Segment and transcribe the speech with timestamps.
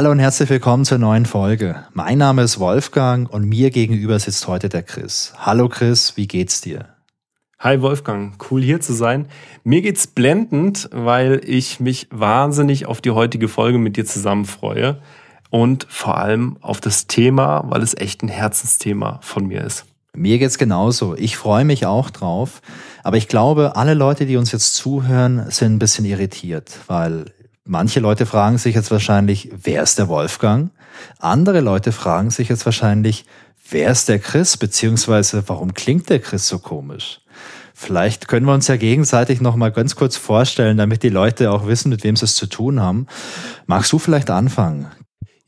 [0.00, 1.84] Hallo und herzlich willkommen zur neuen Folge.
[1.92, 5.34] Mein Name ist Wolfgang und mir gegenüber sitzt heute der Chris.
[5.36, 6.88] Hallo Chris, wie geht's dir?
[7.58, 9.28] Hi Wolfgang, cool hier zu sein.
[9.62, 15.02] Mir geht's blendend, weil ich mich wahnsinnig auf die heutige Folge mit dir zusammen freue
[15.50, 19.84] und vor allem auf das Thema, weil es echt ein Herzensthema von mir ist.
[20.14, 21.14] Mir geht's genauso.
[21.14, 22.62] Ich freue mich auch drauf.
[23.04, 27.26] Aber ich glaube, alle Leute, die uns jetzt zuhören, sind ein bisschen irritiert, weil
[27.70, 30.70] manche Leute fragen sich jetzt wahrscheinlich, wer ist der Wolfgang?
[31.18, 33.24] Andere Leute fragen sich jetzt wahrscheinlich,
[33.70, 34.56] wer ist der Chris?
[34.56, 37.20] Beziehungsweise, warum klingt der Chris so komisch?
[37.72, 41.66] Vielleicht können wir uns ja gegenseitig noch mal ganz kurz vorstellen, damit die Leute auch
[41.66, 43.06] wissen, mit wem sie es zu tun haben.
[43.66, 44.88] Magst du vielleicht anfangen?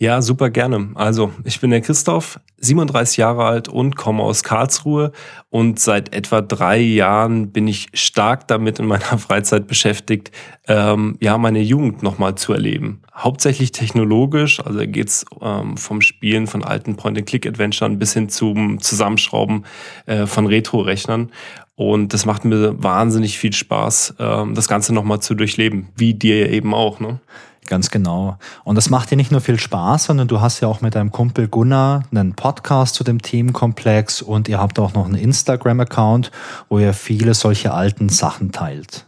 [0.02, 0.90] Ja, super gerne.
[0.96, 5.12] Also, ich bin der Christoph, 37 Jahre alt und komme aus Karlsruhe.
[5.48, 10.32] Und seit etwa drei Jahren bin ich stark damit in meiner Freizeit beschäftigt,
[10.66, 13.02] ähm, ja, meine Jugend nochmal zu erleben.
[13.14, 19.66] Hauptsächlich technologisch, also geht's ähm, vom Spielen von alten Point-and-Click-Adventuren bis hin zum Zusammenschrauben
[20.06, 21.30] äh, von Retro-Rechnern.
[21.76, 26.50] Und das macht mir wahnsinnig viel Spaß, ähm, das Ganze nochmal zu durchleben, wie dir
[26.50, 26.98] eben auch.
[26.98, 27.20] Ne?
[27.66, 28.38] Ganz genau.
[28.64, 31.12] Und das macht dir nicht nur viel Spaß, sondern du hast ja auch mit deinem
[31.12, 36.32] Kumpel Gunnar einen Podcast zu dem Themenkomplex und ihr habt auch noch einen Instagram-Account,
[36.68, 39.06] wo ihr viele solche alten Sachen teilt.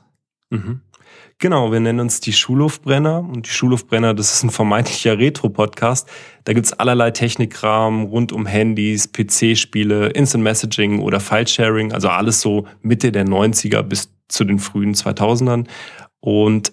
[0.50, 0.80] Mhm.
[1.38, 6.08] Genau, wir nennen uns die Schulhofbrenner und die Schulhofbrenner, das ist ein vermeintlicher Retro-Podcast.
[6.44, 12.66] Da gibt's allerlei Technikrahmen rund um Handys, PC-Spiele, Instant Messaging oder File-Sharing, also alles so
[12.82, 15.66] Mitte der 90er bis zu den frühen 2000ern.
[16.20, 16.72] Und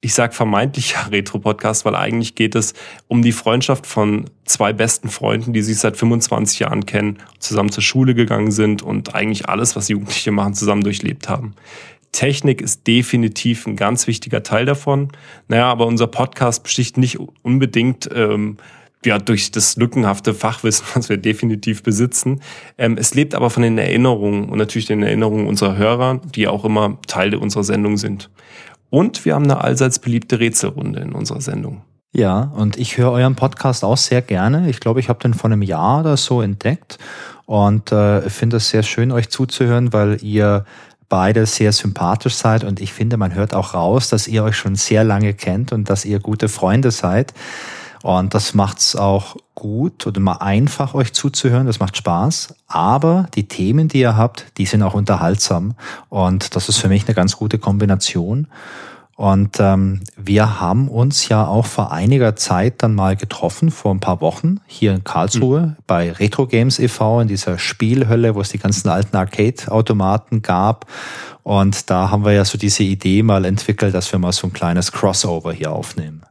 [0.00, 2.74] ich sage vermeintlicher Retro-Podcast, weil eigentlich geht es
[3.08, 7.82] um die Freundschaft von zwei besten Freunden, die sich seit 25 Jahren kennen, zusammen zur
[7.82, 11.54] Schule gegangen sind und eigentlich alles, was Jugendliche machen, zusammen durchlebt haben.
[12.12, 15.12] Technik ist definitiv ein ganz wichtiger Teil davon.
[15.46, 18.56] Naja, aber unser Podcast besticht nicht unbedingt ähm,
[19.04, 22.40] ja, durch das lückenhafte Fachwissen, was wir definitiv besitzen.
[22.78, 26.64] Ähm, es lebt aber von den Erinnerungen und natürlich den Erinnerungen unserer Hörer, die auch
[26.64, 28.30] immer Teil unserer Sendung sind.
[28.90, 31.82] Und wir haben eine allseits beliebte Rätselrunde in unserer Sendung.
[32.12, 34.68] Ja, und ich höre euren Podcast auch sehr gerne.
[34.68, 36.98] Ich glaube, ich habe den vor einem Jahr oder so entdeckt
[37.46, 40.64] und äh, finde es sehr schön, euch zuzuhören, weil ihr
[41.08, 44.76] beide sehr sympathisch seid und ich finde, man hört auch raus, dass ihr euch schon
[44.76, 47.32] sehr lange kennt und dass ihr gute Freunde seid.
[48.02, 51.66] Und das macht's auch gut oder mal einfach, euch zuzuhören.
[51.66, 52.54] Das macht Spaß.
[52.66, 55.74] Aber die Themen, die ihr habt, die sind auch unterhaltsam.
[56.08, 58.46] Und das ist für mich eine ganz gute Kombination.
[59.20, 64.00] Und ähm, wir haben uns ja auch vor einiger Zeit dann mal getroffen, vor ein
[64.00, 65.76] paar Wochen, hier in Karlsruhe mhm.
[65.86, 67.20] bei Retro Games e.V.
[67.20, 70.86] in dieser Spielhölle, wo es die ganzen alten Arcade-Automaten gab.
[71.42, 74.54] Und da haben wir ja so diese Idee mal entwickelt, dass wir mal so ein
[74.54, 76.22] kleines Crossover hier aufnehmen.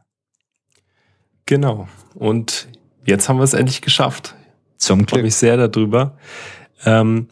[1.50, 1.88] Genau.
[2.14, 2.68] Und
[3.04, 4.36] jetzt haben wir es endlich geschafft.
[4.76, 5.08] Zum Glück.
[5.08, 6.12] Ich freue mich sehr darüber.
[6.84, 7.26] Ähm,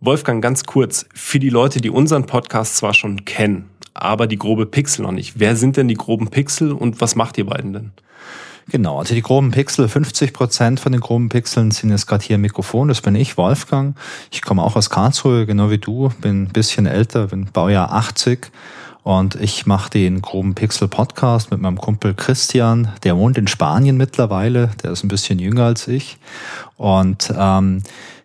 [0.00, 4.66] Wolfgang, ganz kurz, für die Leute, die unseren Podcast zwar schon kennen, aber die grobe
[4.66, 5.38] Pixel noch nicht.
[5.38, 7.92] Wer sind denn die groben Pixel und was macht ihr beiden denn?
[8.68, 12.34] Genau, also die groben Pixel, 50 Prozent von den groben Pixeln sind jetzt gerade hier
[12.34, 12.88] im Mikrofon.
[12.88, 13.96] Das bin ich, Wolfgang.
[14.32, 16.10] Ich komme auch aus Karlsruhe, genau wie du.
[16.20, 18.50] Bin ein bisschen älter, bin Baujahr 80
[19.02, 22.92] und ich mache den groben Pixel Podcast mit meinem Kumpel Christian.
[23.02, 24.70] Der wohnt in Spanien mittlerweile.
[24.82, 26.18] Der ist ein bisschen jünger als ich.
[26.76, 27.82] Und ähm,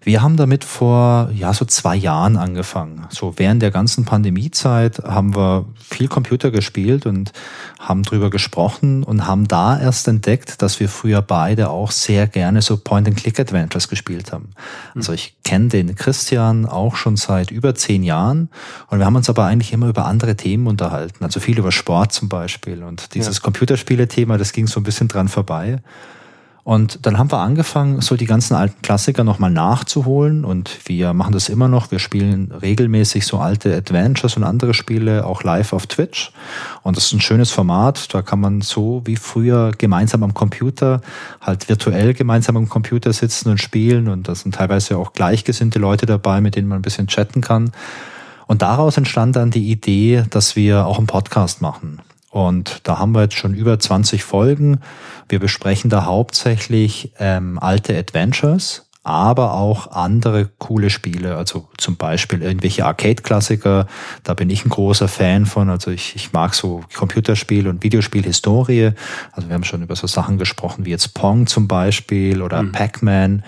[0.07, 3.05] wir haben damit vor ja so zwei Jahren angefangen.
[3.09, 7.33] So während der ganzen Pandemiezeit haben wir viel Computer gespielt und
[7.77, 12.61] haben drüber gesprochen und haben da erst entdeckt, dass wir früher beide auch sehr gerne
[12.61, 14.51] so Point-and-Click-Adventures gespielt haben.
[14.95, 18.49] Also ich kenne den Christian auch schon seit über zehn Jahren
[18.87, 21.21] und wir haben uns aber eigentlich immer über andere Themen unterhalten.
[21.21, 23.43] Also viel über Sport zum Beispiel und dieses ja.
[23.43, 25.81] Computerspiele-Thema, das ging so ein bisschen dran vorbei.
[26.67, 30.43] Und dann haben wir angefangen, so die ganzen alten Klassiker nochmal nachzuholen.
[30.43, 31.91] Und wir machen das immer noch.
[31.91, 36.33] Wir spielen regelmäßig so alte Adventures und andere Spiele auch live auf Twitch.
[36.83, 38.13] Und das ist ein schönes Format.
[38.13, 40.99] Da kann man so wie früher gemeinsam am Computer,
[41.39, 44.09] halt virtuell gemeinsam am Computer sitzen und spielen.
[44.09, 47.71] Und da sind teilweise auch gleichgesinnte Leute dabei, mit denen man ein bisschen chatten kann.
[48.45, 52.01] Und daraus entstand dann die Idee, dass wir auch einen Podcast machen.
[52.29, 54.81] Und da haben wir jetzt schon über 20 Folgen.
[55.29, 61.37] Wir besprechen da hauptsächlich ähm, alte Adventures, aber auch andere coole Spiele.
[61.37, 63.87] Also zum Beispiel irgendwelche Arcade-Klassiker.
[64.23, 65.69] Da bin ich ein großer Fan von.
[65.69, 68.91] Also ich, ich mag so Computerspiel- und Videospielhistorie.
[69.31, 72.73] Also wir haben schon über so Sachen gesprochen wie jetzt Pong zum Beispiel oder mhm.
[72.73, 73.43] Pac-Man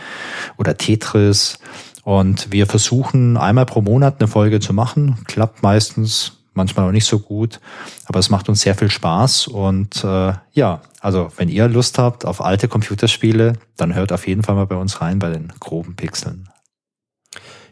[0.55, 1.59] oder Tetris.
[2.03, 5.17] Und wir versuchen einmal pro Monat eine Folge zu machen.
[5.27, 7.59] Klappt meistens manchmal auch nicht so gut,
[8.05, 12.25] aber es macht uns sehr viel Spaß und äh, ja, also wenn ihr Lust habt
[12.25, 15.95] auf alte Computerspiele, dann hört auf jeden Fall mal bei uns rein bei den groben
[15.95, 16.49] Pixeln.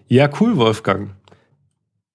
[0.08, 1.12] Ja, cool, Wolfgang.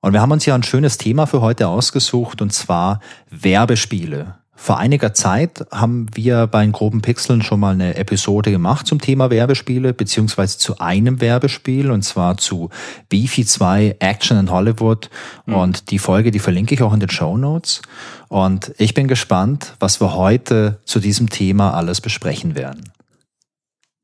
[0.00, 4.41] Und wir haben uns ja ein schönes Thema für heute ausgesucht und zwar Werbespiele.
[4.54, 9.00] Vor einiger Zeit haben wir bei den groben Pixeln schon mal eine Episode gemacht zum
[9.00, 12.68] Thema Werbespiele, beziehungsweise zu einem Werbespiel, und zwar zu
[13.08, 15.08] Beefy 2 Action in Hollywood.
[15.46, 15.54] Mhm.
[15.54, 17.80] Und die Folge, die verlinke ich auch in den Show Notes.
[18.28, 22.92] Und ich bin gespannt, was wir heute zu diesem Thema alles besprechen werden.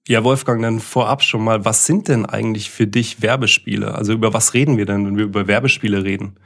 [0.08, 3.94] Ja, Wolfgang, dann vorab schon mal, was sind denn eigentlich für dich Werbespiele?
[3.94, 6.36] Also über was reden wir denn, wenn wir über Werbespiele reden?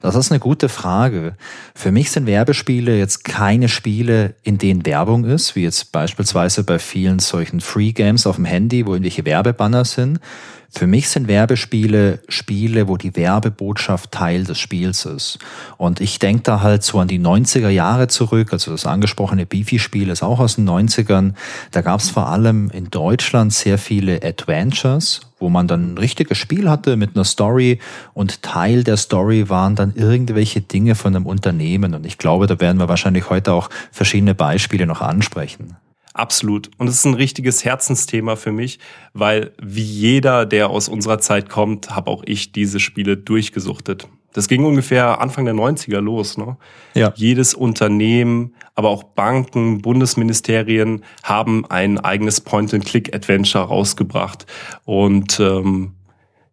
[0.00, 1.34] Das ist eine gute Frage.
[1.74, 6.78] Für mich sind Werbespiele jetzt keine Spiele, in denen Werbung ist, wie jetzt beispielsweise bei
[6.78, 10.20] vielen solchen Free Games auf dem Handy, wo irgendwelche Werbebanner sind,
[10.70, 15.38] für mich sind Werbespiele Spiele, wo die Werbebotschaft Teil des Spiels ist.
[15.78, 20.10] Und ich denke da halt so an die 90er Jahre zurück, also das angesprochene Beefy-Spiel
[20.10, 21.32] ist auch aus den 90ern.
[21.70, 26.36] Da gab es vor allem in Deutschland sehr viele Adventures, wo man dann ein richtiges
[26.36, 27.78] Spiel hatte mit einer Story
[28.12, 31.94] und Teil der Story waren dann irgendwelche Dinge von einem Unternehmen.
[31.94, 35.76] Und ich glaube, da werden wir wahrscheinlich heute auch verschiedene Beispiele noch ansprechen.
[36.18, 36.68] Absolut.
[36.78, 38.80] Und es ist ein richtiges Herzensthema für mich,
[39.12, 44.08] weil wie jeder, der aus unserer Zeit kommt, habe auch ich diese Spiele durchgesuchtet.
[44.32, 46.36] Das ging ungefähr Anfang der 90er los.
[46.36, 46.56] Ne?
[46.94, 47.12] Ja.
[47.14, 54.46] Jedes Unternehmen, aber auch Banken, Bundesministerien haben ein eigenes Point-and-Click-Adventure rausgebracht.
[54.84, 55.92] Und ähm,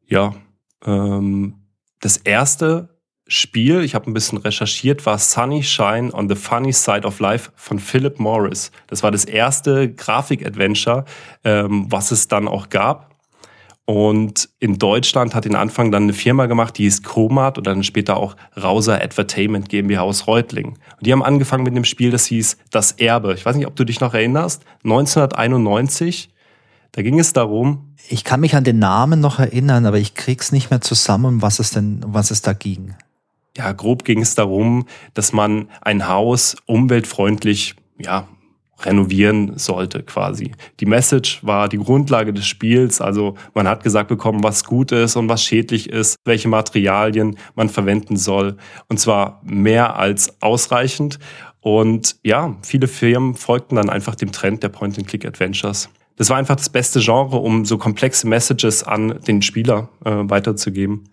[0.06, 0.36] ja,
[0.86, 1.56] ähm,
[2.02, 2.95] das erste
[3.28, 7.50] Spiel, ich habe ein bisschen recherchiert, war Sunny Shine on the Funny Side of Life
[7.56, 8.72] von Philip Morris.
[8.86, 11.06] Das war das erste Grafik-Adventure,
[11.44, 13.16] ähm, was es dann auch gab.
[13.86, 17.84] Und in Deutschland hat den Anfang dann eine Firma gemacht, die hieß Comat und dann
[17.84, 20.70] später auch Rauser Entertainment GmbH aus Reutling.
[20.70, 23.34] Und die haben angefangen mit einem Spiel, das hieß Das Erbe.
[23.34, 24.66] Ich weiß nicht, ob du dich noch erinnerst.
[24.84, 26.30] 1991.
[26.92, 27.96] Da ging es darum.
[28.08, 31.58] Ich kann mich an den Namen noch erinnern, aber ich krieg's nicht mehr zusammen, was
[31.58, 32.96] es denn, was es da ging
[33.58, 38.28] ja, grob ging es darum, dass man ein Haus umweltfreundlich, ja,
[38.84, 40.52] renovieren sollte quasi.
[40.80, 45.16] Die Message war die Grundlage des Spiels, also man hat gesagt bekommen, was gut ist
[45.16, 48.58] und was schädlich ist, welche Materialien man verwenden soll
[48.90, 51.20] und zwar mehr als ausreichend
[51.62, 55.90] und ja, viele Firmen folgten dann einfach dem Trend der Point-and-Click-Adventures.
[56.18, 61.06] Das war einfach das beste Genre, um so komplexe Messages an den Spieler äh, weiterzugeben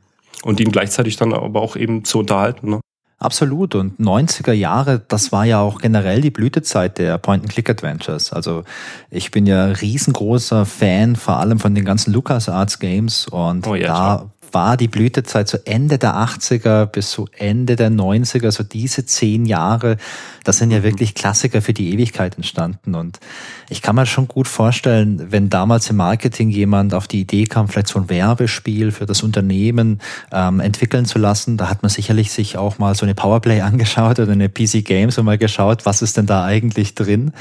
[0.43, 2.71] und ihn gleichzeitig dann aber auch eben zu unterhalten.
[2.71, 2.81] Ne?
[3.23, 3.77] Absolut.
[3.77, 8.33] Und 90er Jahre, das war ja auch generell die Blütezeit der Point-and-Click-Adventures.
[8.33, 8.65] Also
[9.11, 13.29] ich bin ja riesengroßer Fan, vor allem von den ganzen LucasArts Games.
[13.29, 17.91] Und oh, ja, da war die Blütezeit so Ende der 80er bis so Ende der
[17.91, 19.97] 90er, so diese zehn Jahre,
[20.45, 20.85] das sind ja mhm.
[20.85, 22.95] wirklich Klassiker für die Ewigkeit entstanden.
[22.95, 23.21] Und
[23.69, 27.69] ich kann mir schon gut vorstellen, wenn damals im Marketing jemand auf die Idee kam,
[27.69, 30.01] vielleicht so ein Werbespiel für das Unternehmen
[30.33, 34.19] ähm, entwickeln zu lassen, da hat man sicherlich sich auch mal so eine Powerplay angeschaut
[34.19, 37.33] oder eine PC Games und mal geschaut, was ist denn da eigentlich drin.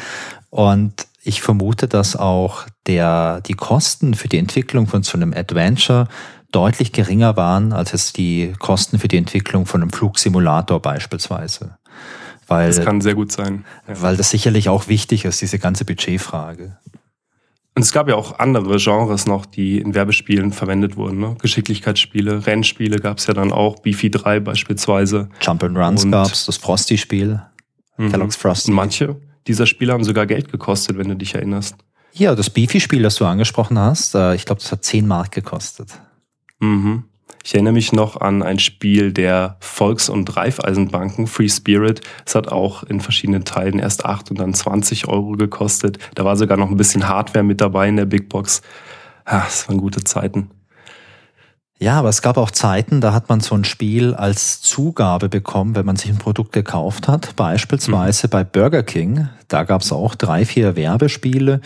[0.50, 6.08] Und ich vermute, dass auch der, die Kosten für die Entwicklung von so einem Adventure
[6.52, 11.78] deutlich geringer waren als es die Kosten für die Entwicklung von einem Flugsimulator beispielsweise.
[12.48, 13.66] Weil, das kann sehr gut sein.
[13.88, 14.02] Ja.
[14.02, 16.78] Weil das sicherlich auch wichtig ist, diese ganze Budgetfrage.
[17.74, 21.20] Und es gab ja auch andere Genres noch, die in Werbespielen verwendet wurden.
[21.20, 21.38] Ne?
[21.42, 25.30] Geschicklichkeitsspiele, Rennspiele gab es ja dann auch, Beefy 3 beispielsweise.
[25.40, 27.42] Jump and Runs gab es, das Frosty-Spiel,
[27.96, 28.12] mhm.
[28.12, 28.72] Kellogg's Frosty.
[28.72, 29.16] Und manche
[29.48, 31.76] dieser Spiele haben sogar Geld gekostet, wenn du dich erinnerst.
[32.14, 35.90] Ja, das Beefy-Spiel, das du angesprochen hast, äh, ich glaube, das hat 10 Mark gekostet.
[36.62, 37.04] Mhm.
[37.44, 42.02] Ich erinnere mich noch an ein Spiel der Volks- und Raiffeisenbanken, Free Spirit.
[42.24, 45.98] Es hat auch in verschiedenen Teilen erst 8 und dann 20 Euro gekostet.
[46.14, 48.62] Da war sogar noch ein bisschen Hardware mit dabei in der Big Box.
[49.26, 50.52] Das waren gute Zeiten.
[51.82, 55.74] Ja, aber es gab auch Zeiten, da hat man so ein Spiel als Zugabe bekommen,
[55.74, 57.36] wenn man sich ein Produkt gekauft hat.
[57.36, 58.30] Beispielsweise mhm.
[58.30, 59.30] bei Burger King.
[59.48, 61.60] Da gab es auch drei, vier Werbespiele.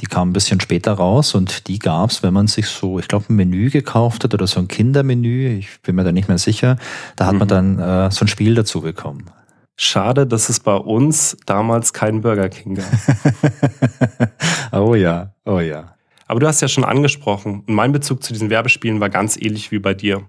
[0.00, 3.08] Die kamen ein bisschen später raus und die gab es, wenn man sich so, ich
[3.08, 5.56] glaube, ein Menü gekauft hat oder so ein Kindermenü.
[5.56, 6.76] Ich bin mir da nicht mehr sicher.
[7.16, 7.38] Da hat mhm.
[7.38, 9.30] man dann äh, so ein Spiel dazu bekommen.
[9.76, 12.92] Schade, dass es bei uns damals keinen Burger King gab.
[14.72, 15.94] oh ja, oh ja.
[16.26, 19.72] Aber du hast ja schon angesprochen, und mein Bezug zu diesen Werbespielen war ganz ähnlich
[19.72, 20.22] wie bei dir.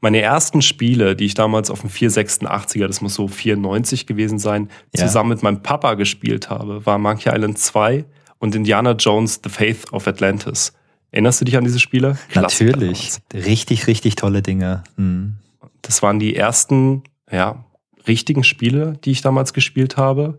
[0.00, 4.68] Meine ersten Spiele, die ich damals auf dem 486er, das muss so 94 gewesen sein,
[4.94, 5.06] ja.
[5.06, 8.04] zusammen mit meinem Papa gespielt habe, war Monkey Island 2
[8.38, 10.74] und Indiana Jones The Faith of Atlantis.
[11.10, 12.18] Erinnerst du dich an diese Spiele?
[12.28, 13.20] Klassiker Natürlich.
[13.30, 13.46] Damals.
[13.46, 14.84] Richtig, richtig tolle Dinge.
[14.96, 15.36] Mhm.
[15.80, 17.64] Das waren die ersten ja,
[18.06, 20.38] richtigen Spiele, die ich damals gespielt habe.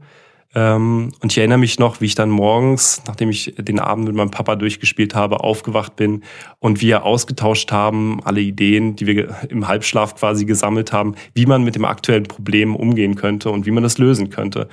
[0.56, 4.16] Ähm, und ich erinnere mich noch, wie ich dann morgens, nachdem ich den Abend mit
[4.16, 6.24] meinem Papa durchgespielt habe, aufgewacht bin
[6.60, 11.64] und wir ausgetauscht haben, alle Ideen, die wir im Halbschlaf quasi gesammelt haben, wie man
[11.64, 14.70] mit dem aktuellen Problem umgehen könnte und wie man das lösen könnte.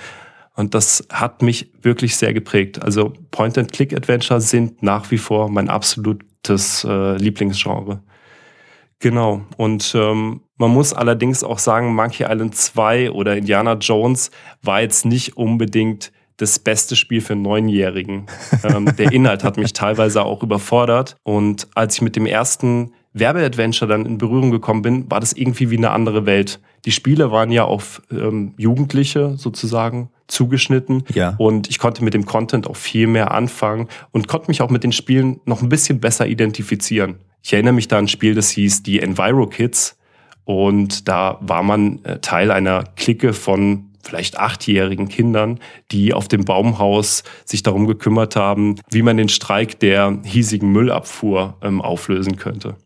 [0.55, 2.83] Und das hat mich wirklich sehr geprägt.
[2.83, 8.03] Also Point-and-Click-Adventure sind nach wie vor mein absolutes äh, Lieblingsgenre.
[9.03, 9.43] Genau.
[9.57, 14.31] Und ähm, man muss allerdings auch sagen, Monkey Island 2 oder Indiana Jones
[14.63, 18.27] war jetzt nicht unbedingt das beste Spiel für Neunjährigen.
[18.63, 21.17] ähm, der Inhalt hat mich teilweise auch überfordert.
[21.25, 25.71] Und als ich mit dem ersten Werbeadventure dann in Berührung gekommen bin, war das irgendwie
[25.71, 26.61] wie eine andere Welt.
[26.85, 31.03] Die Spiele waren ja auf ähm, Jugendliche sozusagen zugeschnitten.
[31.13, 31.35] Ja.
[31.39, 34.85] Und ich konnte mit dem Content auch viel mehr anfangen und konnte mich auch mit
[34.85, 37.17] den Spielen noch ein bisschen besser identifizieren.
[37.43, 39.99] Ich erinnere mich da an ein Spiel, das hieß die Enviro Kids.
[40.45, 45.61] Und da war man äh, Teil einer Clique von vielleicht achtjährigen Kindern,
[45.93, 51.57] die auf dem Baumhaus sich darum gekümmert haben, wie man den Streik der hiesigen Müllabfuhr
[51.63, 52.77] ähm, auflösen könnte.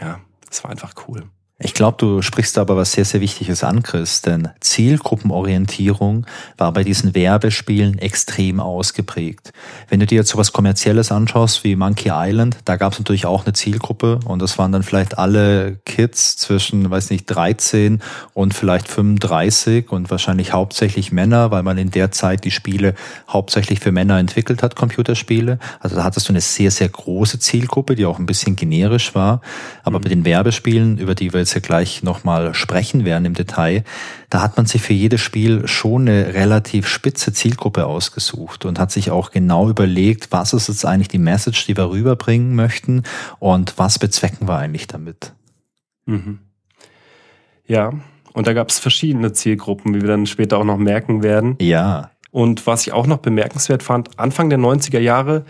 [0.00, 1.24] Ja, das war einfach cool.
[1.62, 6.26] Ich glaube, du sprichst aber was sehr, sehr Wichtiges an, Chris, denn Zielgruppenorientierung
[6.56, 9.52] war bei diesen Werbespielen extrem ausgeprägt.
[9.90, 13.44] Wenn du dir jetzt sowas Kommerzielles anschaust wie Monkey Island, da gab es natürlich auch
[13.44, 18.00] eine Zielgruppe und das waren dann vielleicht alle Kids zwischen, weiß nicht, 13
[18.32, 22.94] und vielleicht 35 und wahrscheinlich hauptsächlich Männer, weil man in der Zeit die Spiele
[23.28, 25.58] hauptsächlich für Männer entwickelt hat, Computerspiele.
[25.78, 29.42] Also da hattest du eine sehr, sehr große Zielgruppe, die auch ein bisschen generisch war.
[29.82, 30.02] Aber mhm.
[30.02, 33.84] bei den Werbespielen, über die wir jetzt ja gleich nochmal sprechen werden im Detail,
[34.28, 38.92] da hat man sich für jedes Spiel schon eine relativ spitze Zielgruppe ausgesucht und hat
[38.92, 43.02] sich auch genau überlegt, was ist jetzt eigentlich die Message, die wir rüberbringen möchten
[43.38, 45.32] und was bezwecken wir eigentlich damit.
[46.06, 46.38] Mhm.
[47.66, 47.92] Ja,
[48.32, 51.56] und da gab es verschiedene Zielgruppen, wie wir dann später auch noch merken werden.
[51.60, 52.10] Ja.
[52.30, 55.44] Und was ich auch noch bemerkenswert fand, Anfang der 90er Jahre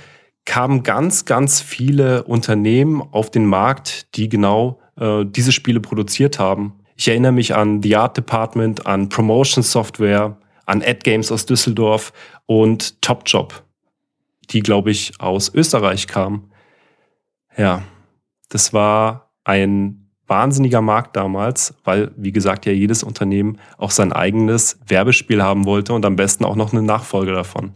[0.46, 6.74] kamen ganz, ganz viele Unternehmen auf den Markt, die genau äh, diese Spiele produziert haben.
[6.96, 12.12] Ich erinnere mich an The Art Department, an Promotion Software, an Ad Games aus Düsseldorf
[12.46, 13.64] und Top Job,
[14.50, 16.50] die, glaube ich, aus Österreich kamen.
[17.56, 17.82] Ja,
[18.50, 24.78] das war ein wahnsinniger Markt damals, weil, wie gesagt, ja jedes Unternehmen auch sein eigenes
[24.86, 27.72] Werbespiel haben wollte und am besten auch noch eine Nachfolge davon.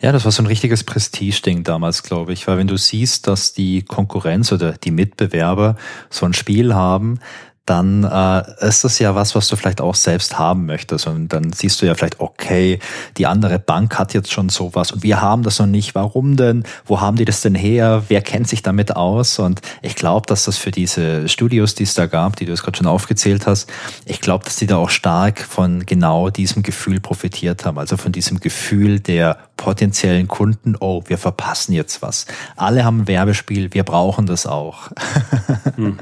[0.00, 3.52] Ja, das war so ein richtiges Prestigeding damals, glaube ich, weil wenn du siehst, dass
[3.52, 5.74] die Konkurrenz oder die Mitbewerber
[6.08, 7.18] so ein Spiel haben,
[7.68, 11.06] dann äh, ist das ja was, was du vielleicht auch selbst haben möchtest.
[11.06, 12.78] Und dann siehst du ja vielleicht, okay,
[13.16, 15.94] die andere Bank hat jetzt schon sowas und wir haben das noch nicht.
[15.94, 16.64] Warum denn?
[16.86, 18.04] Wo haben die das denn her?
[18.08, 19.38] Wer kennt sich damit aus?
[19.38, 22.62] Und ich glaube, dass das für diese Studios, die es da gab, die du es
[22.62, 23.70] gerade schon aufgezählt hast,
[24.06, 27.78] ich glaube, dass die da auch stark von genau diesem Gefühl profitiert haben.
[27.78, 32.26] Also von diesem Gefühl der potenziellen Kunden, oh, wir verpassen jetzt was.
[32.56, 34.90] Alle haben ein Werbespiel, wir brauchen das auch.
[35.76, 35.98] mhm.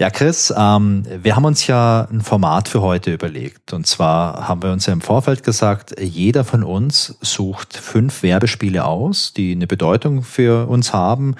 [0.00, 3.72] Ja, Chris, ähm, wir haben uns ja ein Format für heute überlegt.
[3.72, 8.84] Und zwar haben wir uns ja im Vorfeld gesagt, jeder von uns sucht fünf Werbespiele
[8.84, 11.34] aus, die eine Bedeutung für uns haben.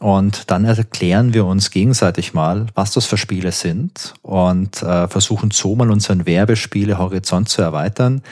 [0.00, 5.50] Und dann erklären wir uns gegenseitig mal, was das für Spiele sind und äh, versuchen
[5.50, 8.22] so mal unseren Werbespiele-Horizont zu erweitern.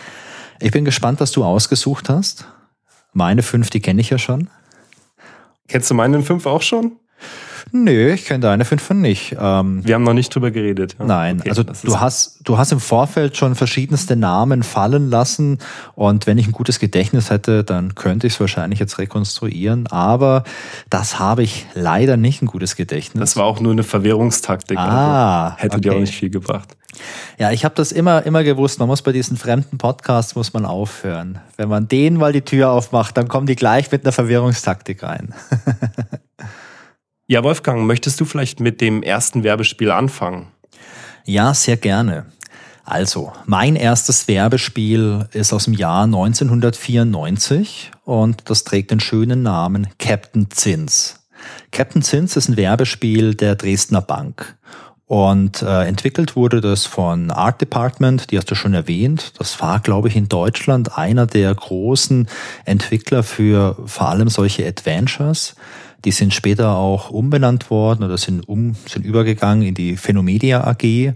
[0.60, 2.46] Ich bin gespannt, was du ausgesucht hast.
[3.12, 4.48] Meine fünf, die kenne ich ja schon.
[5.68, 6.92] Kennst du meine fünf auch schon?
[7.72, 9.36] Nö, ich kenne deine fünf von nicht.
[9.38, 10.96] Ähm, Wir haben noch nicht drüber geredet.
[10.98, 11.04] Ja.
[11.04, 15.58] Nein, okay, also du hast, du hast im Vorfeld schon verschiedenste Namen fallen lassen
[15.94, 20.44] und wenn ich ein gutes Gedächtnis hätte, dann könnte ich es wahrscheinlich jetzt rekonstruieren, aber
[20.90, 23.20] das habe ich leider nicht ein gutes Gedächtnis.
[23.20, 24.78] Das war auch nur eine Verwährungstaktik.
[24.78, 25.80] Ah, also hätte okay.
[25.80, 26.76] dir auch nicht viel gebracht.
[27.38, 28.78] Ja, ich habe das immer, immer gewusst.
[28.78, 31.38] Man muss bei diesen fremden Podcasts muss man aufhören.
[31.56, 35.34] Wenn man denen mal die Tür aufmacht, dann kommen die gleich mit einer Verwirrungstaktik rein.
[37.30, 40.46] Ja, Wolfgang, möchtest du vielleicht mit dem ersten Werbespiel anfangen?
[41.26, 42.24] Ja, sehr gerne.
[42.84, 49.88] Also, mein erstes Werbespiel ist aus dem Jahr 1994 und das trägt den schönen Namen
[49.98, 51.20] Captain Zins.
[51.70, 54.56] Captain Zins ist ein Werbespiel der Dresdner Bank.
[55.04, 59.34] Und äh, entwickelt wurde das von Art Department, die hast du schon erwähnt.
[59.38, 62.26] Das war, glaube ich, in Deutschland einer der großen
[62.64, 65.56] Entwickler für vor allem solche Adventures.
[66.04, 71.14] Die sind später auch umbenannt worden oder sind, um, sind übergegangen in die Phenomedia AG.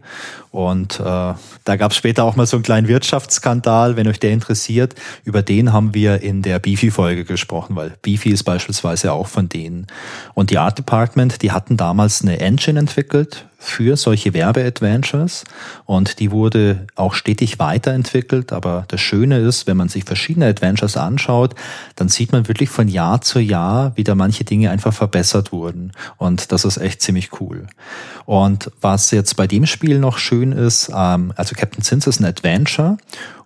[0.51, 4.33] Und äh, da gab es später auch mal so einen kleinen Wirtschaftsskandal, wenn euch der
[4.33, 4.95] interessiert.
[5.25, 9.87] Über den haben wir in der Beefy-Folge gesprochen, weil Beefy ist beispielsweise auch von denen.
[10.35, 15.45] Und die Art Department, die hatten damals eine Engine entwickelt für solche Werbeadventures
[15.85, 18.52] und die wurde auch stetig weiterentwickelt.
[18.52, 21.54] Aber das Schöne ist, wenn man sich verschiedene Adventures anschaut,
[21.95, 25.92] dann sieht man wirklich von Jahr zu Jahr, wie da manche Dinge einfach verbessert wurden.
[26.19, 27.66] Und das ist echt ziemlich cool.
[28.26, 32.25] Und was jetzt bei dem Spiel noch schön ist, ähm, also Captain Zins ist ein
[32.25, 32.97] Adventure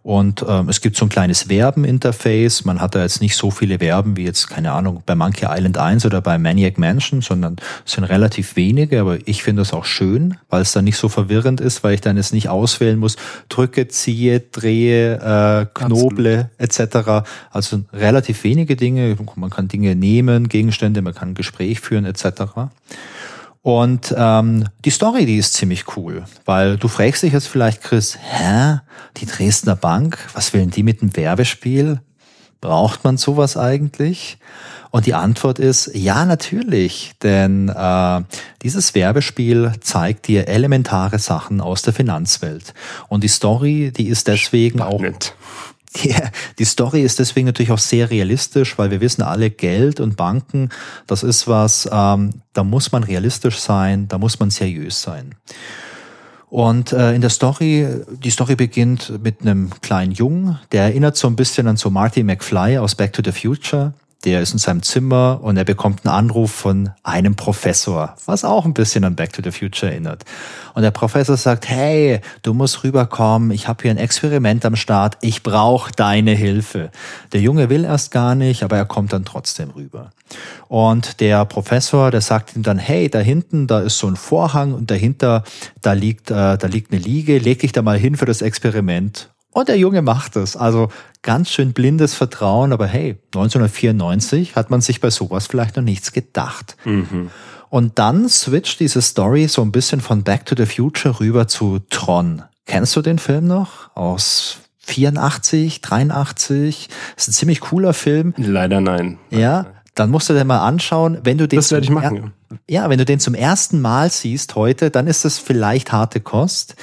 [0.07, 2.65] und ähm, es gibt so ein kleines Verben-Interface.
[2.65, 5.79] Man hat da jetzt nicht so viele Verben wie jetzt, keine Ahnung, bei Monkey Island
[5.79, 9.85] 1 oder bei Maniac Mansion, sondern es sind relativ wenige, aber ich finde das auch
[9.85, 13.17] schön, weil es dann nicht so verwirrend ist, weil ich dann jetzt nicht auswählen muss,
[13.49, 17.27] drücke, ziehe, drehe, äh, knoble etc.
[17.51, 19.17] Also relativ wenige Dinge.
[19.35, 22.45] Man kann Dinge nehmen, Gegenstände, man kann ein Gespräch führen etc.
[23.67, 28.17] Und ähm, die Story, die ist ziemlich cool, weil du fragst dich jetzt vielleicht, Chris,
[28.17, 28.79] hä,
[29.17, 32.01] die Dresdner Bank, was will denn die mit dem Werbespiel?
[32.61, 34.39] Braucht man sowas eigentlich?
[34.93, 38.23] Und die Antwort ist ja, natürlich, denn äh,
[38.63, 42.73] dieses Werbespiel zeigt dir elementare Sachen aus der Finanzwelt.
[43.09, 45.35] Und die Story, die ist deswegen Spannend.
[45.35, 46.15] auch die,
[46.59, 50.71] die Story ist deswegen natürlich auch sehr realistisch, weil wir wissen alle, Geld und Banken,
[51.07, 55.35] das ist was, ähm, da muss man realistisch sein, da muss man seriös sein.
[56.49, 57.87] Und äh, in der Story,
[58.23, 62.23] die Story beginnt mit einem kleinen Jungen, der erinnert so ein bisschen an so Marty
[62.23, 63.93] McFly aus Back to the Future
[64.27, 68.65] der ist in seinem Zimmer und er bekommt einen Anruf von einem Professor, was auch
[68.65, 70.25] ein bisschen an Back to the Future erinnert.
[70.75, 75.17] Und der Professor sagt, hey, du musst rüberkommen, ich habe hier ein Experiment am Start,
[75.21, 76.91] ich brauche deine Hilfe.
[77.33, 80.11] Der Junge will erst gar nicht, aber er kommt dann trotzdem rüber.
[80.67, 84.75] Und der Professor, der sagt ihm dann, hey, da hinten, da ist so ein Vorhang
[84.75, 85.45] und dahinter,
[85.83, 89.31] da liegt, äh, da liegt eine Liege, leg dich da mal hin für das Experiment.
[89.57, 90.55] Und der Junge macht es.
[90.55, 90.91] Also
[91.23, 96.13] ganz schön blindes Vertrauen, aber hey, 1994 hat man sich bei sowas vielleicht noch nichts
[96.13, 96.77] gedacht.
[96.85, 97.31] Mhm.
[97.71, 101.79] Und dann switcht diese Story so ein bisschen von Back to the Future rüber zu
[101.89, 102.43] Tron.
[102.67, 103.97] Kennst du den Film noch?
[103.97, 106.91] Aus 84, 83?
[107.15, 108.35] Das ist ein ziemlich cooler Film.
[108.37, 109.17] Leider nein.
[109.31, 112.35] Ja, dann musst du dir mal anschauen, wenn du den das werde ich machen,
[112.69, 112.83] ja.
[112.83, 116.77] ja, wenn du den zum ersten Mal siehst heute, dann ist das vielleicht harte Kost.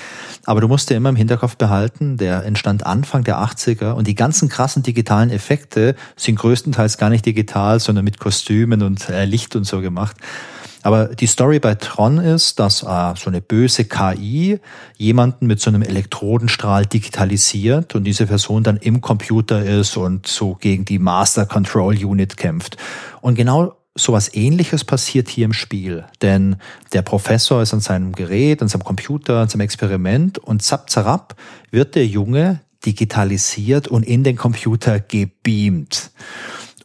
[0.46, 4.16] Aber du musst dir immer im Hinterkopf behalten, der entstand Anfang der 80er und die
[4.16, 9.56] ganzen krassen digitalen Effekte sind größtenteils gar nicht digital, sondern mit Kostümen und äh, Licht
[9.56, 10.18] und so gemacht.
[10.86, 14.60] Aber die Story bei Tron ist, dass äh, so eine böse KI
[14.98, 20.56] jemanden mit so einem Elektrodenstrahl digitalisiert und diese Person dann im Computer ist und so
[20.56, 22.76] gegen die Master Control Unit kämpft.
[23.22, 26.06] Und genau sowas ähnliches passiert hier im Spiel.
[26.22, 26.58] Denn
[26.94, 31.36] der Professor ist an seinem Gerät, an seinem Computer, an seinem Experiment und zapp, zarab
[31.72, 36.12] wird der Junge digitalisiert und in den Computer gebeamt.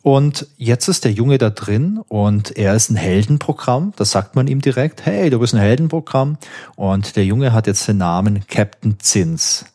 [0.03, 3.93] Und jetzt ist der Junge da drin und er ist ein Heldenprogramm.
[3.97, 5.05] Das sagt man ihm direkt.
[5.05, 6.39] Hey, du bist ein Heldenprogramm.
[6.77, 9.67] Und der Junge hat jetzt den Namen Captain Zins.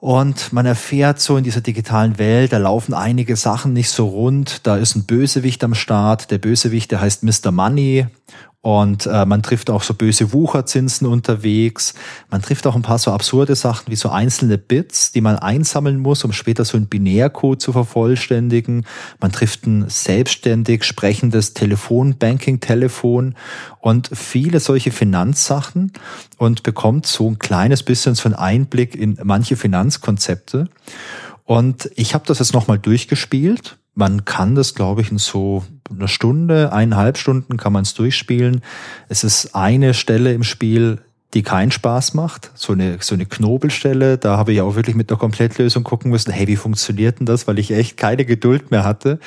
[0.00, 4.66] Und man erfährt so in dieser digitalen Welt, da laufen einige Sachen nicht so rund.
[4.66, 6.30] Da ist ein Bösewicht am Start.
[6.30, 7.50] Der Bösewicht, der heißt Mr.
[7.50, 8.06] Money.
[8.62, 11.94] Und äh, man trifft auch so böse Wucherzinsen unterwegs.
[12.30, 15.98] Man trifft auch ein paar so absurde Sachen wie so einzelne Bits, die man einsammeln
[15.98, 18.84] muss, um später so ein Binärcode zu vervollständigen.
[19.18, 23.34] Man trifft ein selbstständig sprechendes Telefonbanking-Telefon
[23.80, 25.92] und viele solche Finanzsachen
[26.36, 30.68] und bekommt so ein kleines bisschen so einen Einblick in manche Finanzkonzepte.
[31.46, 36.08] Und ich habe das jetzt nochmal durchgespielt man kann das, glaube ich, in so einer
[36.08, 38.62] Stunde, eineinhalb Stunden kann man es durchspielen.
[39.08, 40.98] Es ist eine Stelle im Spiel,
[41.34, 42.50] die keinen Spaß macht.
[42.54, 46.32] So eine, so eine Knobelstelle, da habe ich auch wirklich mit der Komplettlösung gucken müssen,
[46.32, 49.20] hey, wie funktioniert denn das, weil ich echt keine Geduld mehr hatte.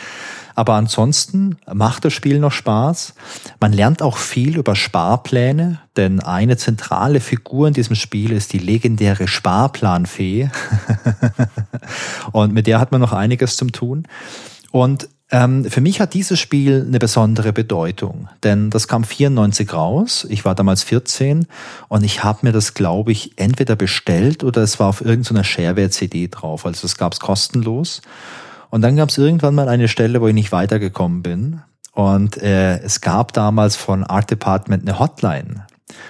[0.55, 3.15] Aber ansonsten macht das Spiel noch Spaß.
[3.59, 8.59] Man lernt auch viel über Sparpläne, denn eine zentrale Figur in diesem Spiel ist die
[8.59, 10.49] legendäre Sparplanfee.
[12.31, 14.07] Und mit der hat man noch einiges zum tun.
[14.73, 20.25] Und ähm, für mich hat dieses Spiel eine besondere Bedeutung, denn das kam 94 raus.
[20.31, 21.45] Ich war damals 14
[21.89, 26.27] und ich habe mir das, glaube ich, entweder bestellt oder es war auf irgendeiner Shareware-CD
[26.29, 26.65] drauf.
[26.65, 28.01] Also das gab es kostenlos.
[28.71, 31.61] Und dann gab es irgendwann mal eine Stelle, wo ich nicht weitergekommen bin.
[31.91, 35.67] Und äh, es gab damals von Art Department eine Hotline.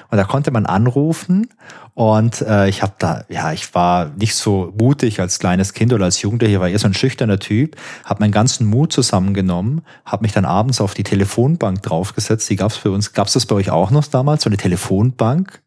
[0.09, 1.47] Und da konnte man anrufen
[1.95, 6.05] und äh, ich habe da, ja, ich war nicht so mutig als kleines Kind oder
[6.05, 10.31] als Jugendlicher, war eher so ein schüchterner Typ, habe meinen ganzen Mut zusammengenommen, habe mich
[10.31, 12.49] dann abends auf die Telefonbank draufgesetzt.
[12.49, 15.61] Die gab's für uns, gab's das bei euch auch noch damals, so eine Telefonbank?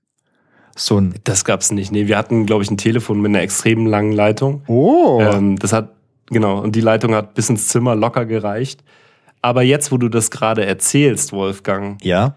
[0.74, 1.92] So ein das gab's nicht.
[1.92, 4.62] Nee, wir hatten, glaube ich, ein Telefon mit einer extrem langen Leitung.
[4.66, 5.20] Oh.
[5.22, 5.92] Ähm, das hat,
[6.26, 8.82] genau, und die Leitung hat bis ins Zimmer locker gereicht.
[9.42, 12.34] Aber jetzt, wo du das gerade erzählst, Wolfgang, ja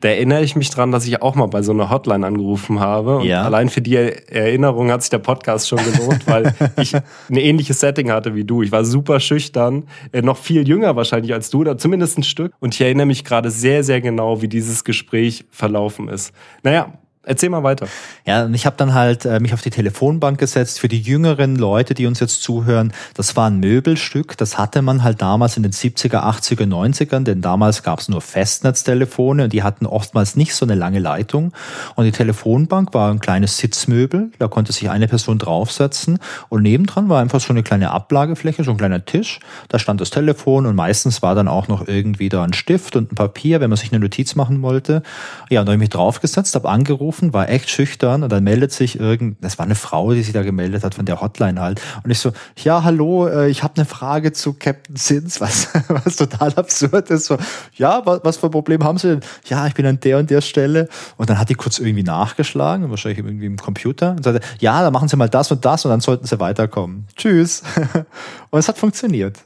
[0.00, 3.18] Da erinnere ich mich dran, dass ich auch mal bei so einer Hotline angerufen habe.
[3.18, 3.42] Und ja.
[3.42, 8.10] allein für die Erinnerung hat sich der Podcast schon gelohnt, weil ich ein ähnliches Setting
[8.10, 8.62] hatte wie du.
[8.62, 12.52] Ich war super schüchtern, äh, noch viel jünger wahrscheinlich als du, oder zumindest ein Stück.
[12.60, 16.32] Und ich erinnere mich gerade sehr, sehr genau, wie dieses Gespräch verlaufen ist.
[16.62, 17.86] Naja, Erzähl mal weiter.
[18.24, 20.80] Ja, und ich habe dann halt äh, mich auf die Telefonbank gesetzt.
[20.80, 24.38] Für die jüngeren Leute, die uns jetzt zuhören, das war ein Möbelstück.
[24.38, 28.22] Das hatte man halt damals in den 70er, 80er, 90ern, denn damals gab es nur
[28.22, 31.52] Festnetztelefone und die hatten oftmals nicht so eine lange Leitung.
[31.94, 37.10] Und die Telefonbank war ein kleines Sitzmöbel, da konnte sich eine Person draufsetzen und nebendran
[37.10, 39.40] war einfach so eine kleine Ablagefläche, so ein kleiner Tisch.
[39.68, 43.12] Da stand das Telefon und meistens war dann auch noch irgendwie da ein Stift und
[43.12, 45.02] ein Papier, wenn man sich eine Notiz machen wollte.
[45.50, 48.44] Ja, und da habe ich mich draufgesetzt, habe angerufen angerufen, war echt schüchtern und dann
[48.44, 51.60] meldet sich irgend, das war eine Frau, die sich da gemeldet hat von der Hotline
[51.60, 51.80] halt.
[52.02, 56.16] Und ich so, ja, hallo, äh, ich habe eine Frage zu Captain Sins, was, was
[56.16, 57.26] total absurd ist.
[57.26, 57.36] So,
[57.74, 59.20] ja, was, was für ein Problem haben Sie denn?
[59.46, 60.88] Ja, ich bin an der und der Stelle.
[61.16, 64.92] Und dann hat die kurz irgendwie nachgeschlagen, wahrscheinlich irgendwie im Computer, und sagte, ja, dann
[64.92, 67.06] machen Sie mal das und das und dann sollten Sie weiterkommen.
[67.16, 67.62] Tschüss.
[68.50, 69.38] und es hat funktioniert.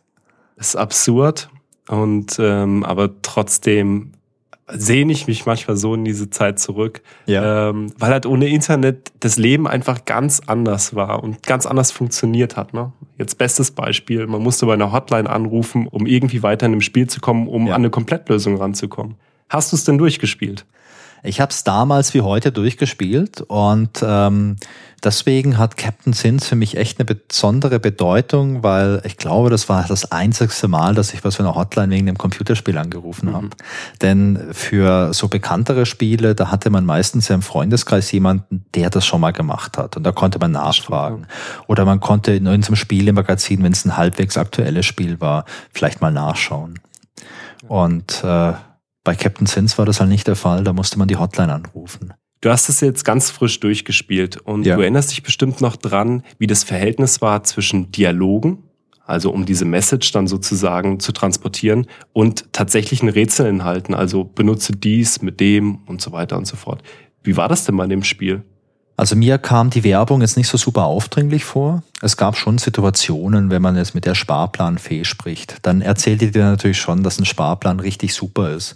[0.57, 1.49] Das ist absurd
[1.89, 4.13] und ähm, aber trotzdem
[4.67, 7.71] sehne ich mich manchmal so in diese Zeit zurück, ja.
[7.71, 12.57] ähm, weil halt ohne Internet das Leben einfach ganz anders war und ganz anders funktioniert
[12.57, 12.73] hat.
[12.73, 12.93] Ne?
[13.19, 17.09] Jetzt bestes Beispiel, man musste bei einer Hotline anrufen, um irgendwie weiter in einem Spiel
[17.09, 17.75] zu kommen, um ja.
[17.75, 19.17] an eine Komplettlösung ranzukommen.
[19.51, 20.65] Hast du es denn durchgespielt?
[21.27, 24.57] Ich habe es damals wie heute durchgespielt und ähm,
[25.03, 29.87] deswegen hat Captain Sins für mich echt eine besondere Bedeutung, weil ich glaube, das war
[29.89, 33.35] das einzigste Mal, dass ich was für eine Hotline wegen dem Computerspiel angerufen mhm.
[33.37, 33.49] habe.
[34.03, 39.07] Denn für so bekanntere Spiele, da hatte man meistens ja im Freundeskreis jemanden, der das
[39.07, 41.27] schon mal gemacht hat und da konnte man nachfragen.
[41.69, 45.47] Oder man konnte in irgendeinem Spiel im Magazin, wenn es ein halbwegs aktuelles Spiel war,
[45.73, 46.81] vielleicht mal nachschauen.
[47.67, 48.53] Und äh,
[49.05, 52.15] bei Captain Sins war das halt nicht der Fall, da musste man die Hotline anrufen.
[52.41, 54.77] Du hast es jetzt ganz frisch durchgespielt und ja.
[54.77, 58.65] du erinnerst dich bestimmt noch dran, wie das Verhältnis war zwischen Dialogen,
[59.07, 65.41] also um diese Message dann sozusagen zu transportieren und tatsächlichen Rätselinhalten, also benutze dies mit
[65.41, 66.83] dem und so weiter und so fort.
[67.23, 68.43] Wie war das denn bei dem Spiel?
[68.97, 71.83] Also mir kam die Werbung jetzt nicht so super aufdringlich vor.
[72.01, 76.45] Es gab schon Situationen, wenn man jetzt mit der Sparplanfee spricht, dann erzählt die dir
[76.45, 78.75] natürlich schon, dass ein Sparplan richtig super ist.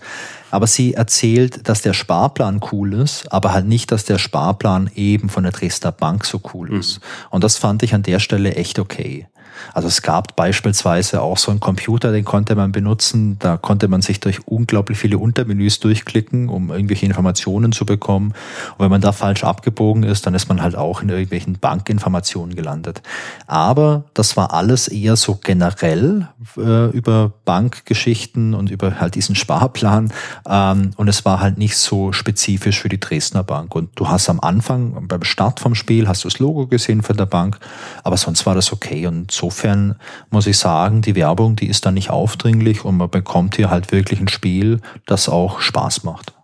[0.50, 5.28] Aber sie erzählt, dass der Sparplan cool ist, aber halt nicht, dass der Sparplan eben
[5.28, 6.98] von der Dresdner Bank so cool ist.
[6.98, 7.04] Mhm.
[7.30, 9.28] Und das fand ich an der Stelle echt okay.
[9.74, 13.38] Also es gab beispielsweise auch so einen Computer, den konnte man benutzen.
[13.38, 18.34] Da konnte man sich durch unglaublich viele Untermenüs durchklicken, um irgendwelche Informationen zu bekommen.
[18.76, 22.54] Und wenn man da falsch abgebogen ist, dann ist man halt auch in irgendwelchen Bankinformationen
[22.54, 23.02] gelandet.
[23.46, 30.12] Aber das war alles eher so generell äh, über Bankgeschichten und über halt diesen Sparplan.
[30.48, 33.74] Ähm, und es war halt nicht so spezifisch für die Dresdner Bank.
[33.74, 37.16] Und du hast am Anfang, beim Start vom Spiel, hast du das Logo gesehen von
[37.16, 37.58] der Bank,
[38.04, 39.06] aber sonst war das okay.
[39.06, 39.96] Und so insofern
[40.30, 43.92] muss ich sagen, die Werbung, die ist da nicht aufdringlich und man bekommt hier halt
[43.92, 46.34] wirklich ein Spiel, das auch Spaß macht.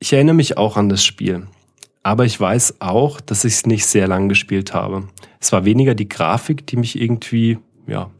[0.00, 1.46] Ich erinnere mich auch an das Spiel.
[2.02, 5.08] Aber ich weiß auch, dass ich es nicht sehr lang gespielt habe.
[5.40, 8.10] Es war weniger die Grafik, die mich irgendwie, ja,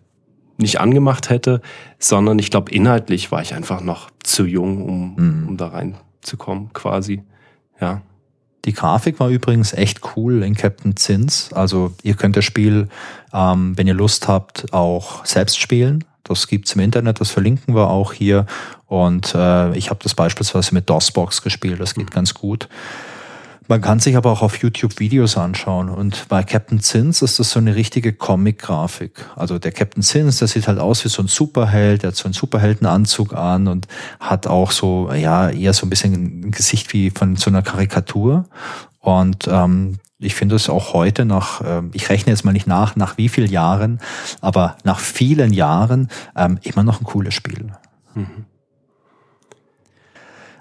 [0.56, 1.60] nicht angemacht hätte,
[1.98, 5.48] sondern ich glaube, inhaltlich war ich einfach noch zu jung, um, mhm.
[5.48, 7.22] um da reinzukommen, quasi.
[7.80, 8.00] Ja.
[8.64, 11.52] Die Grafik war übrigens echt cool in Captain Zins.
[11.52, 12.88] Also ihr könnt das Spiel,
[13.32, 16.04] ähm, wenn ihr Lust habt, auch selbst spielen.
[16.24, 18.46] Das gibt's im Internet, das verlinken wir auch hier.
[18.86, 22.14] Und äh, ich habe das beispielsweise mit DOSBox gespielt, das geht mhm.
[22.14, 22.68] ganz gut.
[23.70, 27.52] Man kann sich aber auch auf YouTube Videos anschauen und bei Captain Zins ist das
[27.52, 29.24] so eine richtige Comic-Grafik.
[29.36, 32.24] Also der Captain Zins, der sieht halt aus wie so ein Superheld, der hat so
[32.24, 33.86] einen Superheldenanzug an und
[34.18, 38.46] hat auch so, ja, eher so ein bisschen ein Gesicht wie von so einer Karikatur.
[38.98, 42.96] Und ähm, ich finde es auch heute nach, äh, ich rechne jetzt mal nicht nach,
[42.96, 44.00] nach wie vielen Jahren,
[44.40, 47.70] aber nach vielen Jahren ähm, immer noch ein cooles Spiel.
[48.16, 48.46] Mhm.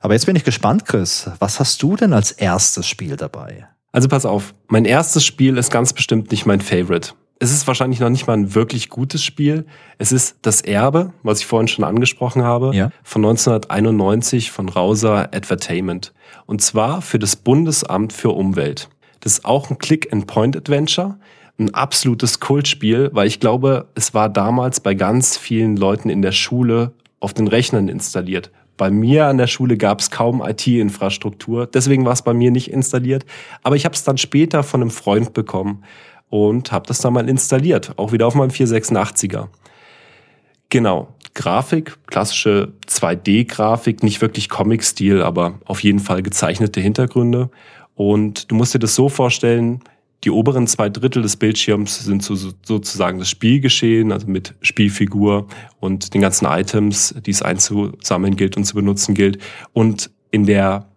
[0.01, 1.29] Aber jetzt bin ich gespannt, Chris.
[1.39, 3.67] Was hast du denn als erstes Spiel dabei?
[3.91, 7.13] Also pass auf, mein erstes Spiel ist ganz bestimmt nicht mein Favorite.
[7.41, 9.65] Es ist wahrscheinlich noch nicht mal ein wirklich gutes Spiel.
[9.97, 12.91] Es ist Das Erbe, was ich vorhin schon angesprochen habe, ja.
[13.01, 16.13] von 1991 von Rauser Advertainment.
[16.45, 18.89] Und zwar für das Bundesamt für Umwelt.
[19.21, 21.17] Das ist auch ein Click-and-Point-Adventure,
[21.57, 26.31] ein absolutes Kultspiel, weil ich glaube, es war damals bei ganz vielen Leuten in der
[26.31, 28.51] Schule auf den Rechnern installiert.
[28.79, 32.71] Bei mir an der Schule gab es kaum IT-Infrastruktur, deswegen war es bei mir nicht
[32.71, 33.25] installiert.
[33.61, 35.83] Aber ich habe es dann später von einem Freund bekommen
[36.29, 39.49] und habe das dann mal installiert, auch wieder auf meinem 486er.
[40.69, 41.09] Genau.
[41.33, 47.49] Grafik, klassische 2D-Grafik, nicht wirklich Comic-Stil, aber auf jeden Fall gezeichnete Hintergründe.
[47.95, 49.81] Und du musst dir das so vorstellen,
[50.23, 55.47] die oberen zwei Drittel des Bildschirms sind so, sozusagen das Spielgeschehen, also mit Spielfigur
[55.79, 59.39] und den ganzen Items, die es einzusammeln gilt und zu benutzen gilt.
[59.71, 60.89] Und in der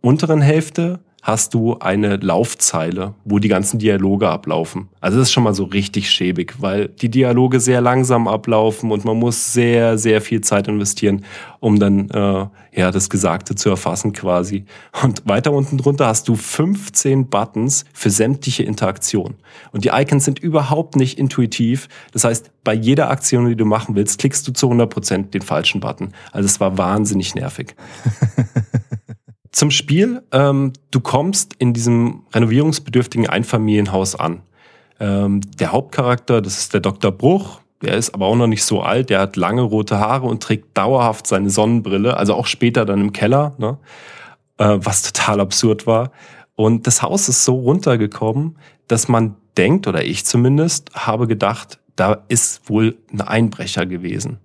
[0.00, 4.88] unteren Hälfte hast du eine Laufzeile, wo die ganzen Dialoge ablaufen.
[5.00, 9.04] Also das ist schon mal so richtig schäbig, weil die Dialoge sehr langsam ablaufen und
[9.04, 11.24] man muss sehr, sehr viel Zeit investieren,
[11.60, 14.64] um dann äh, ja das Gesagte zu erfassen quasi.
[15.02, 19.36] Und weiter unten drunter hast du 15 Buttons für sämtliche Interaktionen.
[19.72, 21.88] Und die Icons sind überhaupt nicht intuitiv.
[22.12, 25.42] Das heißt, bei jeder Aktion, die du machen willst, klickst du zu 100 Prozent den
[25.42, 26.12] falschen Button.
[26.32, 27.74] Also es war wahnsinnig nervig.
[29.52, 30.22] Zum Spiel.
[30.32, 34.42] Ähm, du kommst in diesem renovierungsbedürftigen Einfamilienhaus an.
[35.00, 37.10] Ähm, der Hauptcharakter, das ist der Dr.
[37.10, 37.60] Bruch.
[37.82, 39.10] Der ist aber auch noch nicht so alt.
[39.10, 42.16] Der hat lange rote Haare und trägt dauerhaft seine Sonnenbrille.
[42.16, 43.78] Also auch später dann im Keller, ne?
[44.58, 46.12] äh, was total absurd war.
[46.54, 52.22] Und das Haus ist so runtergekommen, dass man denkt, oder ich zumindest, habe gedacht, da
[52.28, 54.38] ist wohl ein Einbrecher gewesen.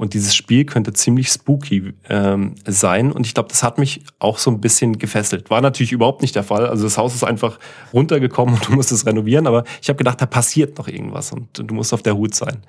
[0.00, 3.12] Und dieses Spiel könnte ziemlich spooky ähm, sein.
[3.12, 5.50] Und ich glaube, das hat mich auch so ein bisschen gefesselt.
[5.50, 6.66] War natürlich überhaupt nicht der Fall.
[6.66, 7.58] Also das Haus ist einfach
[7.92, 9.46] runtergekommen und du musst es renovieren.
[9.46, 12.62] Aber ich habe gedacht, da passiert noch irgendwas und du musst auf der Hut sein.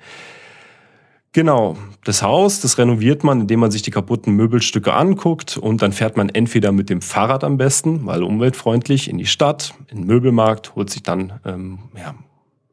[1.32, 5.92] Genau, das Haus, das renoviert man, indem man sich die kaputten Möbelstücke anguckt und dann
[5.92, 10.06] fährt man entweder mit dem Fahrrad am besten, weil umweltfreundlich, in die Stadt, in den
[10.06, 12.14] Möbelmarkt, holt sich dann ähm, ja,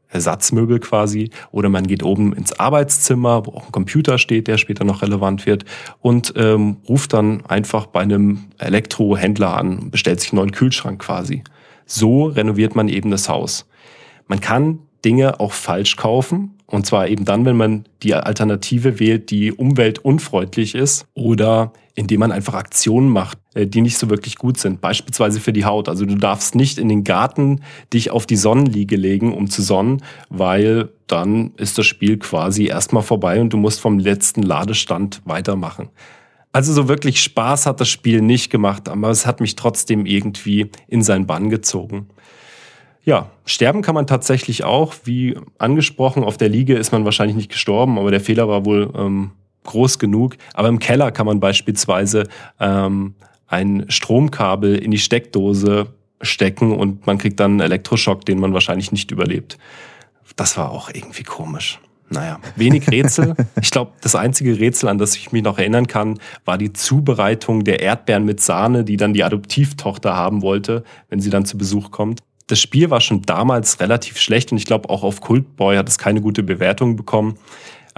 [0.09, 1.29] Ersatzmöbel quasi.
[1.51, 5.45] Oder man geht oben ins Arbeitszimmer, wo auch ein Computer steht, der später noch relevant
[5.45, 5.65] wird,
[6.01, 11.01] und ähm, ruft dann einfach bei einem Elektrohändler an und bestellt sich einen neuen Kühlschrank
[11.01, 11.43] quasi.
[11.85, 13.67] So renoviert man eben das Haus.
[14.27, 16.55] Man kann Dinge auch falsch kaufen.
[16.65, 22.31] Und zwar eben dann, wenn man die Alternative wählt, die umweltunfreundlich ist oder indem man
[22.31, 24.79] einfach Aktionen macht, äh, die nicht so wirklich gut sind.
[24.79, 25.89] Beispielsweise für die Haut.
[25.89, 27.61] Also du darfst nicht in den Garten
[27.93, 33.03] dich auf die Sonnenliege legen, um zu sonnen, weil dann ist das Spiel quasi erstmal
[33.03, 35.89] vorbei und du musst vom letzten Ladestand weitermachen.
[36.53, 40.71] Also so wirklich Spaß hat das Spiel nicht gemacht, aber es hat mich trotzdem irgendwie
[40.87, 42.07] in seinen Bann gezogen.
[43.03, 44.95] Ja, sterben kann man tatsächlich auch.
[45.03, 48.89] Wie angesprochen, auf der Liege ist man wahrscheinlich nicht gestorben, aber der Fehler war wohl
[48.95, 49.31] ähm,
[49.69, 50.35] groß genug.
[50.53, 52.27] Aber im Keller kann man beispielsweise
[52.59, 53.15] ähm,
[53.47, 55.87] ein Stromkabel in die Steckdose
[56.21, 59.57] stecken und man kriegt dann einen Elektroschock, den man wahrscheinlich nicht überlebt.
[60.35, 61.79] Das war auch irgendwie komisch.
[62.11, 63.35] Naja, wenig Rätsel.
[63.61, 67.63] Ich glaube, das einzige Rätsel, an das ich mich noch erinnern kann, war die Zubereitung
[67.63, 71.91] der Erdbeeren mit Sahne, die dann die Adoptivtochter haben wollte, wenn sie dann zu Besuch
[71.91, 75.87] kommt das Spiel war schon damals relativ schlecht und ich glaube auch auf Cultboy hat
[75.87, 77.37] es keine gute Bewertung bekommen.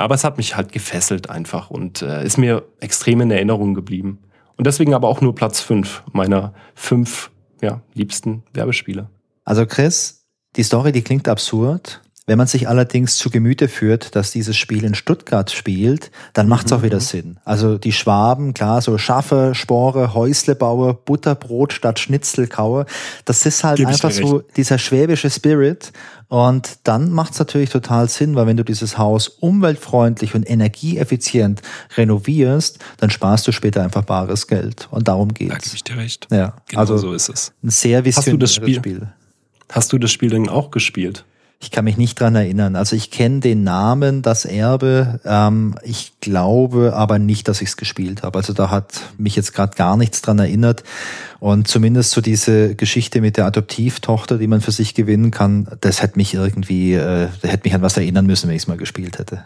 [0.02, 4.20] Aber es hat mich halt gefesselt einfach und äh, ist mir extrem in Erinnerung geblieben.
[4.58, 9.10] Und deswegen aber auch nur Platz 5 meiner fünf ja, liebsten Werbespiele.
[9.46, 12.02] Also Chris, die Story, die klingt absurd.
[12.32, 16.68] Wenn man sich allerdings zu Gemüte führt, dass dieses Spiel in Stuttgart spielt, dann macht
[16.68, 17.02] es auch wieder mhm.
[17.02, 17.40] Sinn.
[17.44, 22.86] Also die Schwaben, klar, so Schaffe, Spore, Häuslebauer, Butterbrot statt Schnitzelkaue,
[23.26, 25.92] das ist halt Gib einfach so dieser schwäbische Spirit.
[26.30, 31.62] Und dann macht es natürlich total Sinn, weil wenn du dieses Haus umweltfreundlich und energieeffizient
[31.98, 34.88] renovierst, dann sparst du später einfach bares Geld.
[34.90, 35.52] Und darum geht's.
[35.52, 36.28] Da gebe ich dir recht.
[36.32, 37.52] Ja, genau also so ist es.
[37.62, 39.08] Ein sehr visionäres Hast du das Spiel, Spiel.
[39.70, 41.26] Hast du das Spiel denn auch gespielt?
[41.64, 42.76] Ich kann mich nicht dran erinnern.
[42.76, 45.20] Also ich kenne den Namen, das Erbe.
[45.24, 48.40] Ähm, ich glaube aber nicht, dass ich es gespielt habe.
[48.40, 50.84] Also da hat mich jetzt gerade gar nichts dran erinnert.
[51.40, 56.02] Und zumindest so diese Geschichte mit der Adoptivtochter, die man für sich gewinnen kann, das
[56.02, 59.20] hätte mich irgendwie, äh, hätte mich an was erinnern müssen, wenn ich es mal gespielt
[59.20, 59.44] hätte.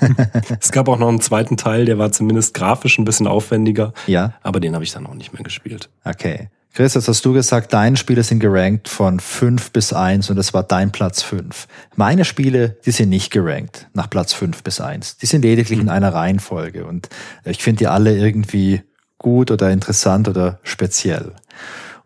[0.60, 3.92] es gab auch noch einen zweiten Teil, der war zumindest grafisch ein bisschen aufwendiger.
[4.08, 4.34] Ja.
[4.42, 5.88] Aber den habe ich dann auch nicht mehr gespielt.
[6.04, 6.48] Okay.
[6.74, 10.52] Chris, jetzt hast du gesagt, deine Spiele sind gerankt von 5 bis 1 und das
[10.54, 11.68] war dein Platz 5.
[11.94, 15.18] Meine Spiele, die sind nicht gerankt nach Platz 5 bis 1.
[15.18, 15.92] Die sind lediglich in hm.
[15.92, 17.08] einer Reihenfolge und
[17.44, 18.82] ich finde die alle irgendwie
[19.18, 21.34] gut oder interessant oder speziell.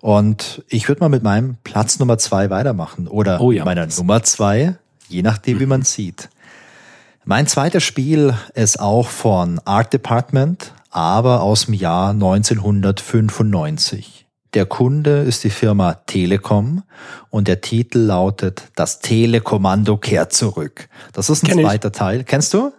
[0.01, 4.23] Und ich würde mal mit meinem Platz Nummer 2 weitermachen oder oh ja, meiner Nummer
[4.23, 4.77] 2,
[5.09, 6.29] je nachdem, wie man sieht.
[7.25, 14.28] Mein zweites Spiel ist auch von Art Department, aber aus dem Jahr 1995.
[14.55, 16.83] Der Kunde ist die Firma Telekom
[17.31, 20.89] und der Titel lautet Das Telekommando kehrt zurück.
[21.13, 21.95] Das ist ein Kenn zweiter ich.
[21.95, 22.25] Teil.
[22.25, 22.73] Kennst du?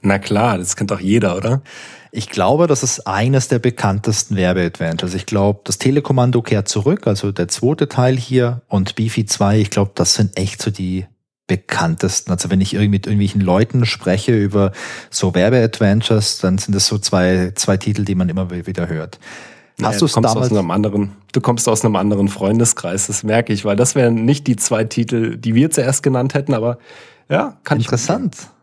[0.00, 1.62] Na klar, das kennt doch jeder, oder?
[2.12, 5.14] Ich glaube, das ist eines der bekanntesten Werbeadventures.
[5.14, 9.70] Ich glaube, das Telekommando kehrt zurück, also der zweite Teil hier und Beefy 2, ich
[9.70, 11.06] glaube, das sind echt so die
[11.48, 12.30] bekanntesten.
[12.30, 14.72] Also wenn ich irgendwie mit irgendwelchen Leuten spreche über
[15.10, 19.18] so Werbeadventures, dann sind das so zwei, zwei Titel, die man immer wieder hört.
[19.80, 23.52] Hast naja, du kommst aus einem anderen, du kommst aus einem anderen Freundeskreis, das merke
[23.52, 26.78] ich, weil das wären nicht die zwei Titel, die wir zuerst genannt hätten, aber
[27.28, 28.34] ja, kann Interessant.
[28.36, 28.58] Ich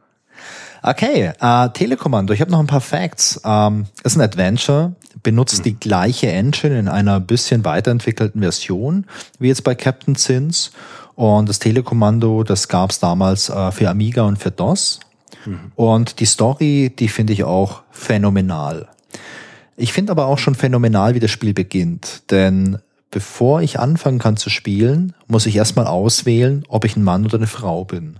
[0.88, 2.32] Okay, äh, Telekommando.
[2.32, 3.42] Ich habe noch ein paar Facts.
[3.44, 5.64] Ähm, ist ein Adventure, benutzt mhm.
[5.64, 9.08] die gleiche Engine in einer bisschen weiterentwickelten Version
[9.40, 10.72] wie jetzt bei Captain Sins.
[11.16, 15.00] Und das Telekommando, das gab es damals äh, für Amiga und für DOS.
[15.46, 15.72] Mhm.
[15.76, 18.88] Und die Story, die finde ich auch phänomenal.
[19.78, 22.24] Ich finde aber auch schon phänomenal, wie das Spiel beginnt.
[22.32, 22.80] Denn
[23.12, 27.38] bevor ich anfangen kann zu spielen, muss ich erstmal auswählen, ob ich ein Mann oder
[27.38, 28.20] eine Frau bin.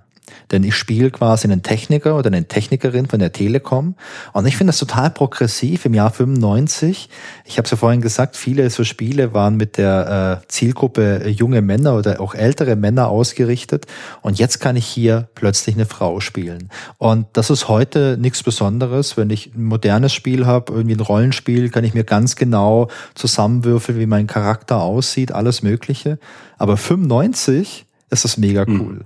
[0.52, 3.96] Denn ich spiele quasi einen Techniker oder eine Technikerin von der Telekom.
[4.34, 7.10] Und ich finde das total progressiv im Jahr 95.
[7.46, 11.62] Ich habe es ja vorhin gesagt, viele so Spiele waren mit der äh, Zielgruppe junge
[11.62, 13.86] Männer oder auch ältere Männer ausgerichtet.
[14.22, 16.70] Und jetzt kann ich hier plötzlich eine Frau spielen.
[16.98, 19.18] Und das ist heute nichts Besonderes.
[19.18, 24.00] Wenn ich ein modernes Spiel habe, irgendwie ein Rollenspiel, kann ich mir ganz genau zusammenwürfeln,
[24.00, 26.20] wie mein Charakter aussieht, alles Mögliche.
[26.58, 28.82] Aber 95 ist das mega hm.
[28.82, 29.04] cool.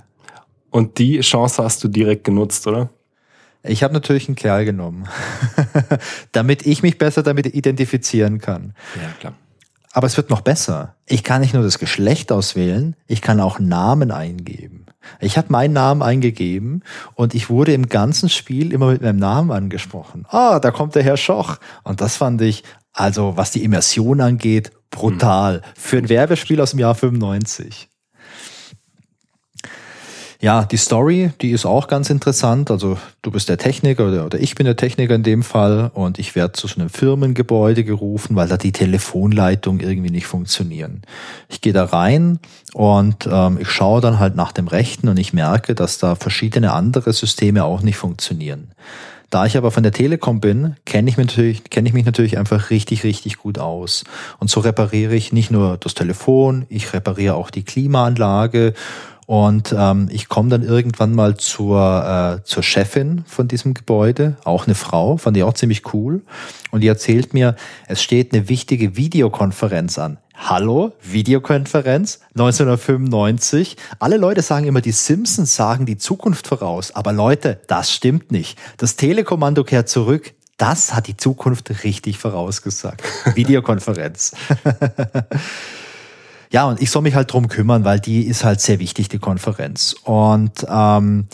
[0.70, 2.90] Und die Chance hast du direkt genutzt, oder?
[3.64, 5.08] Ich habe natürlich einen Kerl genommen,
[6.32, 8.74] damit ich mich besser damit identifizieren kann.
[8.96, 9.34] Ja, klar.
[9.92, 10.96] Aber es wird noch besser.
[11.08, 14.86] Ich kann nicht nur das Geschlecht auswählen, ich kann auch Namen eingeben.
[15.20, 16.84] Ich habe meinen Namen eingegeben
[17.16, 20.26] und ich wurde im ganzen Spiel immer mit meinem Namen angesprochen.
[20.30, 21.58] Ah, da kommt der Herr Schoch.
[21.84, 25.56] Und das fand ich, also was die Immersion angeht, brutal.
[25.56, 25.64] Hm.
[25.76, 27.89] Für ein Werbespiel aus dem Jahr 95.
[30.42, 32.72] Ja, die Story, die ist auch ganz interessant.
[32.72, 36.18] Also du bist der Techniker oder, oder ich bin der Techniker in dem Fall und
[36.18, 41.02] ich werde zu so einem Firmengebäude gerufen, weil da die Telefonleitungen irgendwie nicht funktionieren.
[41.50, 42.40] Ich gehe da rein
[42.74, 46.72] und ähm, ich schaue dann halt nach dem Rechten und ich merke, dass da verschiedene
[46.72, 48.70] andere Systeme auch nicht funktionieren.
[49.30, 53.04] Da ich aber von der Telekom bin, kenne ich, kenne ich mich natürlich einfach richtig,
[53.04, 54.06] richtig gut aus.
[54.40, 58.74] Und so repariere ich nicht nur das Telefon, ich repariere auch die Klimaanlage
[59.30, 64.66] und ähm, ich komme dann irgendwann mal zur, äh, zur Chefin von diesem Gebäude, auch
[64.66, 66.24] eine Frau, fand ich auch ziemlich cool.
[66.72, 67.56] Und die erzählt mir,
[67.88, 70.18] es steht eine wichtige Videokonferenz an.
[70.34, 73.78] Hallo, Videokonferenz 1995.
[74.00, 76.96] Alle Leute sagen immer, die Simpsons sagen die Zukunft voraus.
[76.96, 78.58] Aber Leute, das stimmt nicht.
[78.78, 80.34] Das Telekommando kehrt zurück.
[80.58, 83.04] Das hat die Zukunft richtig vorausgesagt.
[83.36, 84.34] Videokonferenz.
[86.52, 89.20] Ja, und ich soll mich halt drum kümmern, weil die ist halt sehr wichtig, die
[89.20, 89.96] Konferenz.
[90.04, 91.28] Und ähm,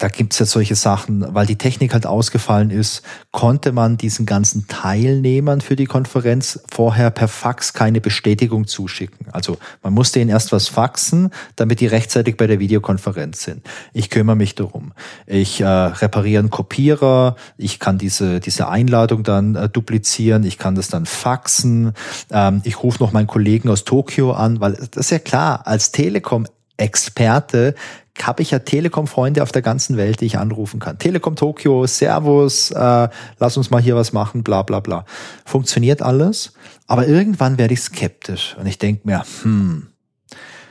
[0.00, 4.66] da gibt's ja solche Sachen, weil die Technik halt ausgefallen ist, konnte man diesen ganzen
[4.66, 9.26] Teilnehmern für die Konferenz vorher per Fax keine Bestätigung zuschicken.
[9.30, 13.62] Also man musste ihnen erst was faxen, damit die rechtzeitig bei der Videokonferenz sind.
[13.92, 14.92] Ich kümmere mich darum.
[15.26, 20.74] Ich äh, repariere einen Kopierer, ich kann diese, diese Einladung dann äh, duplizieren, ich kann
[20.74, 21.92] das dann faxen,
[22.30, 25.92] ähm, ich rufe noch meinen Kollegen aus Tokio an, weil das ist ja klar, als
[25.92, 26.46] Telekom
[26.80, 27.74] Experte
[28.22, 30.98] habe ich ja Telekom-Freunde auf der ganzen Welt, die ich anrufen kann.
[30.98, 35.04] Telekom Tokio, Servus, äh, lass uns mal hier was machen, bla bla bla.
[35.44, 36.52] Funktioniert alles,
[36.86, 39.88] aber irgendwann werde ich skeptisch und ich denke mir, hm,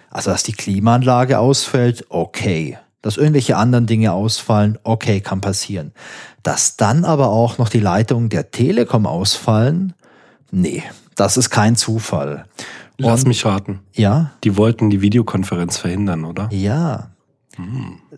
[0.09, 2.77] also dass die Klimaanlage ausfällt, okay.
[3.01, 5.93] Dass irgendwelche anderen Dinge ausfallen, okay, kann passieren.
[6.43, 9.93] Dass dann aber auch noch die Leitungen der Telekom ausfallen,
[10.51, 10.83] nee,
[11.15, 12.45] das ist kein Zufall.
[12.99, 13.79] Lass mich raten.
[13.93, 14.31] Ja.
[14.43, 16.49] Die wollten die Videokonferenz verhindern, oder?
[16.51, 17.11] Ja.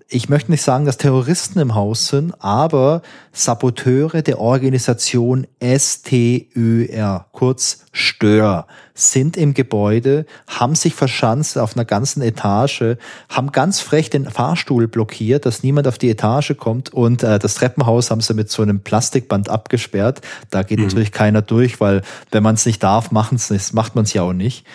[0.08, 3.02] Ich möchte nicht sagen, dass Terroristen im Haus sind, aber
[3.32, 12.22] Saboteure der Organisation STÖR, kurz Stör, sind im Gebäude, haben sich verschanzt auf einer ganzen
[12.22, 12.98] Etage,
[13.30, 17.56] haben ganz frech den Fahrstuhl blockiert, dass niemand auf die Etage kommt und äh, das
[17.56, 20.22] Treppenhaus haben sie mit so einem Plastikband abgesperrt.
[20.50, 20.86] Da geht mhm.
[20.86, 22.02] natürlich keiner durch, weil
[22.32, 24.66] wenn man es nicht darf, machen es nicht, macht man es ja auch nicht.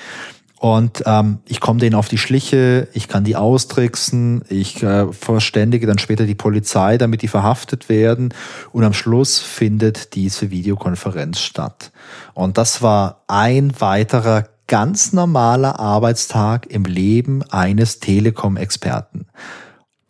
[0.58, 5.86] Und ähm, ich komme denen auf die Schliche, ich kann die austricksen, ich äh, verständige
[5.86, 8.32] dann später die Polizei, damit die verhaftet werden.
[8.72, 11.92] Und am Schluss findet diese Videokonferenz statt.
[12.32, 19.26] Und das war ein weiterer ganz normaler Arbeitstag im Leben eines Telekom-Experten.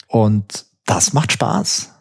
[0.07, 1.93] Und das macht Spaß.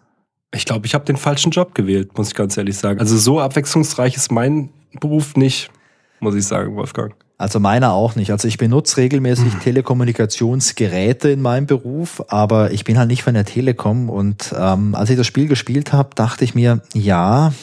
[0.54, 3.00] Ich glaube, ich habe den falschen Job gewählt, muss ich ganz ehrlich sagen.
[3.00, 4.70] Also so abwechslungsreich ist mein
[5.02, 5.72] Beruf nicht,
[6.20, 7.14] muss ich sagen, Wolfgang.
[7.38, 8.32] Also meiner auch nicht.
[8.32, 9.60] Also ich benutze regelmäßig mhm.
[9.60, 14.10] Telekommunikationsgeräte in meinem Beruf, aber ich bin halt nicht von der Telekom.
[14.10, 17.54] Und ähm, als ich das Spiel gespielt habe, dachte ich mir, ja,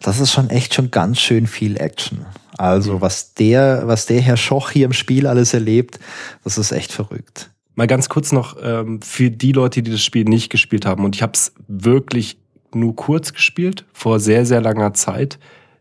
[0.00, 2.24] das ist schon echt schon ganz schön viel Action.
[2.56, 3.00] Also mhm.
[3.00, 5.98] was der, was der Herr Schoch hier im Spiel alles erlebt,
[6.44, 7.50] das ist echt verrückt.
[7.74, 11.04] Mal ganz kurz noch ähm, für die Leute, die das Spiel nicht gespielt haben.
[11.04, 12.38] Und ich habe es wirklich
[12.72, 15.38] nur kurz gespielt, vor sehr, sehr langer Zeit.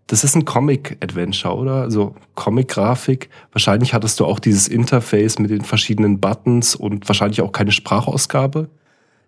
[0.09, 1.73] Das ist ein Comic-Adventure, oder?
[1.83, 3.29] Also Comic-Grafik.
[3.51, 8.69] Wahrscheinlich hattest du auch dieses Interface mit den verschiedenen Buttons und wahrscheinlich auch keine Sprachausgabe.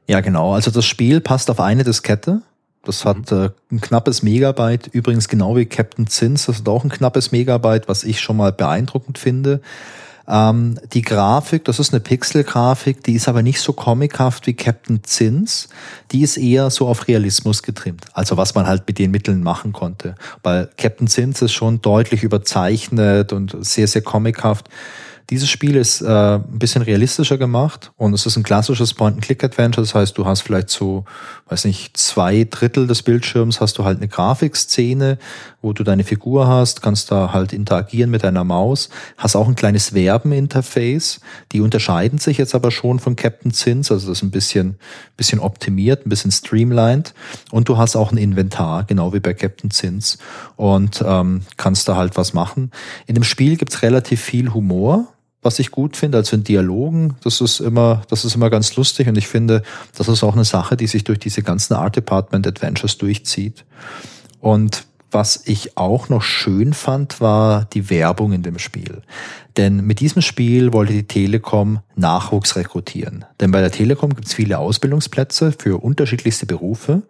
[0.08, 0.54] Ja, genau.
[0.54, 2.42] Also das Spiel passt auf eine Diskette.
[2.84, 3.38] Das hat mhm.
[3.38, 4.88] äh, ein knappes Megabyte.
[4.88, 8.52] Übrigens genau wie Captain Zins, das hat auch ein knappes Megabyte, was ich schon mal
[8.52, 9.62] beeindruckend finde.
[10.28, 15.04] Ähm, die Grafik, das ist eine Pixel-Grafik, die ist aber nicht so comichaft wie Captain
[15.04, 15.70] Zins.
[16.12, 18.06] Die ist eher so auf Realismus getrimmt.
[18.14, 20.16] Also was man halt mit den Mitteln machen konnte.
[20.44, 24.70] Weil Captain Zins ist schon deutlich überzeichnet und sehr, sehr comichaft.
[25.32, 29.82] Dieses Spiel ist äh, ein bisschen realistischer gemacht und es ist ein klassisches Point-and-Click-Adventure.
[29.82, 31.06] Das heißt, du hast vielleicht so,
[31.48, 35.18] weiß nicht, zwei Drittel des Bildschirms hast du halt eine Grafikszene,
[35.62, 39.56] wo du deine Figur hast, kannst da halt interagieren mit deiner Maus, hast auch ein
[39.56, 41.22] kleines Werben-Interface.
[41.54, 44.80] Die unterscheiden sich jetzt aber schon von Captain Zins, also das ist ein bisschen,
[45.16, 47.14] bisschen optimiert, ein bisschen streamlined.
[47.52, 50.18] Und du hast auch ein Inventar, genau wie bei Captain Zins
[50.58, 52.72] und ähm, kannst da halt was machen.
[53.08, 55.08] In dem Spiel gibt's relativ viel Humor
[55.42, 59.08] was ich gut finde, also in Dialogen, das ist immer, das ist immer ganz lustig
[59.08, 59.64] und ich finde,
[59.96, 63.66] das ist auch eine Sache, die sich durch diese ganzen Art Department Adventures durchzieht.
[64.40, 69.02] Und was ich auch noch schön fand, war die Werbung in dem Spiel.
[69.58, 73.26] Denn mit diesem Spiel wollte die Telekom Nachwuchs rekrutieren.
[73.40, 77.02] Denn bei der Telekom gibt es viele Ausbildungsplätze für unterschiedlichste Berufe.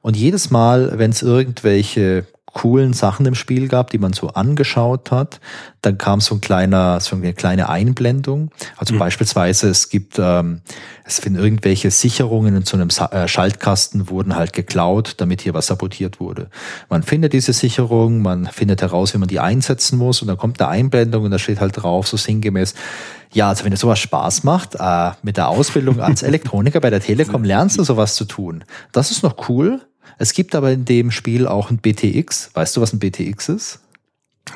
[0.00, 5.10] Und jedes Mal, wenn es irgendwelche coolen Sachen im Spiel gab, die man so angeschaut
[5.10, 5.40] hat.
[5.82, 8.50] Dann kam so ein kleiner, so eine kleine Einblendung.
[8.76, 8.98] Also mhm.
[8.98, 10.60] beispielsweise es gibt, ähm,
[11.04, 15.68] es finden irgendwelche Sicherungen in so einem äh, Schaltkasten wurden halt geklaut, damit hier was
[15.68, 16.48] sabotiert wurde.
[16.88, 20.60] Man findet diese Sicherung, man findet heraus, wie man die einsetzen muss und dann kommt
[20.60, 22.74] eine Einblendung und da steht halt drauf, so sinngemäß,
[23.32, 27.00] ja, also wenn dir sowas Spaß macht, äh, mit der Ausbildung als Elektroniker bei der
[27.00, 28.64] Telekom lernst du sowas zu tun.
[28.92, 29.80] Das ist noch cool.
[30.18, 32.50] Es gibt aber in dem Spiel auch ein BTX.
[32.54, 33.80] Weißt du, was ein BTX ist?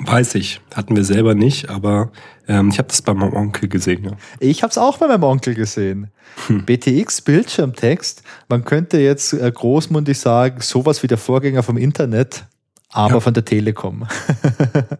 [0.00, 0.60] Weiß ich.
[0.74, 2.10] Hatten wir selber nicht, aber
[2.48, 4.04] ähm, ich habe das bei meinem Onkel gesehen.
[4.04, 4.12] Ja.
[4.40, 6.10] Ich habe es auch bei meinem Onkel gesehen.
[6.46, 6.64] Hm.
[6.64, 8.22] BTX Bildschirmtext.
[8.48, 12.44] Man könnte jetzt äh, großmundig sagen, sowas wie der Vorgänger vom Internet,
[12.90, 13.20] aber ja.
[13.20, 14.06] von der Telekom.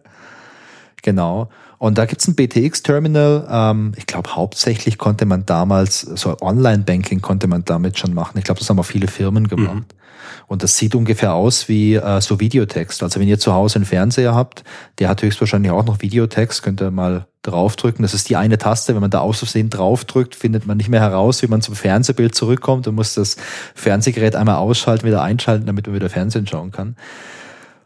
[1.01, 1.49] genau.
[1.77, 3.47] Und da gibt's ein BTX-Terminal.
[3.49, 8.37] Ähm, ich glaube, hauptsächlich konnte man damals, so Online-Banking konnte man damit schon machen.
[8.37, 9.75] Ich glaube, das haben auch viele Firmen gemacht.
[9.75, 9.85] Mhm.
[10.47, 13.01] Und das sieht ungefähr aus wie äh, so Videotext.
[13.01, 14.63] Also wenn ihr zu Hause einen Fernseher habt,
[14.99, 18.03] der hat höchstwahrscheinlich auch noch Videotext, könnt ihr mal draufdrücken.
[18.03, 18.93] Das ist die eine Taste.
[18.93, 22.35] Wenn man da aus Versehen draufdrückt, findet man nicht mehr heraus, wie man zum Fernsehbild
[22.35, 23.37] zurückkommt und muss das
[23.73, 26.95] Fernsehgerät einmal ausschalten, wieder einschalten, damit man wieder Fernsehen schauen kann.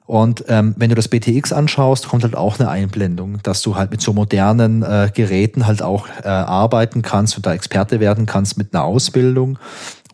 [0.10, 3.92] Und ähm, wenn du das BTX anschaust, kommt halt auch eine Einblendung, dass du halt
[3.92, 8.58] mit so modernen äh, Geräten halt auch äh, arbeiten kannst und da Experte werden kannst
[8.58, 9.60] mit einer Ausbildung.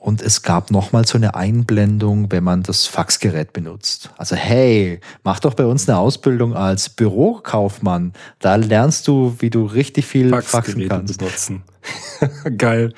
[0.05, 4.11] Und es gab nochmal so eine Einblendung, wenn man das Faxgerät benutzt.
[4.19, 8.13] Also hey, mach doch bei uns eine Ausbildung als Bürokaufmann.
[8.37, 11.17] Da lernst du, wie du richtig viel faxen kannst.
[11.17, 11.63] Benutzen.
[12.57, 12.93] Geil.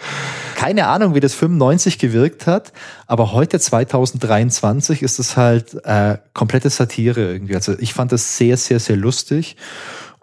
[0.57, 2.73] Keine Ahnung, wie das 95 gewirkt hat,
[3.05, 7.55] aber heute 2023 ist es halt äh, komplette Satire irgendwie.
[7.55, 9.55] Also ich fand das sehr, sehr, sehr lustig.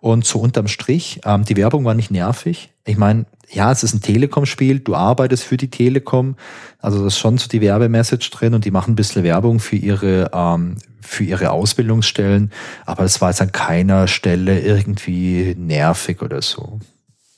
[0.02, 2.74] Und so unterm Strich, ähm, die Werbung war nicht nervig.
[2.84, 6.36] Ich meine, ja, es ist ein Telekom-Spiel, du arbeitest für die Telekom,
[6.80, 9.76] also das ist schon so die Werbemessage drin und die machen ein bisschen Werbung für
[9.76, 12.50] ihre, ähm, für ihre Ausbildungsstellen,
[12.86, 16.80] aber das war jetzt an keiner Stelle irgendwie nervig oder so.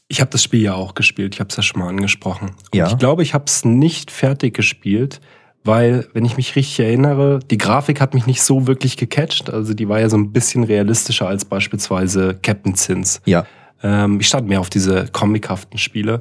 [0.09, 2.51] Ich habe das Spiel ja auch gespielt, ich habe es ja schon mal angesprochen.
[2.51, 2.87] Und ja.
[2.87, 5.21] Ich glaube, ich habe es nicht fertig gespielt,
[5.67, 9.51] weil, wenn ich mich richtig erinnere, die Grafik hat mich nicht so wirklich gecatcht.
[9.51, 13.21] Also die war ja so ein bisschen realistischer als beispielsweise Captain Sins.
[13.25, 13.47] Ja.
[13.83, 16.20] Ähm, ich stand mehr auf diese comichaften Spiele.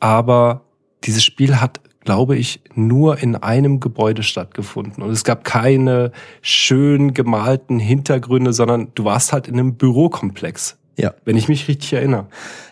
[0.00, 0.62] Aber
[1.04, 5.02] dieses Spiel hat, glaube ich, nur in einem Gebäude stattgefunden.
[5.02, 10.78] Und es gab keine schön gemalten Hintergründe, sondern du warst halt in einem Bürokomplex.
[10.98, 11.14] Ja.
[11.24, 12.28] Wenn ich mich richtig erinnere.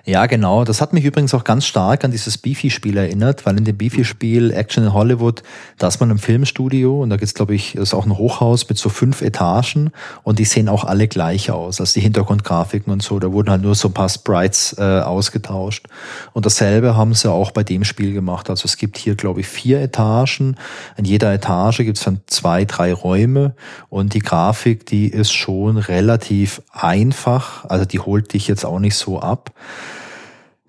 [0.06, 0.64] Ja, genau.
[0.64, 4.50] Das hat mich übrigens auch ganz stark an dieses Beefy-Spiel erinnert, weil in dem Beefy-Spiel
[4.50, 5.42] Action in Hollywood,
[5.78, 8.76] da ist man im Filmstudio und da gibt's, glaube ich, ist auch ein Hochhaus mit
[8.76, 9.92] so fünf Etagen
[10.22, 11.80] und die sehen auch alle gleich aus.
[11.80, 15.86] Also die Hintergrundgrafiken und so, da wurden halt nur so ein paar Sprites äh, ausgetauscht.
[16.34, 18.50] Und dasselbe haben sie auch bei dem Spiel gemacht.
[18.50, 20.56] Also es gibt hier, glaube ich, vier Etagen.
[20.98, 23.54] In jeder Etage gibt's dann zwei, drei Räume
[23.88, 27.64] und die Grafik, die ist schon relativ einfach.
[27.64, 29.50] Also die holt dich jetzt auch nicht so ab.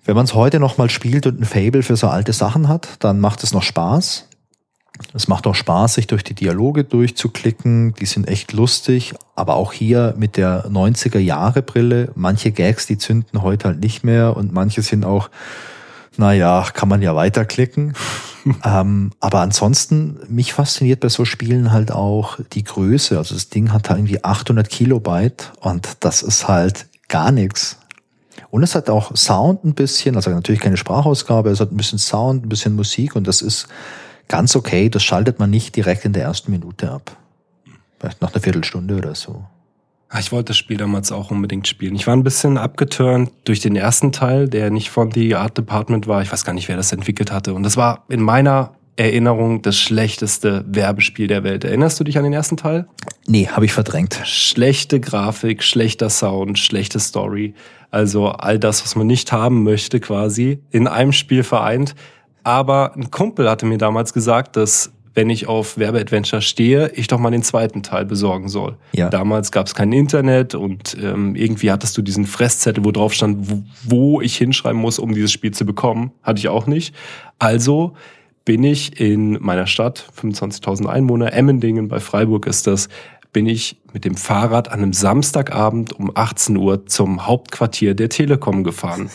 [0.06, 3.18] Wenn man es heute nochmal spielt und ein Fable für so alte Sachen hat, dann
[3.18, 4.28] macht es noch Spaß.
[5.12, 7.92] Es macht auch Spaß, sich durch die Dialoge durchzuklicken.
[7.94, 9.14] Die sind echt lustig.
[9.34, 14.04] Aber auch hier mit der 90er Jahre Brille, manche Gags, die zünden heute halt nicht
[14.04, 15.28] mehr und manche sind auch
[16.16, 17.92] Naja, kann man ja weiterklicken.
[18.64, 23.18] ähm, aber ansonsten, mich fasziniert bei so Spielen halt auch die Größe.
[23.18, 27.78] Also das Ding hat halt irgendwie 800 Kilobyte und das ist halt gar nichts.
[28.50, 31.98] Und es hat auch Sound ein bisschen, also natürlich keine Sprachausgabe, es hat ein bisschen
[31.98, 33.68] Sound, ein bisschen Musik und das ist
[34.28, 34.88] ganz okay.
[34.88, 37.16] Das schaltet man nicht direkt in der ersten Minute ab.
[37.98, 39.44] Vielleicht nach einer Viertelstunde oder so.
[40.08, 41.96] Ah, ich wollte das Spiel damals auch unbedingt spielen.
[41.96, 46.06] Ich war ein bisschen abgeturnt durch den ersten Teil, der nicht von The Art Department
[46.06, 46.22] war.
[46.22, 47.54] Ich weiß gar nicht, wer das entwickelt hatte.
[47.54, 51.64] Und das war in meiner Erinnerung das schlechteste Werbespiel der Welt.
[51.64, 52.86] Erinnerst du dich an den ersten Teil?
[53.26, 54.20] Nee, habe ich verdrängt.
[54.24, 57.54] Schlechte Grafik, schlechter Sound, schlechte Story.
[57.90, 61.94] Also all das, was man nicht haben möchte, quasi in einem Spiel vereint.
[62.42, 67.18] Aber ein Kumpel hatte mir damals gesagt, dass wenn ich auf Werbeadventure stehe, ich doch
[67.18, 68.76] mal den zweiten Teil besorgen soll.
[68.92, 69.08] Ja.
[69.08, 73.50] Damals gab es kein Internet und ähm, irgendwie hattest du diesen Fresszettel, wo drauf stand,
[73.50, 76.12] wo, wo ich hinschreiben muss, um dieses Spiel zu bekommen.
[76.22, 76.94] Hatte ich auch nicht.
[77.38, 77.94] Also
[78.46, 82.88] bin ich in meiner Stadt, 25.000 Einwohner, Emmendingen bei Freiburg ist das,
[83.32, 88.64] bin ich mit dem Fahrrad an einem Samstagabend um 18 Uhr zum Hauptquartier der Telekom
[88.64, 89.10] gefahren.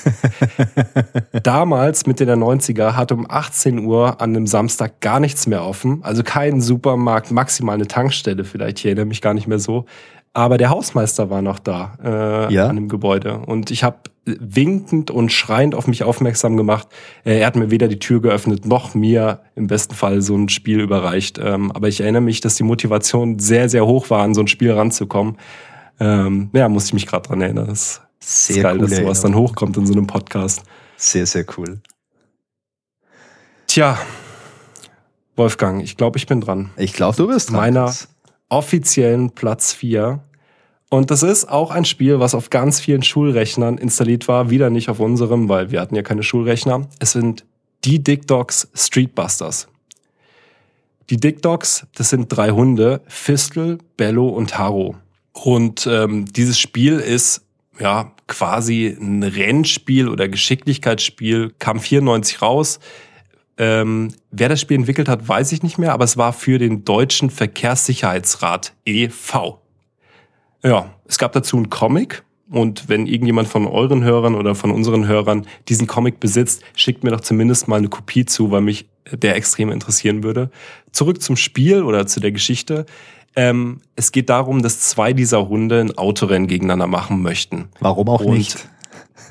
[1.43, 6.03] Damals, Mitte der 90er, hatte um 18 Uhr an einem Samstag gar nichts mehr offen.
[6.03, 8.79] Also kein Supermarkt, maximal eine Tankstelle vielleicht.
[8.79, 9.85] Ich erinnere mich gar nicht mehr so.
[10.33, 12.67] Aber der Hausmeister war noch da äh, ja?
[12.67, 13.39] an dem Gebäude.
[13.39, 16.87] Und ich habe winkend und schreiend auf mich aufmerksam gemacht.
[17.25, 20.47] Äh, er hat mir weder die Tür geöffnet, noch mir im besten Fall so ein
[20.47, 21.37] Spiel überreicht.
[21.43, 24.47] Ähm, aber ich erinnere mich, dass die Motivation sehr, sehr hoch war, an so ein
[24.47, 25.37] Spiel ranzukommen.
[25.99, 27.67] Ähm, ja, muss ich mich gerade dran erinnern.
[27.67, 30.63] Das sehr ist geil, dass sowas dann hochkommt in so einem Podcast.
[30.95, 31.81] Sehr, sehr cool.
[33.67, 33.97] Tja,
[35.35, 36.69] Wolfgang, ich glaube, ich bin dran.
[36.77, 37.57] Ich glaube, du bist dran.
[37.57, 37.93] Meiner
[38.51, 40.19] offiziellen Platz 4.
[40.89, 44.49] Und das ist auch ein Spiel, was auf ganz vielen Schulrechnern installiert war.
[44.49, 46.87] Wieder nicht auf unserem, weil wir hatten ja keine Schulrechner.
[46.99, 47.45] Es sind
[47.85, 49.67] die Dick Dogs Street Busters.
[51.09, 54.95] Die Dick Dogs, das sind drei Hunde, Fistel, Bello und Haro.
[55.31, 57.41] Und ähm, dieses Spiel ist
[57.79, 62.79] ja quasi ein Rennspiel oder Geschicklichkeitsspiel, kam 94 raus,
[63.61, 66.83] ähm, wer das Spiel entwickelt hat, weiß ich nicht mehr, aber es war für den
[66.83, 69.61] Deutschen Verkehrssicherheitsrat e.V.
[70.63, 72.23] Ja, es gab dazu einen Comic.
[72.49, 77.11] Und wenn irgendjemand von euren Hörern oder von unseren Hörern diesen Comic besitzt, schickt mir
[77.11, 80.49] doch zumindest mal eine Kopie zu, weil mich der extrem interessieren würde.
[80.91, 82.87] Zurück zum Spiel oder zu der Geschichte.
[83.35, 87.69] Ähm, es geht darum, dass zwei dieser Hunde ein Autorennen gegeneinander machen möchten.
[87.79, 88.67] Warum auch Und nicht?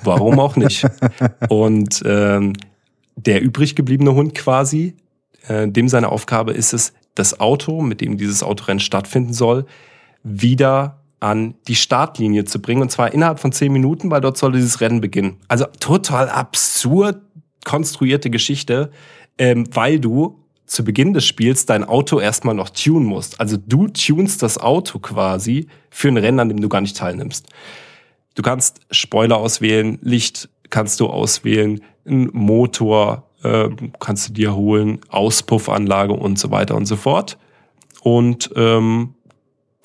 [0.05, 0.87] Warum auch nicht?
[1.49, 2.55] Und ähm,
[3.27, 4.95] der übrig gebliebene Hund quasi,
[5.49, 9.67] äh, dem seine Aufgabe ist es, das Auto, mit dem dieses Autorennen stattfinden soll,
[10.23, 12.83] wieder an die Startlinie zu bringen.
[12.83, 15.37] Und zwar innerhalb von zehn Minuten, weil dort soll dieses Rennen beginnen.
[15.49, 17.21] Also total absurd
[17.65, 18.91] konstruierte Geschichte,
[19.39, 23.41] ähm, weil du zu Beginn des Spiels dein Auto erstmal noch tunen musst.
[23.41, 27.49] Also du tunst das Auto quasi für ein Rennen, an dem du gar nicht teilnimmst.
[28.35, 33.69] Du kannst Spoiler auswählen, Licht kannst du auswählen, einen Motor äh,
[33.99, 37.39] kannst du dir holen, Auspuffanlage und so weiter und so fort.
[38.03, 39.15] Und ähm,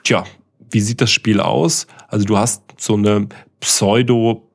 [0.03, 0.23] tja,
[0.71, 1.87] wie sieht das Spiel aus?
[2.07, 3.27] Also du hast so eine
[3.59, 4.49] Pseudo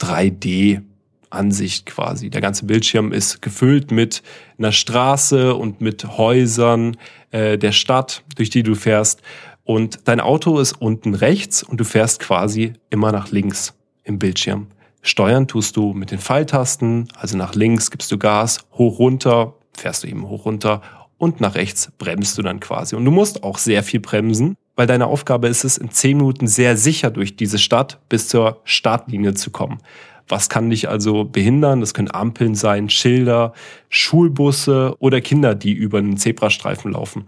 [0.00, 0.82] 3D
[1.30, 2.30] Ansicht quasi.
[2.30, 4.22] Der ganze Bildschirm ist gefüllt mit
[4.58, 6.96] einer Straße und mit Häusern
[7.30, 9.22] äh, der Stadt, durch die du fährst.
[9.64, 13.74] Und dein Auto ist unten rechts und du fährst quasi immer nach links
[14.04, 14.68] im Bildschirm.
[15.06, 20.02] Steuern tust du mit den Pfeiltasten, also nach links gibst du Gas, hoch runter, fährst
[20.02, 20.82] du eben hoch runter
[21.16, 22.96] und nach rechts bremst du dann quasi.
[22.96, 26.48] Und du musst auch sehr viel bremsen, weil deine Aufgabe ist es, in zehn Minuten
[26.48, 29.78] sehr sicher durch diese Stadt bis zur Startlinie zu kommen.
[30.26, 31.78] Was kann dich also behindern?
[31.78, 33.52] Das können Ampeln sein, Schilder,
[33.88, 37.26] Schulbusse oder Kinder, die über einen Zebrastreifen laufen.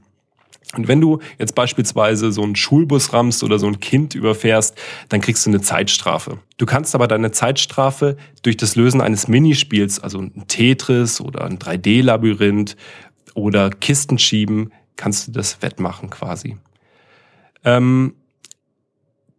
[0.75, 5.23] Und wenn du jetzt beispielsweise so einen Schulbus rammst oder so ein Kind überfährst, dann
[5.23, 6.39] kriegst du eine Zeitstrafe.
[6.59, 11.59] Du kannst aber deine Zeitstrafe durch das Lösen eines Minispiels, also ein Tetris oder ein
[11.59, 12.77] 3D-Labyrinth
[13.35, 16.59] oder Kisten schieben, kannst du das wettmachen quasi.
[17.65, 18.15] Ähm,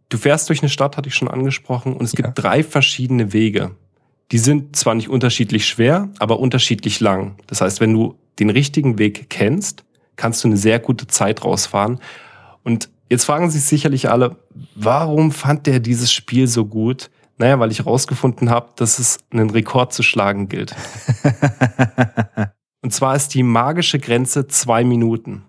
[0.10, 2.18] du fährst durch eine Stadt, hatte ich schon angesprochen, und es ja.
[2.18, 3.76] gibt drei verschiedene Wege.
[4.32, 7.36] Die sind zwar nicht unterschiedlich schwer, aber unterschiedlich lang.
[7.46, 9.84] Das heißt, wenn du den richtigen Weg kennst,
[10.20, 12.00] kannst du eine sehr gute Zeit rausfahren.
[12.64, 14.36] Und jetzt fragen sich sicherlich alle,
[14.76, 17.10] warum fand der dieses Spiel so gut?
[17.38, 20.76] Naja, weil ich herausgefunden habe, dass es einen Rekord zu schlagen gilt.
[22.82, 25.44] Und zwar ist die magische Grenze zwei Minuten.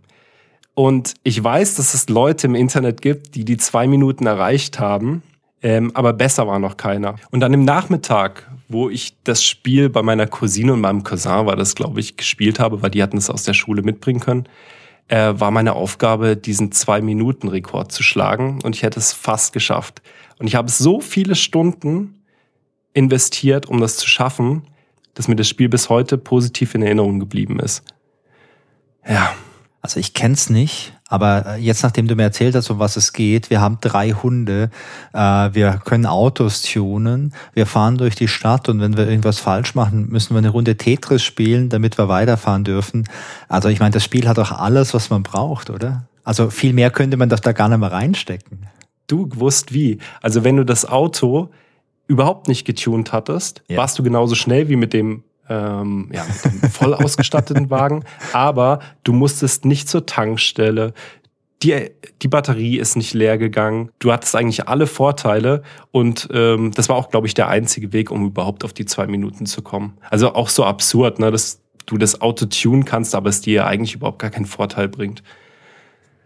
[0.74, 5.22] Und ich weiß, dass es Leute im Internet gibt, die die zwei Minuten erreicht haben.
[5.62, 7.16] Ähm, aber besser war noch keiner.
[7.30, 11.56] Und dann im Nachmittag, wo ich das Spiel bei meiner Cousine und meinem Cousin war
[11.56, 14.48] das, glaube ich, gespielt habe, weil die hatten es aus der Schule mitbringen können,
[15.08, 18.60] äh, war meine Aufgabe, diesen Zwei-Minuten-Rekord zu schlagen.
[18.62, 20.02] Und ich hätte es fast geschafft.
[20.38, 22.22] Und ich habe so viele Stunden
[22.94, 24.62] investiert, um das zu schaffen,
[25.14, 27.82] dass mir das Spiel bis heute positiv in Erinnerung geblieben ist.
[29.06, 29.34] Ja.
[29.82, 33.14] Also ich kenn's nicht, aber äh, jetzt, nachdem du mir erzählt hast, um was es
[33.14, 34.70] geht, wir haben drei Hunde,
[35.14, 39.74] äh, wir können Autos tunen, wir fahren durch die Stadt und wenn wir irgendwas falsch
[39.74, 43.08] machen, müssen wir eine Runde Tetris spielen, damit wir weiterfahren dürfen.
[43.48, 46.04] Also ich meine, das Spiel hat doch alles, was man braucht, oder?
[46.24, 48.66] Also viel mehr könnte man doch da gar nicht mehr reinstecken.
[49.06, 49.98] Du gewusst wie.
[50.20, 51.50] Also wenn du das Auto
[52.06, 53.78] überhaupt nicht getuned hattest, ja.
[53.78, 58.78] warst du genauso schnell wie mit dem ähm, ja, mit einem voll ausgestatteten Wagen, aber
[59.04, 60.94] du musstest nicht zur Tankstelle.
[61.62, 61.90] Die,
[62.22, 63.90] die Batterie ist nicht leer gegangen.
[63.98, 68.10] Du hattest eigentlich alle Vorteile und ähm, das war auch, glaube ich, der einzige Weg,
[68.10, 69.98] um überhaupt auf die zwei Minuten zu kommen.
[70.08, 73.94] Also auch so absurd, ne, dass du das Auto tunen kannst, aber es dir eigentlich
[73.94, 75.22] überhaupt gar keinen Vorteil bringt.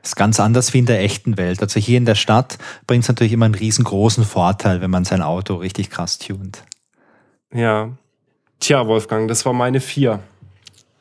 [0.03, 1.63] Das ist ganz anders wie in der echten Welt.
[1.63, 5.23] Also hier in der Stadt bringt es natürlich immer einen riesengroßen Vorteil, wenn man sein
[5.23, 6.63] Auto richtig krass tunt.
[7.53, 7.93] Ja,
[8.61, 10.21] Tja, Wolfgang, das war meine vier.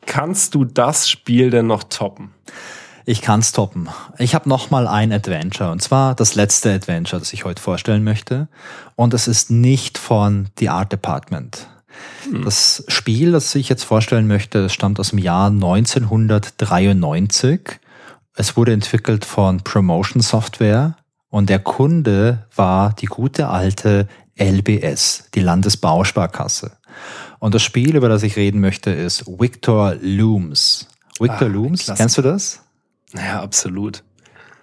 [0.06, 2.34] Kannst du das Spiel denn noch toppen?
[3.06, 3.90] Ich kann's toppen.
[4.18, 8.02] Ich habe noch mal ein Adventure und zwar das letzte Adventure, das ich heute vorstellen
[8.02, 8.48] möchte.
[8.96, 11.68] Und es ist nicht von The Art Department.
[12.24, 12.44] Hm.
[12.44, 17.78] Das Spiel, das ich jetzt vorstellen möchte, stammt aus dem Jahr 1993.
[18.36, 20.96] Es wurde entwickelt von Promotion Software
[21.28, 26.78] und der Kunde war die gute alte LBS, die Landesbausparkasse.
[27.44, 30.88] Und das Spiel, über das ich reden möchte, ist Victor Looms.
[31.20, 32.62] Victor ah, Looms, kennst du das?
[33.12, 34.02] Naja, absolut.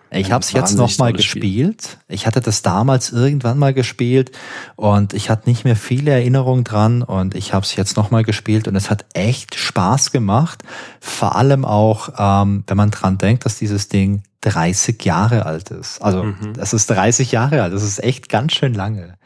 [0.09, 1.84] Ich habe es jetzt noch mal gespielt.
[1.84, 1.99] Spiel.
[2.07, 4.32] Ich hatte das damals irgendwann mal gespielt
[4.77, 8.23] und ich hatte nicht mehr viele Erinnerungen dran und ich habe es jetzt noch mal
[8.23, 10.63] gespielt und es hat echt Spaß gemacht.
[10.99, 16.01] Vor allem auch, ähm, wenn man dran denkt, dass dieses Ding 30 Jahre alt ist.
[16.01, 16.53] Also mhm.
[16.57, 17.73] es ist 30 Jahre alt.
[17.73, 19.19] Das ist echt ganz schön lange.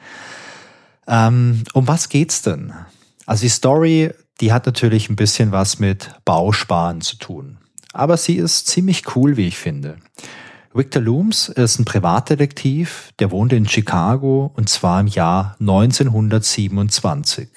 [1.08, 2.74] Ähm, um was geht's denn?
[3.26, 4.12] Also die Story,
[4.42, 7.58] die hat natürlich ein bisschen was mit Bausparen zu tun.
[7.94, 9.96] Aber sie ist ziemlich cool, wie ich finde.
[10.74, 17.48] Victor Looms ist ein Privatdetektiv, der wohnt in Chicago und zwar im Jahr 1927.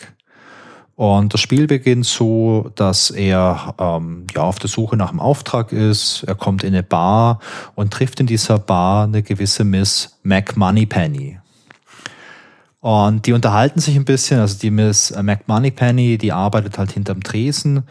[0.95, 5.73] Und das Spiel beginnt so, dass er ähm, ja auf der Suche nach einem Auftrag
[5.73, 6.25] ist.
[6.25, 7.41] Er kommt in eine Bar
[7.75, 11.39] und trifft in dieser Bar eine gewisse Miss McMoneypenny.
[12.89, 17.83] Und die unterhalten sich ein bisschen, also die Miss McMoneypenny, die arbeitet halt hinterm Tresen.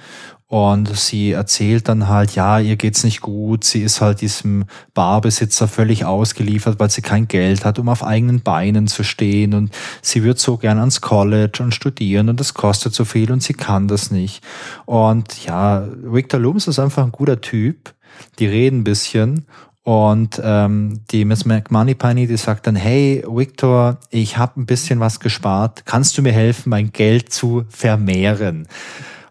[0.47, 5.67] Und sie erzählt dann halt, ja, ihr geht's nicht gut, sie ist halt diesem Barbesitzer
[5.67, 9.53] völlig ausgeliefert, weil sie kein Geld hat, um auf eigenen Beinen zu stehen.
[9.53, 9.69] Und
[10.01, 13.53] sie wird so gern ans College und studieren und das kostet so viel und sie
[13.53, 14.43] kann das nicht.
[14.87, 17.93] Und ja, Victor Looms ist einfach ein guter Typ,
[18.39, 19.45] die reden ein bisschen
[19.87, 25.21] und ähm, die Miss McMoneypenny, die sagt dann, hey Victor, ich habe ein bisschen was
[25.21, 28.67] gespart, kannst du mir helfen, mein Geld zu vermehren?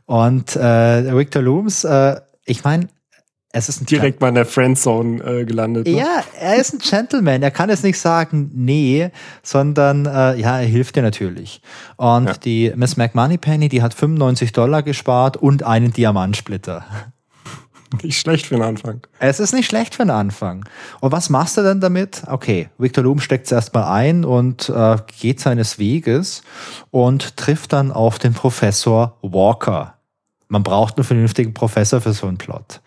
[0.07, 2.88] Und äh, Victor Looms, äh, ich meine,
[3.52, 5.88] es ist ein direkt mal in der Friendzone äh, gelandet.
[5.88, 5.98] Ne?
[5.98, 7.42] Ja, er ist ein Gentleman.
[7.42, 9.11] Er kann jetzt nicht sagen, nee,
[9.42, 11.61] sondern äh, ja, er hilft dir natürlich.
[11.98, 12.32] Und ja.
[12.32, 17.12] die Miss McMoneypenny, die hat 95 Dollar gespart und einen Diamantsplitter.
[18.03, 19.07] Nicht schlecht für einen Anfang.
[19.18, 20.64] Es ist nicht schlecht für einen Anfang.
[21.01, 22.22] Und was machst du denn damit?
[22.26, 26.43] Okay, Victor Loom steckt es erstmal ein und äh, geht seines Weges
[26.91, 29.95] und trifft dann auf den Professor Walker.
[30.49, 32.80] Man braucht einen vernünftigen Professor für so einen Plot.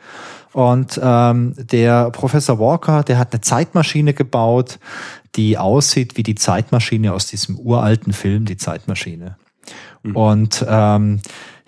[0.53, 4.79] Und ähm, der Professor Walker, der hat eine Zeitmaschine gebaut,
[5.35, 9.37] die aussieht wie die Zeitmaschine aus diesem uralten Film, die Zeitmaschine.
[10.03, 10.15] Mhm.
[10.15, 11.21] Und ähm,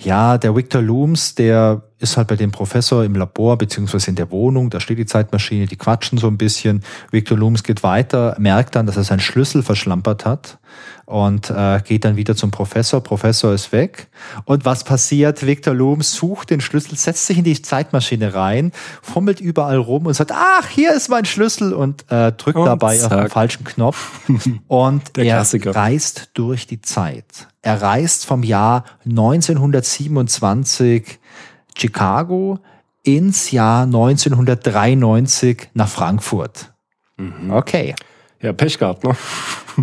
[0.03, 4.31] ja, der Victor Looms, der ist halt bei dem Professor im Labor beziehungsweise in der
[4.31, 6.83] Wohnung, da steht die Zeitmaschine, die quatschen so ein bisschen.
[7.11, 10.57] Victor Looms geht weiter, merkt dann, dass er seinen Schlüssel verschlampert hat
[11.05, 13.01] und äh, geht dann wieder zum Professor.
[13.01, 14.07] Professor ist weg.
[14.45, 15.45] Und was passiert?
[15.45, 20.13] Victor Looms sucht den Schlüssel, setzt sich in die Zeitmaschine rein, fummelt überall rum und
[20.13, 23.11] sagt, ach, hier ist mein Schlüssel und äh, drückt und dabei zack.
[23.11, 24.19] auf den falschen Knopf.
[24.67, 25.75] Und Der er Klassiker.
[25.75, 27.47] reist durch die Zeit.
[27.61, 31.19] Er reist vom Jahr 1927
[31.77, 32.59] Chicago
[33.03, 36.71] ins Jahr 1993 nach Frankfurt.
[37.17, 37.51] Mhm.
[37.51, 37.95] Okay.
[38.41, 39.15] Ja, Pech gehabt, ne?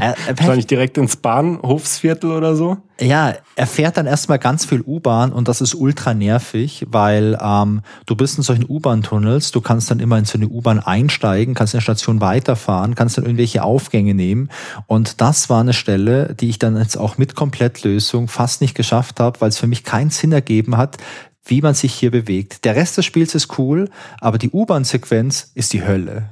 [0.01, 2.77] Er, er Wahrscheinlich direkt ins Bahnhofsviertel oder so?
[3.01, 7.81] Ja, er fährt dann erstmal ganz viel U-Bahn und das ist ultra nervig, weil ähm,
[8.05, 11.73] du bist in solchen U-Bahn-Tunnels, du kannst dann immer in so eine U-Bahn einsteigen, kannst
[11.73, 14.51] in der Station weiterfahren, kannst dann irgendwelche Aufgänge nehmen
[14.87, 19.21] und das war eine Stelle, die ich dann jetzt auch mit Komplettlösung fast nicht geschafft
[19.21, 20.99] habe, weil es für mich keinen Sinn ergeben hat,
[21.47, 22.67] wie man sich hier bewegt.
[22.67, 23.89] Der Rest des Spiels ist cool,
[24.21, 26.29] aber die U-Bahn-Sequenz ist die Hölle.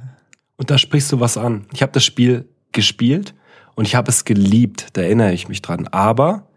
[0.57, 1.65] Und da sprichst du was an.
[1.73, 3.33] Ich habe das Spiel gespielt
[3.75, 5.87] und ich habe es geliebt, da erinnere ich mich dran.
[5.87, 6.47] Aber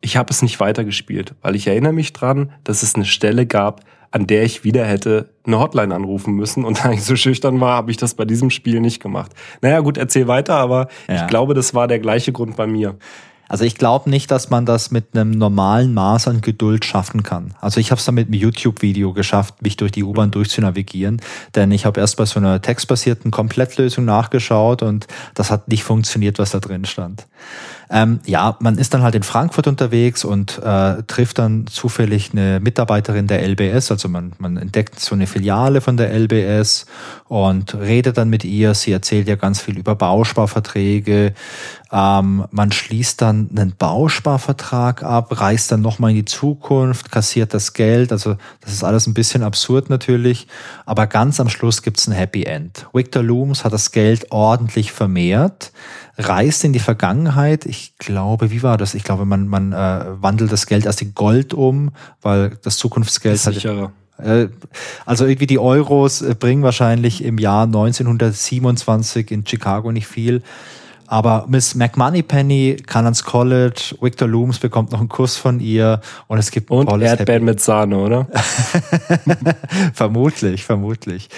[0.00, 3.80] ich habe es nicht weitergespielt, weil ich erinnere mich dran, dass es eine Stelle gab,
[4.10, 6.64] an der ich wieder hätte eine Hotline anrufen müssen.
[6.64, 9.32] Und da ich so schüchtern war, habe ich das bei diesem Spiel nicht gemacht.
[9.62, 11.22] Naja, gut, erzähl weiter, aber ja.
[11.22, 12.96] ich glaube, das war der gleiche Grund bei mir.
[13.48, 17.54] Also ich glaube nicht, dass man das mit einem normalen Maß an Geduld schaffen kann.
[17.60, 21.20] Also ich habe es dann mit einem YouTube-Video geschafft, mich durch die U-Bahn durchzunavigieren,
[21.54, 26.38] denn ich habe erst bei so einer textbasierten Komplettlösung nachgeschaut und das hat nicht funktioniert,
[26.38, 27.26] was da drin stand.
[27.88, 32.58] Ähm, ja, man ist dann halt in Frankfurt unterwegs und äh, trifft dann zufällig eine
[32.60, 33.92] Mitarbeiterin der LBS.
[33.92, 36.86] Also man, man entdeckt so eine Filiale von der LBS
[37.28, 38.74] und redet dann mit ihr.
[38.74, 41.34] Sie erzählt ja ganz viel über Bausparverträge.
[41.92, 47.72] Ähm, man schließt dann einen Bausparvertrag ab, reist dann nochmal in die Zukunft, kassiert das
[47.72, 48.12] Geld.
[48.12, 50.46] Also das ist alles ein bisschen absurd natürlich.
[50.84, 52.86] Aber ganz am Schluss gibt's ein Happy End.
[52.92, 55.72] Victor Looms hat das Geld ordentlich vermehrt
[56.18, 57.66] reist in die Vergangenheit.
[57.66, 58.94] Ich glaube, wie war das?
[58.94, 61.90] Ich glaube, man, man äh, wandelt das Geld erst in Gold um,
[62.22, 63.84] weil das Zukunftsgeld ist sicherer.
[63.84, 64.05] Äh,
[65.04, 70.42] also irgendwie die Euros äh, bringen wahrscheinlich im Jahr 1927 in Chicago nicht viel.
[71.08, 76.38] Aber Miss McMoneypenny kann ans College, Victor Looms bekommt noch einen Kuss von ihr und
[76.38, 78.26] es gibt ein und Erdbeeren mit Sahne, oder?
[79.94, 81.28] vermutlich, vermutlich.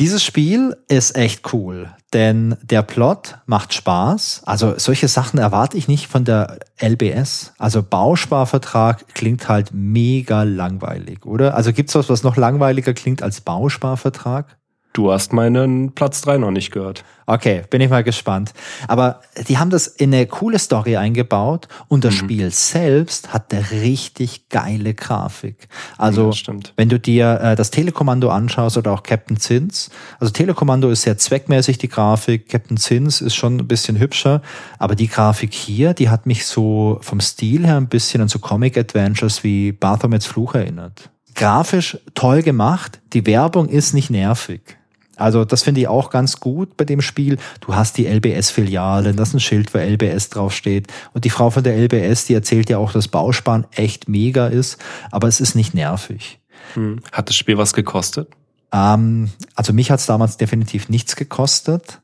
[0.00, 4.44] Dieses Spiel ist echt cool, denn der Plot macht Spaß.
[4.46, 7.52] Also solche Sachen erwarte ich nicht von der LBS.
[7.58, 11.54] Also Bausparvertrag klingt halt mega langweilig, oder?
[11.54, 14.56] Also gibt's was, was noch langweiliger klingt als Bausparvertrag?
[14.92, 17.04] Du hast meinen Platz 3 noch nicht gehört.
[17.26, 18.52] Okay, bin ich mal gespannt.
[18.88, 22.18] Aber die haben das in eine coole Story eingebaut und das mhm.
[22.18, 25.68] Spiel selbst hat eine richtig geile Grafik.
[25.96, 30.90] Also, ja, wenn du dir äh, das Telekommando anschaust oder auch Captain Zins, also Telekommando
[30.90, 32.48] ist sehr zweckmäßig, die Grafik.
[32.48, 34.42] Captain Zins ist schon ein bisschen hübscher,
[34.80, 38.40] aber die Grafik hier, die hat mich so vom Stil her ein bisschen an so
[38.40, 41.10] Comic Adventures wie Baphomets Fluch erinnert.
[41.36, 44.79] Grafisch toll gemacht, die Werbung ist nicht nervig.
[45.20, 47.38] Also das finde ich auch ganz gut bei dem Spiel.
[47.60, 50.88] Du hast die LBS-Filiale, das ist ein Schild, wo LBS draufsteht.
[51.12, 54.78] Und die Frau von der LBS, die erzählt ja auch, dass Bausparen echt mega ist,
[55.10, 56.40] aber es ist nicht nervig.
[56.74, 57.00] Hm.
[57.12, 58.28] Hat das Spiel was gekostet?
[58.72, 62.00] Ähm, also mich hat es damals definitiv nichts gekostet.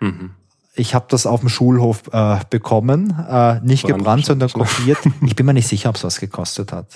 [0.00, 0.30] Mhm.
[0.74, 4.98] Ich habe das auf dem Schulhof äh, bekommen, äh, nicht War gebrannt, sondern kopiert.
[5.24, 6.86] ich bin mir nicht sicher, ob es was gekostet hat.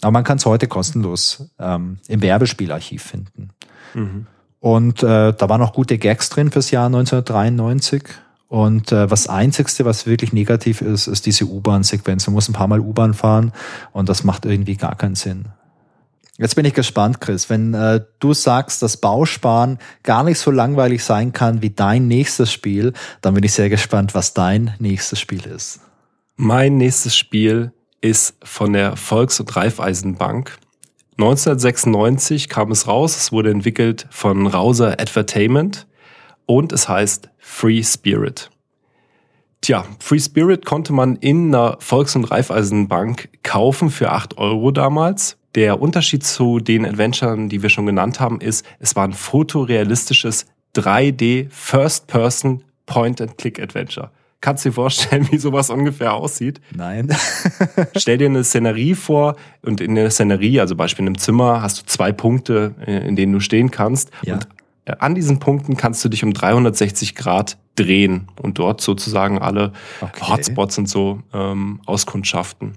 [0.00, 3.50] Aber man kann es heute kostenlos ähm, im Werbespielarchiv finden.
[3.94, 4.26] Mhm.
[4.60, 8.04] Und äh, da waren auch gute Gags drin fürs Jahr 1993.
[8.48, 12.26] Und äh, was Einzigste, was wirklich negativ ist, ist diese U-Bahn-Sequenz.
[12.26, 13.52] Man muss ein paar Mal U-Bahn fahren
[13.92, 15.46] und das macht irgendwie gar keinen Sinn.
[16.36, 17.48] Jetzt bin ich gespannt, Chris.
[17.48, 22.50] Wenn äh, du sagst, dass Bausparen gar nicht so langweilig sein kann wie dein nächstes
[22.50, 25.80] Spiel, dann bin ich sehr gespannt, was dein nächstes Spiel ist.
[26.36, 30.58] Mein nächstes Spiel ist von der Volks- und Raiffeisenbank.
[31.22, 35.86] 1996 kam es raus, es wurde entwickelt von Rauser Entertainment
[36.46, 38.50] und es heißt Free Spirit.
[39.60, 45.36] Tja, Free Spirit konnte man in einer Volks- und Raiffeisenbank kaufen für 8 Euro damals.
[45.54, 50.46] Der Unterschied zu den Adventuren, die wir schon genannt haben, ist, es war ein fotorealistisches
[50.74, 54.10] 3D First-Person Point-and-Click-Adventure.
[54.40, 56.60] Kannst du dir vorstellen, wie sowas ungefähr aussieht?
[56.74, 57.14] Nein.
[57.96, 61.80] Stell dir eine Szenerie vor und in der Szenerie, also Beispiel in einem Zimmer, hast
[61.80, 64.10] du zwei Punkte, äh, in denen du stehen kannst.
[64.22, 64.34] Ja.
[64.34, 64.48] Und
[64.86, 69.72] äh, an diesen Punkten kannst du dich um 360 Grad drehen und dort sozusagen alle
[70.00, 70.28] okay.
[70.28, 72.76] Hotspots und so ähm, auskundschaften.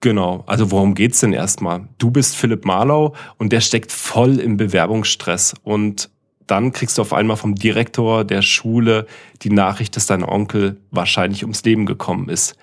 [0.00, 1.88] Genau, also worum geht's denn erstmal?
[1.98, 6.08] Du bist Philipp Marlau und der steckt voll im Bewerbungsstress und
[6.50, 9.06] dann kriegst du auf einmal vom Direktor der Schule
[9.42, 12.56] die Nachricht, dass dein Onkel wahrscheinlich ums Leben gekommen ist.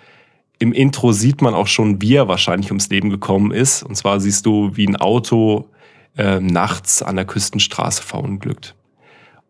[0.60, 3.84] Im Intro sieht man auch schon, wie er wahrscheinlich ums Leben gekommen ist.
[3.84, 5.70] Und zwar siehst du, wie ein Auto
[6.18, 8.76] äh, nachts an der Küstenstraße verunglückt.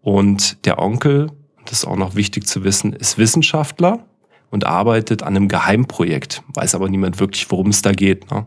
[0.01, 1.31] Und der Onkel,
[1.65, 4.05] das ist auch noch wichtig zu wissen, ist Wissenschaftler
[4.49, 8.29] und arbeitet an einem Geheimprojekt, weiß aber niemand wirklich, worum es da geht.
[8.31, 8.45] Ne?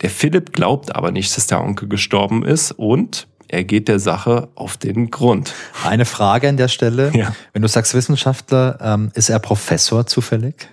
[0.00, 4.48] Der Philipp glaubt aber nicht, dass der Onkel gestorben ist und er geht der Sache
[4.56, 5.54] auf den Grund.
[5.84, 7.12] Eine Frage an der Stelle.
[7.14, 7.34] Ja.
[7.52, 10.68] Wenn du sagst Wissenschaftler, ähm, ist er Professor zufällig?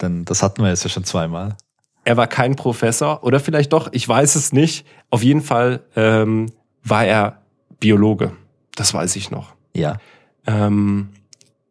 [0.00, 1.56] Denn das hatten wir jetzt ja schon zweimal.
[2.04, 4.86] Er war kein Professor oder vielleicht doch, ich weiß es nicht.
[5.10, 6.50] Auf jeden Fall ähm,
[6.82, 7.42] war er
[7.78, 8.32] Biologe.
[8.74, 9.54] Das weiß ich noch.
[9.74, 9.98] Ja.
[10.46, 11.10] Ähm,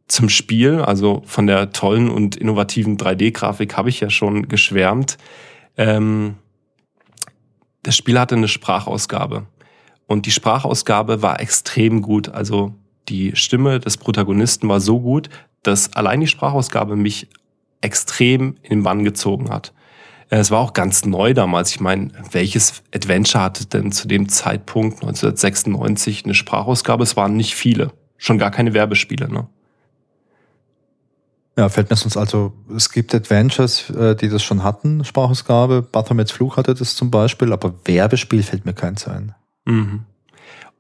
[0.07, 5.17] zum Spiel, also von der tollen und innovativen 3D-Grafik habe ich ja schon geschwärmt.
[5.75, 6.35] Ähm,
[7.83, 9.47] das Spiel hatte eine Sprachausgabe.
[10.11, 12.27] Und die Sprachausgabe war extrem gut.
[12.27, 12.73] Also
[13.07, 15.29] die Stimme des Protagonisten war so gut,
[15.63, 17.29] dass allein die Sprachausgabe mich
[17.79, 19.71] extrem in den Bann gezogen hat.
[20.27, 21.71] Es war auch ganz neu damals.
[21.71, 27.03] Ich meine, welches Adventure hatte denn zu dem Zeitpunkt 1996 eine Sprachausgabe?
[27.03, 27.93] Es waren nicht viele.
[28.17, 29.47] Schon gar keine Werbespiele, ne?
[31.57, 35.81] Ja, fällt mir sonst also, es gibt Adventures, äh, die das schon hatten, Sprachausgabe.
[35.81, 39.35] Bathomets Fluch hatte das zum Beispiel, aber Werbespiel fällt mir keins ein.
[39.65, 40.05] Mhm.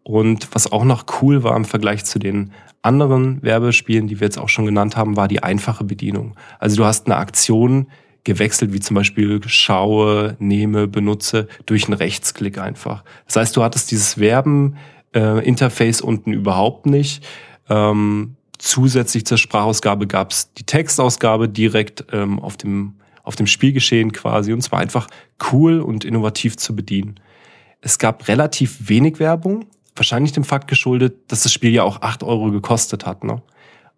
[0.03, 2.51] Und was auch noch cool war im Vergleich zu den
[2.81, 6.35] anderen Werbespielen, die wir jetzt auch schon genannt haben, war die einfache Bedienung.
[6.59, 7.87] Also du hast eine Aktion
[8.23, 13.03] gewechselt, wie zum Beispiel schaue, nehme, benutze, durch einen Rechtsklick einfach.
[13.25, 17.25] Das heißt, du hattest dieses Verben-Interface äh, unten überhaupt nicht.
[17.69, 24.11] Ähm, zusätzlich zur Sprachausgabe gab es die Textausgabe direkt ähm, auf, dem, auf dem Spielgeschehen
[24.11, 24.53] quasi.
[24.53, 25.07] Und zwar einfach
[25.51, 27.19] cool und innovativ zu bedienen.
[27.81, 29.65] Es gab relativ wenig Werbung,
[29.95, 33.23] wahrscheinlich dem Fakt geschuldet, dass das Spiel ja auch acht Euro gekostet hat.
[33.23, 33.41] Ne?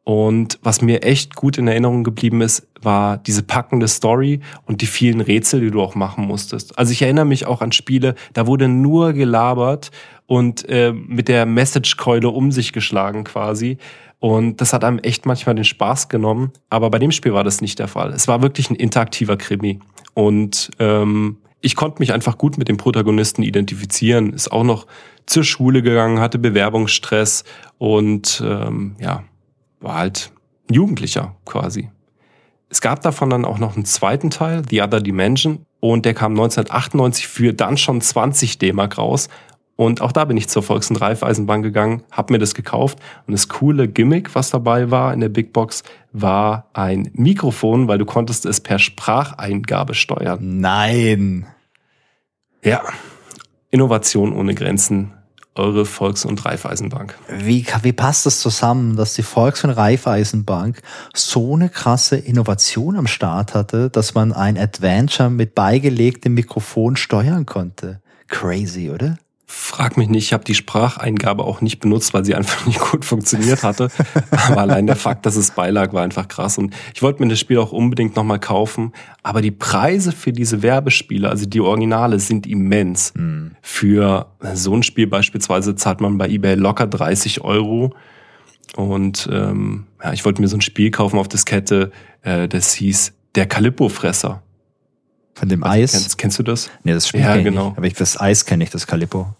[0.05, 4.85] Und was mir echt gut in Erinnerung geblieben ist, war diese packende Story und die
[4.85, 6.77] vielen Rätsel, die du auch machen musstest.
[6.77, 9.91] Also ich erinnere mich auch an Spiele, da wurde nur gelabert
[10.25, 13.77] und äh, mit der Message-Keule um sich geschlagen quasi.
[14.19, 16.51] Und das hat einem echt manchmal den Spaß genommen.
[16.69, 18.13] Aber bei dem Spiel war das nicht der Fall.
[18.13, 19.79] Es war wirklich ein interaktiver Krimi.
[20.13, 24.33] Und ähm, ich konnte mich einfach gut mit dem Protagonisten identifizieren.
[24.33, 24.85] Ist auch noch
[25.25, 27.45] zur Schule gegangen, hatte Bewerbungsstress
[27.77, 29.23] und ähm, ja,
[29.79, 30.31] war halt
[30.69, 31.89] ein Jugendlicher quasi.
[32.69, 36.33] Es gab davon dann auch noch einen zweiten Teil, The Other Dimension, und der kam
[36.33, 39.29] 1998 für dann schon 20 D-Mark raus.
[39.75, 42.99] Und auch da bin ich zur Volks- und Raiffeisenbank gegangen, habe mir das gekauft.
[43.25, 47.97] Und das coole Gimmick, was dabei war in der Big Box, war ein Mikrofon, weil
[47.97, 50.59] du konntest es per Spracheingabe steuern.
[50.59, 51.47] Nein.
[52.63, 52.83] Ja,
[53.71, 55.13] Innovation ohne Grenzen
[55.55, 57.15] eure Volks- und Raiffeisenbank.
[57.27, 60.81] Wie, wie passt das zusammen, dass die Volks- und Raiffeisenbank
[61.13, 67.45] so eine krasse Innovation am Start hatte, dass man ein Adventure mit beigelegtem Mikrofon steuern
[67.45, 68.01] konnte?
[68.27, 69.17] Crazy, oder?
[69.55, 73.05] Frag mich nicht, ich habe die Spracheingabe auch nicht benutzt, weil sie einfach nicht gut
[73.05, 73.89] funktioniert hatte.
[74.31, 76.57] Aber allein der Fakt, dass es beilag, war einfach krass.
[76.57, 78.93] Und ich wollte mir das Spiel auch unbedingt nochmal kaufen.
[79.21, 83.13] Aber die Preise für diese Werbespiele, also die Originale, sind immens.
[83.15, 83.51] Mhm.
[83.61, 87.93] Für so ein Spiel beispielsweise zahlt man bei eBay locker 30 Euro.
[88.75, 91.91] Und ähm, ja, ich wollte mir so ein Spiel kaufen auf Diskette,
[92.23, 94.41] äh, das hieß Der Calippo-Fresser.
[95.35, 95.91] Von dem Eis?
[95.91, 96.71] Kennst, kennst, du das?
[96.83, 97.67] Nee, das Spiel ja, genau.
[97.67, 97.77] Nicht.
[97.77, 99.35] Aber ich, das Eis kenne ich, das Calippo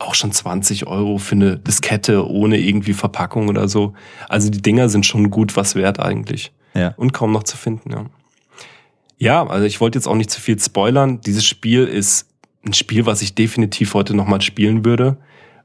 [0.00, 3.92] auch schon 20 Euro für eine Diskette ohne irgendwie Verpackung oder so.
[4.28, 6.52] Also die Dinger sind schon gut was wert eigentlich.
[6.74, 6.94] Ja.
[6.96, 8.06] Und kaum noch zu finden, ja.
[9.18, 11.20] Ja, also ich wollte jetzt auch nicht zu viel spoilern.
[11.20, 12.26] Dieses Spiel ist
[12.64, 15.18] ein Spiel, was ich definitiv heute nochmal spielen würde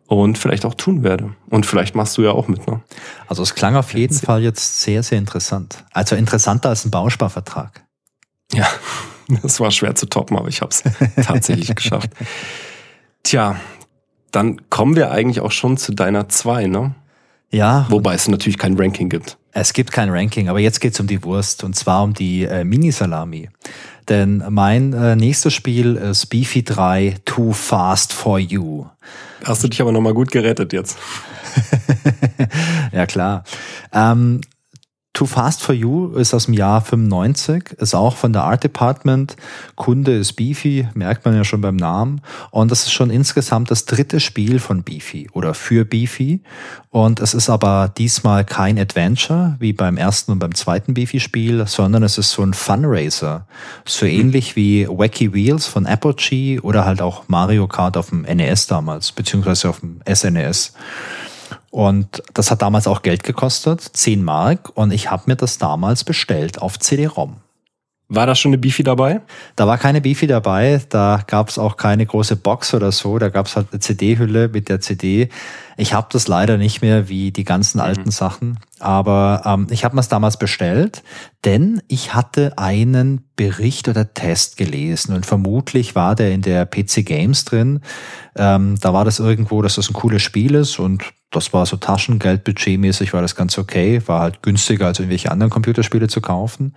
[0.08, 1.34] und vielleicht auch tun werde.
[1.50, 2.82] Und vielleicht machst du ja auch mit, ne?
[3.28, 5.86] Also es klang auf jeden Fall jetzt sehr, sehr interessant.
[5.94, 7.86] Also interessanter als ein Bausparvertrag.
[8.54, 8.68] Ja,
[9.42, 10.84] das war schwer zu toppen, aber ich habe es
[11.26, 12.12] tatsächlich geschafft.
[13.24, 13.60] Tja,
[14.36, 16.96] dann kommen wir eigentlich auch schon zu deiner 2, ne?
[17.52, 17.86] Ja.
[17.90, 19.38] Wobei es natürlich kein Ranking gibt.
[19.54, 22.66] Es gibt kein Ranking, aber jetzt geht's um die Wurst und zwar um die äh,
[22.66, 23.50] Mini-Salami.
[24.10, 28.86] Denn mein äh, nächstes Spiel ist Beefy 3 Too Fast for You.
[29.46, 30.98] Hast du dich aber nochmal gut gerettet jetzt.
[32.92, 33.46] ja, klar.
[33.94, 34.42] Ähm,
[35.16, 39.38] Too Fast for You ist aus dem Jahr 95, ist auch von der Art Department.
[39.78, 42.20] Kunde ist Beefy, merkt man ja schon beim Namen.
[42.52, 46.42] Und das ist schon insgesamt das dritte Spiel von Beefy oder für Beefy.
[46.90, 52.04] Und es ist aber diesmal kein Adventure wie beim ersten und beim zweiten Beefy-Spiel, sondern
[52.04, 53.48] es ist so ein Funracer.
[53.86, 58.68] So ähnlich wie Wacky Wheels von Apogee oder halt auch Mario Kart auf dem NES
[58.68, 60.74] damals, beziehungsweise auf dem SNES.
[61.76, 64.72] Und das hat damals auch Geld gekostet, 10 Mark.
[64.76, 67.36] Und ich habe mir das damals bestellt auf CD-ROM.
[68.08, 69.20] War da schon eine Beefy dabei?
[69.58, 73.30] Da war keine Beefy dabei, da gab es auch keine große Box oder so, da
[73.30, 75.28] gab es halt eine CD-Hülle mit der CD.
[75.76, 77.84] Ich habe das leider nicht mehr wie die ganzen mhm.
[77.84, 81.02] alten Sachen, aber ähm, ich habe mir es damals bestellt,
[81.46, 87.04] denn ich hatte einen Bericht oder Test gelesen und vermutlich war der in der PC
[87.04, 87.82] Games drin.
[88.38, 91.04] Ähm, da war das irgendwo, dass das ein cooles Spiel ist und
[91.36, 96.08] das war so Taschengeldbudgetmäßig war das ganz okay, war halt günstiger als irgendwelche anderen Computerspiele
[96.08, 96.74] zu kaufen.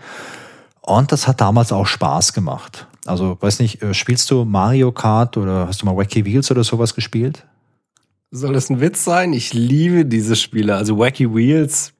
[0.80, 2.86] Und das hat damals auch Spaß gemacht.
[3.04, 6.64] Also, weiß nicht, äh, spielst du Mario Kart oder hast du mal Wacky Wheels oder
[6.64, 7.44] sowas gespielt?
[8.30, 9.32] Soll das ein Witz sein?
[9.32, 10.76] Ich liebe diese Spiele.
[10.76, 11.94] Also Wacky Wheels,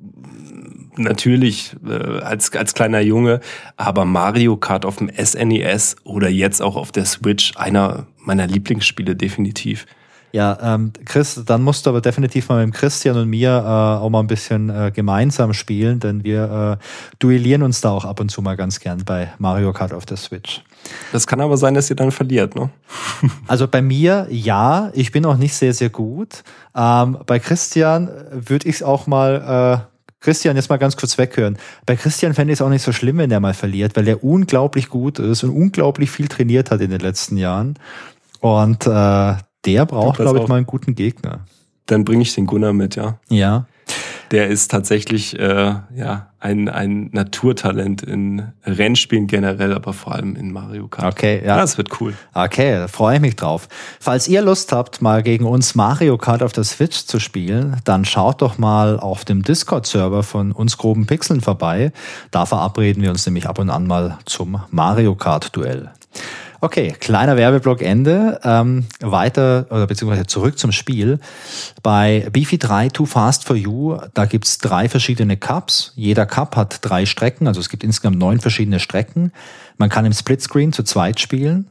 [0.97, 3.41] natürlich äh, als, als kleiner Junge,
[3.77, 8.47] aber Mario Kart auf dem SNES e oder jetzt auch auf der Switch, einer meiner
[8.47, 9.87] Lieblingsspiele definitiv.
[10.33, 14.11] Ja, ähm, Chris, dann musst du aber definitiv mal mit Christian und mir äh, auch
[14.11, 16.85] mal ein bisschen äh, gemeinsam spielen, denn wir äh,
[17.19, 20.19] duellieren uns da auch ab und zu mal ganz gern bei Mario Kart auf der
[20.19, 20.63] Switch.
[21.13, 22.71] Das kann aber sein, dass ihr dann verliert, ne?
[23.47, 26.43] Also bei mir ja, ich bin auch nicht sehr, sehr gut.
[26.75, 29.85] Ähm, bei Christian würde ich es auch mal.
[29.85, 31.59] Äh, Christian, jetzt mal ganz kurz weghören.
[31.87, 34.25] Bei Christian fände ich es auch nicht so schlimm, wenn er mal verliert, weil er
[34.25, 37.79] unglaublich gut ist und unglaublich viel trainiert hat in den letzten Jahren.
[38.41, 41.41] Und äh, der braucht, glaube ich, mal einen guten Gegner.
[41.87, 43.19] Dann bringe ich den Gunnar mit, ja.
[43.29, 43.67] Ja.
[44.31, 50.53] Der ist tatsächlich äh, ja ein, ein Naturtalent in Rennspielen generell, aber vor allem in
[50.53, 51.15] Mario Kart.
[51.15, 51.57] Okay, ja.
[51.57, 52.15] Das wird cool.
[52.35, 53.69] Okay, da freue ich mich drauf.
[53.99, 58.05] Falls ihr Lust habt, mal gegen uns Mario Kart auf der Switch zu spielen, dann
[58.05, 61.93] schaut doch mal auf dem Discord-Server von uns groben Pixeln vorbei.
[62.31, 65.91] Da verabreden wir uns nämlich ab und an mal zum Mario Kart-Duell.
[66.61, 68.41] Okay, kleiner Werbeblock Ende.
[68.43, 71.21] Ähm, weiter oder beziehungsweise zurück zum Spiel.
[71.85, 75.93] Bei Beefy 3 Too Fast for You, da gibt's drei verschiedene Cups.
[75.95, 79.33] Jeder Cup hat drei Strecken, also es gibt insgesamt neun verschiedene Strecken.
[79.77, 81.71] Man kann im Splitscreen zu zweit spielen.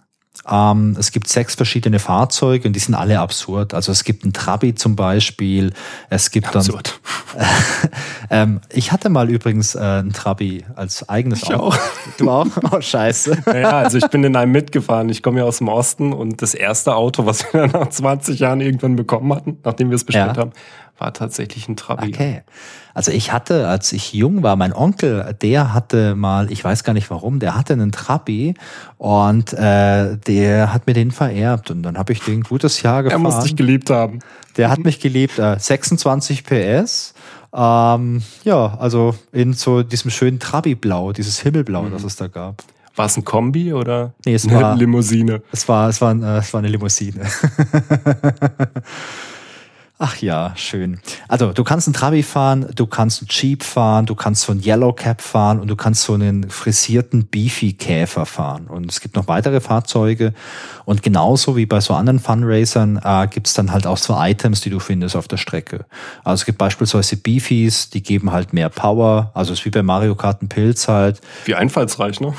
[0.49, 3.73] Ähm, es gibt sechs verschiedene Fahrzeuge und die sind alle absurd.
[3.73, 5.73] Also es gibt ein Trabi zum Beispiel.
[6.09, 6.99] Es gibt absurd.
[7.33, 7.47] dann.
[8.29, 11.67] ähm, ich hatte mal übrigens äh, ein Trabi als eigenes ich Auto.
[11.67, 11.77] Auch.
[12.17, 12.47] Du auch?
[12.71, 13.37] Oh, scheiße.
[13.47, 15.09] Ja, also ich bin in einem mitgefahren.
[15.09, 18.61] Ich komme ja aus dem Osten und das erste Auto, was wir nach 20 Jahren
[18.61, 20.41] irgendwann bekommen hatten, nachdem wir es bestellt ja.
[20.41, 20.51] haben,
[20.99, 22.07] war tatsächlich ein Trabi.
[22.07, 22.43] Okay.
[22.93, 26.93] Also ich hatte, als ich jung war, mein Onkel, der hatte mal, ich weiß gar
[26.93, 28.55] nicht warum, der hatte einen Trabi
[28.97, 33.03] und äh, der hat mir den vererbt und dann habe ich den ein gutes Jahr
[33.03, 33.25] gefahren.
[33.25, 34.19] Er muss dich geliebt haben.
[34.57, 35.37] Der hat mich geliebt.
[35.37, 37.13] Äh, 26 PS.
[37.53, 41.91] Ähm, ja, also in so diesem schönen Trabi-Blau, dieses Himmelblau, mhm.
[41.91, 42.63] das es da gab.
[42.95, 45.43] War es ein Kombi oder nee, es eine war, Limousine?
[45.51, 47.21] Es war, es war, äh, es war eine Limousine.
[49.99, 50.99] Ach ja, schön.
[51.27, 54.63] Also du kannst einen Trabi fahren, du kannst einen Jeep fahren, du kannst so einen
[54.63, 58.67] Yellow Cap fahren und du kannst so einen frisierten Beefy Käfer fahren.
[58.67, 60.35] Und es gibt noch weitere Fahrzeuge.
[60.85, 64.61] Und genauso wie bei so anderen Funracern äh, gibt es dann halt auch so Items,
[64.61, 65.85] die du findest auf der Strecke.
[66.23, 69.31] Also es gibt beispielsweise Beefies, die geben halt mehr Power.
[69.33, 71.21] Also es ist wie bei Mario Kart ein Pilz halt.
[71.45, 72.35] Wie einfallsreich, ne?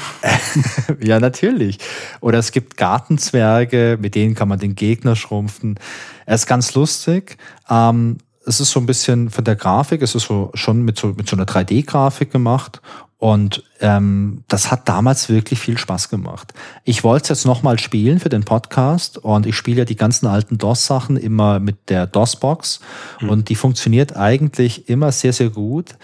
[1.03, 1.79] ja, natürlich.
[2.21, 5.81] Oder es gibt Gartenzwerge, mit denen kann man den Gegner schrumpfen.
[6.29, 7.39] Er ist ganz lustig.
[7.71, 11.09] Ähm, es ist so ein bisschen von der Grafik, es ist so schon mit so,
[11.17, 12.83] mit so einer 3D-Grafik gemacht.
[13.17, 16.53] Und ähm, das hat damals wirklich viel Spaß gemacht.
[16.85, 20.27] Ich wollte es jetzt nochmal spielen für den Podcast und ich spiele ja die ganzen
[20.27, 22.81] alten DOS-Sachen immer mit der DOS-Box
[23.23, 23.31] mhm.
[23.31, 25.95] und die funktioniert eigentlich immer sehr, sehr gut.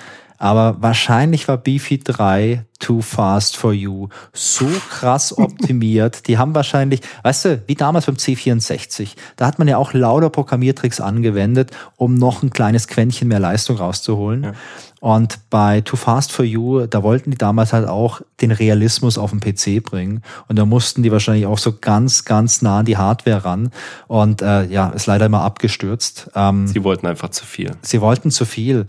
[0.44, 6.28] Aber wahrscheinlich war Beefy 3 Too Fast for You so krass optimiert.
[6.28, 10.28] Die haben wahrscheinlich, weißt du, wie damals beim C64, da hat man ja auch lauter
[10.28, 14.42] Programmiertricks angewendet, um noch ein kleines Quäntchen mehr Leistung rauszuholen.
[14.42, 14.52] Ja.
[15.00, 19.30] Und bei Too Fast for You, da wollten die damals halt auch den Realismus auf
[19.30, 20.20] den PC bringen.
[20.48, 23.70] Und da mussten die wahrscheinlich auch so ganz, ganz nah an die Hardware ran.
[24.08, 26.30] Und äh, ja, ist leider immer abgestürzt.
[26.34, 27.70] Ähm, sie wollten einfach zu viel.
[27.80, 28.86] Sie wollten zu viel.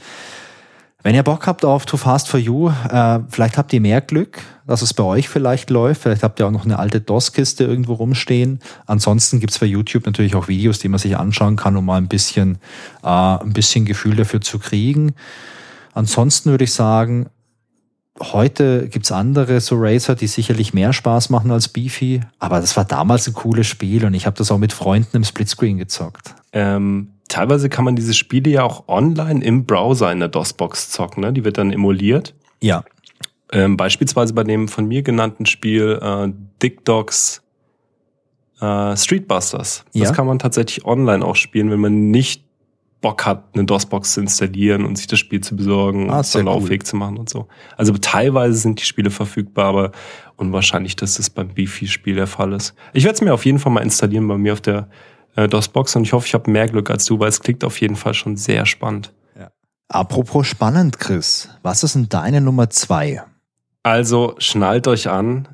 [1.05, 4.41] Wenn ihr Bock habt auf Too Fast for You, äh, vielleicht habt ihr mehr Glück,
[4.65, 6.01] dass es bei euch vielleicht läuft.
[6.01, 8.59] Vielleicht habt ihr auch noch eine alte DOS-Kiste irgendwo rumstehen.
[8.87, 12.07] Ansonsten gibt's bei YouTube natürlich auch Videos, die man sich anschauen kann, um mal ein
[12.07, 12.57] bisschen,
[13.03, 15.13] äh, ein bisschen Gefühl dafür zu kriegen.
[15.93, 17.27] Ansonsten würde ich sagen,
[18.19, 22.21] heute gibt's andere so Racer, die sicherlich mehr Spaß machen als Beefy.
[22.39, 25.23] Aber das war damals ein cooles Spiel und ich habe das auch mit Freunden im
[25.23, 26.33] Splitscreen gezockt.
[26.55, 31.21] Ähm teilweise kann man diese Spiele ja auch online im Browser in der DOS-Box zocken.
[31.21, 31.33] Ne?
[31.33, 32.33] Die wird dann emuliert.
[32.61, 32.83] Ja.
[33.51, 36.31] Ähm, beispielsweise bei dem von mir genannten Spiel äh,
[36.61, 37.43] Dick Dogs
[38.59, 39.85] äh, Street Busters.
[39.93, 40.11] Das ja.
[40.11, 42.43] kann man tatsächlich online auch spielen, wenn man nicht
[43.01, 46.41] Bock hat, eine DOS-Box zu installieren und sich das Spiel zu besorgen Ah, und so
[46.41, 46.85] lauffähig cool.
[46.85, 47.47] zu machen und so.
[47.77, 49.91] Also teilweise sind die Spiele verfügbar, aber
[50.37, 52.73] unwahrscheinlich, dass das beim Beefy-Spiel der Fall ist.
[52.93, 54.87] Ich werde es mir auf jeden Fall mal installieren bei mir auf der
[55.35, 57.79] äh, DOS-Box und ich hoffe, ich habe mehr Glück als du, weil es klingt auf
[57.81, 59.11] jeden Fall schon sehr spannend.
[59.87, 61.49] Apropos spannend, Chris.
[61.61, 63.23] Was ist denn deine Nummer zwei?
[63.83, 65.47] Also schnallt euch an.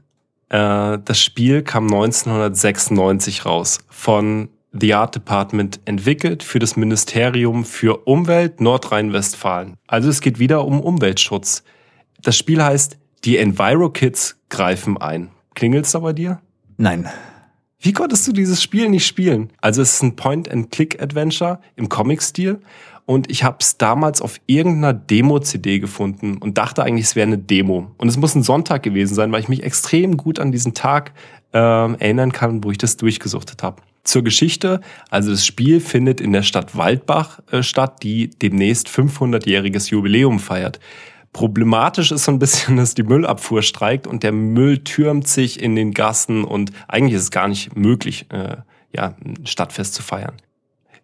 [0.49, 8.07] Äh, das Spiel kam 1996 raus von The Art Department entwickelt für das Ministerium für
[8.07, 9.75] Umwelt Nordrhein-Westfalen.
[9.87, 11.63] Also es geht wieder um Umweltschutz.
[12.21, 15.29] Das Spiel heißt Die Enviro Kids greifen ein.
[15.55, 16.39] Klingelt's da bei dir?
[16.77, 17.09] Nein.
[17.83, 19.49] Wie konntest du dieses Spiel nicht spielen?
[19.59, 22.59] Also es ist ein Point-and-Click-Adventure im Comic-Stil
[23.07, 27.39] und ich habe es damals auf irgendeiner Demo-CD gefunden und dachte eigentlich, es wäre eine
[27.39, 27.89] Demo.
[27.97, 31.13] Und es muss ein Sonntag gewesen sein, weil ich mich extrem gut an diesen Tag
[31.53, 33.81] ähm, erinnern kann, wo ich das durchgesuchtet habe.
[34.03, 39.89] Zur Geschichte, also das Spiel findet in der Stadt Waldbach äh, statt, die demnächst 500-jähriges
[39.89, 40.79] Jubiläum feiert.
[41.33, 45.75] Problematisch ist so ein bisschen, dass die Müllabfuhr streikt und der Müll türmt sich in
[45.75, 48.57] den Gassen und eigentlich ist es gar nicht möglich, äh,
[48.93, 50.33] ja, ein Stadtfest zu feiern.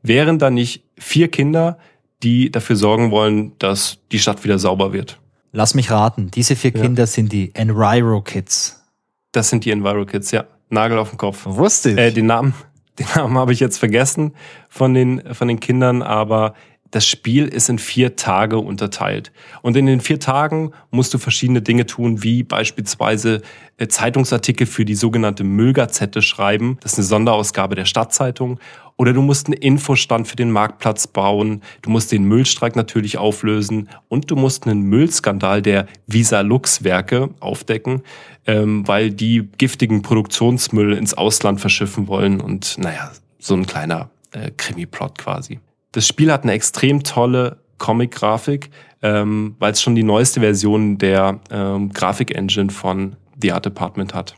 [0.03, 1.78] Wären da nicht vier Kinder,
[2.23, 5.19] die dafür sorgen wollen, dass die Stadt wieder sauber wird?
[5.51, 6.30] Lass mich raten.
[6.32, 6.82] Diese vier Ja.
[6.82, 8.84] Kinder sind die Enviro Kids.
[9.32, 10.45] Das sind die Enviro Kids, ja.
[10.69, 11.45] Nagel auf den Kopf.
[11.45, 11.97] Wusste ich.
[11.97, 12.53] Äh, den Namen,
[12.99, 14.34] den Namen habe ich jetzt vergessen
[14.69, 16.53] von den, von den Kindern, aber
[16.97, 19.31] das Spiel ist in vier Tage unterteilt.
[19.61, 23.43] Und in den vier Tagen musst du verschiedene Dinge tun, wie beispielsweise
[23.77, 26.79] äh, Zeitungsartikel für die sogenannte Müllgazette schreiben.
[26.81, 28.59] Das ist eine Sonderausgabe der Stadtzeitung.
[28.95, 31.61] Oder du musst einen Infostand für den Marktplatz bauen.
[31.83, 33.89] Du musst den Müllstreik natürlich auflösen.
[34.07, 38.01] Und du musst einen Müllskandal der Visa Lux Werke aufdecken,
[38.47, 42.41] ähm, weil die giftigen Produktionsmüll ins Ausland verschiffen wollen.
[42.41, 45.59] Und naja, so ein kleiner äh, Krimi-Plot quasi.
[45.91, 48.69] Das Spiel hat eine extrem tolle Comic-Grafik,
[49.01, 54.35] ähm, weil es schon die neueste Version der ähm, Grafik-Engine von The Art Department hat.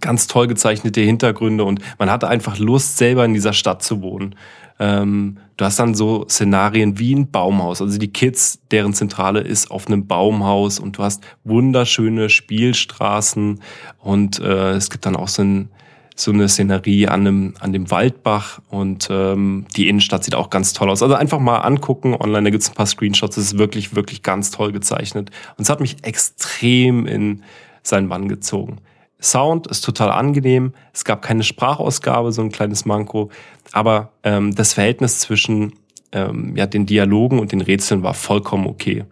[0.00, 4.34] Ganz toll gezeichnete Hintergründe und man hatte einfach Lust, selber in dieser Stadt zu wohnen.
[4.78, 7.80] Ähm, du hast dann so Szenarien wie ein Baumhaus.
[7.80, 13.60] Also die Kids, deren Zentrale ist auf einem Baumhaus und du hast wunderschöne Spielstraßen
[13.98, 15.70] und äh, es gibt dann auch so ein
[16.18, 20.72] so eine Szenerie an dem, an dem Waldbach und ähm, die Innenstadt sieht auch ganz
[20.72, 21.02] toll aus.
[21.02, 24.50] Also einfach mal angucken online, da gibt's ein paar Screenshots, es ist wirklich, wirklich ganz
[24.50, 25.30] toll gezeichnet.
[25.58, 27.42] Und es hat mich extrem in
[27.82, 28.78] seinen Bann gezogen.
[29.20, 33.30] Sound ist total angenehm, es gab keine Sprachausgabe, so ein kleines Manko,
[33.72, 35.74] aber ähm, das Verhältnis zwischen
[36.12, 39.04] ähm, ja, den Dialogen und den Rätseln war vollkommen okay.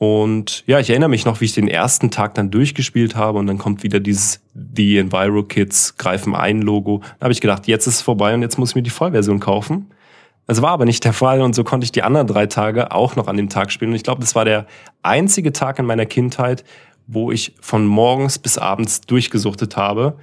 [0.00, 3.46] Und ja, ich erinnere mich noch, wie ich den ersten Tag dann durchgespielt habe und
[3.46, 7.02] dann kommt wieder dieses The Enviro Kids greifen ein Logo.
[7.18, 9.40] Da habe ich gedacht, jetzt ist es vorbei und jetzt muss ich mir die Vollversion
[9.40, 9.90] kaufen.
[10.46, 13.14] Das war aber nicht der Fall und so konnte ich die anderen drei Tage auch
[13.14, 13.90] noch an dem Tag spielen.
[13.90, 14.66] Und ich glaube, das war der
[15.02, 16.64] einzige Tag in meiner Kindheit,
[17.06, 20.16] wo ich von morgens bis abends durchgesuchtet habe.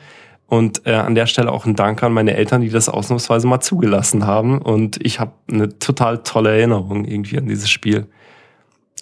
[0.47, 3.59] Und äh, an der Stelle auch ein Dank an meine Eltern, die das ausnahmsweise mal
[3.59, 4.59] zugelassen haben.
[4.59, 8.07] Und ich habe eine total tolle Erinnerung irgendwie an dieses Spiel.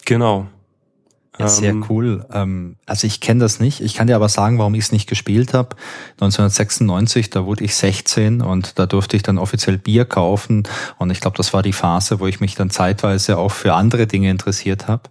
[0.03, 0.47] Genau.
[1.37, 2.25] Ja, sehr Ähm, cool.
[2.31, 3.81] Ähm, also ich kenne das nicht.
[3.81, 5.75] Ich kann dir aber sagen, warum ich es nicht gespielt habe.
[6.21, 10.63] 1996, da wurde ich 16 und da durfte ich dann offiziell Bier kaufen.
[10.97, 14.07] Und ich glaube, das war die Phase, wo ich mich dann zeitweise auch für andere
[14.07, 15.03] Dinge interessiert habe.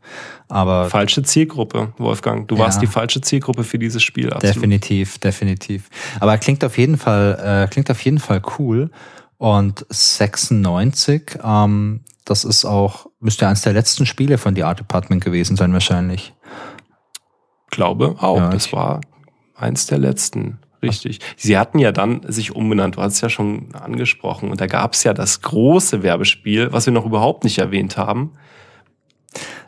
[0.49, 2.47] Aber Falsche Zielgruppe, Wolfgang.
[2.49, 2.63] Du Ja.
[2.65, 4.33] warst die falsche Zielgruppe für dieses Spiel.
[4.33, 4.57] Absolut.
[4.57, 5.89] definitiv, definitiv.
[6.21, 8.91] Aber klingt auf jeden Fall, äh, klingt auf jeden Fall cool.
[9.39, 15.23] Und 96, ähm, das ist auch, müsste eines der letzten Spiele von The Art Department
[15.25, 16.33] gewesen sein wahrscheinlich.
[17.71, 18.39] Glaube auch.
[18.39, 19.01] Ja, das war
[19.55, 20.59] eins der letzten.
[20.83, 21.21] Richtig.
[21.37, 24.51] Sie hatten ja dann sich umbenannt, du hast es ja schon angesprochen.
[24.51, 28.33] Und da gab es ja das große Werbespiel, was wir noch überhaupt nicht erwähnt haben.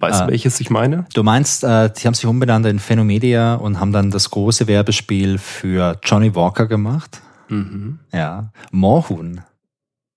[0.00, 0.24] Weißt Ah.
[0.26, 1.06] du, welches ich meine?
[1.14, 5.38] Du meinst, äh, die haben sich umbenannt in Phenomedia und haben dann das große Werbespiel
[5.38, 7.22] für Johnny Walker gemacht.
[7.48, 7.98] Mhm.
[8.12, 8.52] Ja.
[8.70, 9.40] Moorhuhn.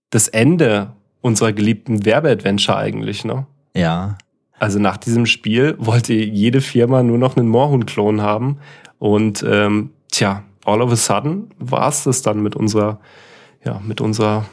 [0.09, 0.91] Das Ende
[1.21, 3.45] unserer geliebten Werbeadventure eigentlich, ne?
[3.75, 4.17] Ja.
[4.57, 8.57] Also nach diesem Spiel wollte jede Firma nur noch einen Moorhuhn-Klon haben.
[8.97, 12.99] Und ähm, tja, all of a sudden war es das dann mit unserer,
[13.63, 14.45] ja, mit unserer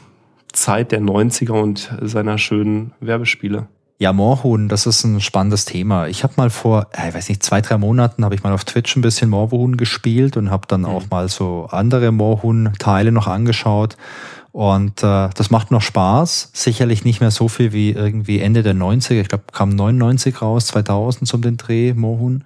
[0.53, 3.67] Zeit der 90er und seiner schönen Werbespiele.
[3.99, 6.07] Ja, Moorhuhn, das ist ein spannendes Thema.
[6.07, 8.63] Ich habe mal vor, äh, ich weiß nicht, zwei, drei Monaten habe ich mal auf
[8.63, 13.97] Twitch ein bisschen Moorhuhn gespielt und habe dann auch mal so andere Moorhuhn-Teile noch angeschaut.
[14.51, 16.51] Und äh, das macht noch Spaß.
[16.53, 19.21] Sicherlich nicht mehr so viel wie irgendwie Ende der 90er.
[19.21, 22.43] Ich glaube, kam 99 raus, 2000 zum den Dreh, Moorhuhn.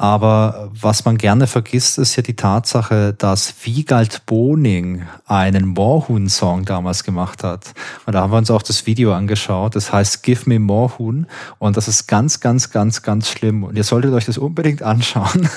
[0.00, 7.04] Aber was man gerne vergisst, ist ja die Tatsache, dass Wiegald Boning einen Moorhuhn-Song damals
[7.04, 7.74] gemacht hat.
[8.06, 9.76] Und da haben wir uns auch das Video angeschaut.
[9.76, 11.26] Das heißt Give Me Moorhuhn.
[11.58, 13.62] Und das ist ganz, ganz, ganz, ganz schlimm.
[13.62, 15.50] Und ihr solltet euch das unbedingt anschauen.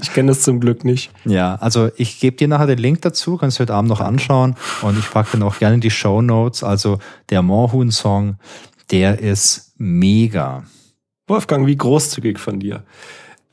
[0.00, 1.10] ich kenne das zum Glück nicht.
[1.26, 4.56] Ja, also ich gebe dir nachher den Link dazu, kannst du heute Abend noch anschauen.
[4.80, 6.64] Und ich packe dann auch gerne die Show Notes.
[6.64, 8.36] Also der Moorhuhn-Song,
[8.90, 10.64] der ist mega.
[11.26, 12.84] Wolfgang, wie großzügig von dir.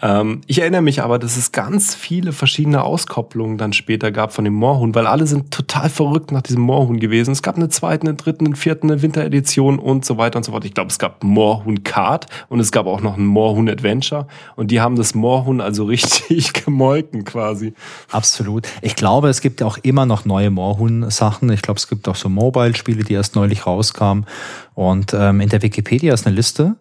[0.01, 4.45] Ähm, ich erinnere mich aber, dass es ganz viele verschiedene Auskopplungen dann später gab von
[4.45, 7.31] dem Moorhuhn, weil alle sind total verrückt nach diesem Moorhuhn gewesen.
[7.31, 10.51] Es gab eine zweite, eine dritte, eine vierte, eine Winteredition und so weiter und so
[10.51, 10.65] fort.
[10.65, 14.71] Ich glaube, es gab Moorhuhn Kart und es gab auch noch ein Moorhuhn Adventure und
[14.71, 17.73] die haben das Moorhuhn also richtig gemolken quasi.
[18.11, 18.67] Absolut.
[18.81, 21.49] Ich glaube, es gibt auch immer noch neue Moorhuhn-Sachen.
[21.51, 24.25] Ich glaube, es gibt auch so Mobile-Spiele, die erst neulich rauskamen.
[24.75, 26.77] Und ähm, in der Wikipedia ist eine Liste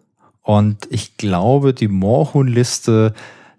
[0.49, 3.13] und ich glaube, die Moorhuhn-Liste,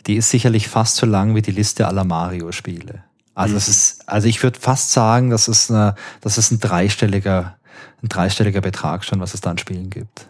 [0.09, 3.05] die ist sicherlich fast so lang wie die Liste aller Mario-Spiele.
[3.33, 3.71] Also es mhm.
[3.71, 7.57] ist, also ich würde fast sagen, das ist eine, das ist ein dreistelliger,
[8.03, 10.27] ein dreistelliger Betrag schon, was es da an Spielen gibt.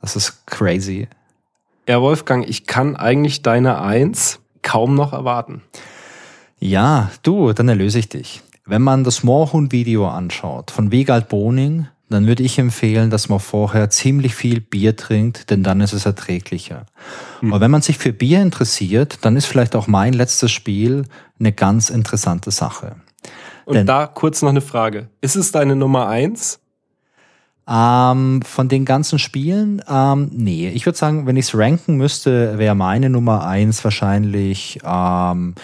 [0.00, 1.08] Das ist crazy.
[1.88, 5.62] Ja, Wolfgang, ich kann eigentlich deine Eins kaum noch erwarten.
[6.60, 8.40] Ja, du, dann erlöse ich dich.
[8.66, 13.90] Wenn man das Moorhuhn-Video anschaut von Wegald Boning, dann würde ich empfehlen, dass man vorher
[13.90, 16.86] ziemlich viel Bier trinkt, denn dann ist es erträglicher.
[17.40, 17.52] Mhm.
[17.52, 21.04] Aber wenn man sich für Bier interessiert, dann ist vielleicht auch mein letztes Spiel
[21.38, 22.96] eine ganz interessante Sache.
[23.64, 25.08] Und denn, da kurz noch eine Frage.
[25.20, 26.60] Ist es deine Nummer eins?
[27.68, 30.68] Ähm, von den ganzen Spielen, ähm, nee.
[30.68, 35.56] Ich würde sagen, wenn ich es ranken müsste, wäre meine Nummer eins wahrscheinlich ähm,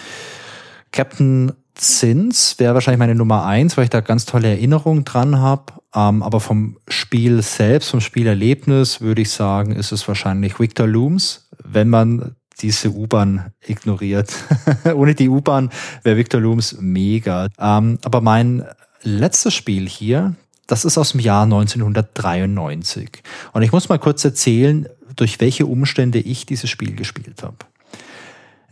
[0.91, 5.73] Captain Zins wäre wahrscheinlich meine Nummer eins, weil ich da ganz tolle Erinnerungen dran habe.
[5.95, 11.49] Ähm, aber vom Spiel selbst, vom Spielerlebnis, würde ich sagen, ist es wahrscheinlich Victor Looms,
[11.63, 14.33] wenn man diese U-Bahn ignoriert.
[14.95, 15.71] Ohne die U-Bahn
[16.03, 17.49] wäre Victor Looms mega.
[17.59, 18.65] Ähm, aber mein
[19.03, 20.35] letztes Spiel hier,
[20.67, 23.23] das ist aus dem Jahr 1993.
[23.53, 24.87] Und ich muss mal kurz erzählen,
[25.17, 27.57] durch welche Umstände ich dieses Spiel gespielt habe.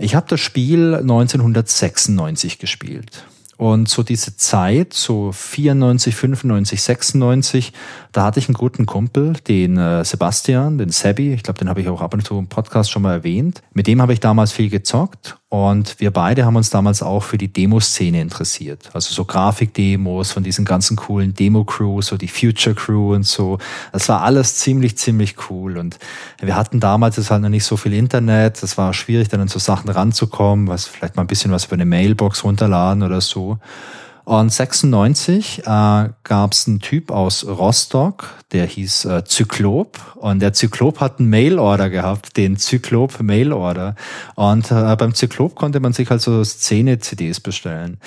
[0.00, 3.26] Ich habe das Spiel 1996 gespielt.
[3.58, 7.72] Und so diese Zeit, so 94, 95, 96,
[8.10, 11.82] da hatte ich einen guten Kumpel, den äh, Sebastian, den Sebi, ich glaube, den habe
[11.82, 13.60] ich auch ab und zu im Podcast schon mal erwähnt.
[13.74, 17.36] Mit dem habe ich damals viel gezockt und wir beide haben uns damals auch für
[17.36, 18.88] die Demoszene interessiert.
[18.92, 23.58] Also so Grafikdemos von diesen ganzen coolen Demo-Crews, so die Future Crew und so.
[23.90, 25.76] Das war alles ziemlich, ziemlich cool.
[25.76, 25.98] Und
[26.40, 28.62] wir hatten damals jetzt halt noch nicht so viel Internet.
[28.62, 31.74] Es war schwierig, dann an so Sachen ranzukommen, was vielleicht mal ein bisschen was über
[31.74, 33.58] eine Mailbox runterladen oder so.
[34.30, 39.98] Und 96 äh, gab es einen Typ aus Rostock, der hieß äh, Zyklop.
[40.14, 43.96] Und der Zyklop hat einen Mailorder gehabt, den Zyklop Mailorder.
[44.36, 47.98] Und äh, beim Zyklop konnte man sich also Szene-CDs bestellen.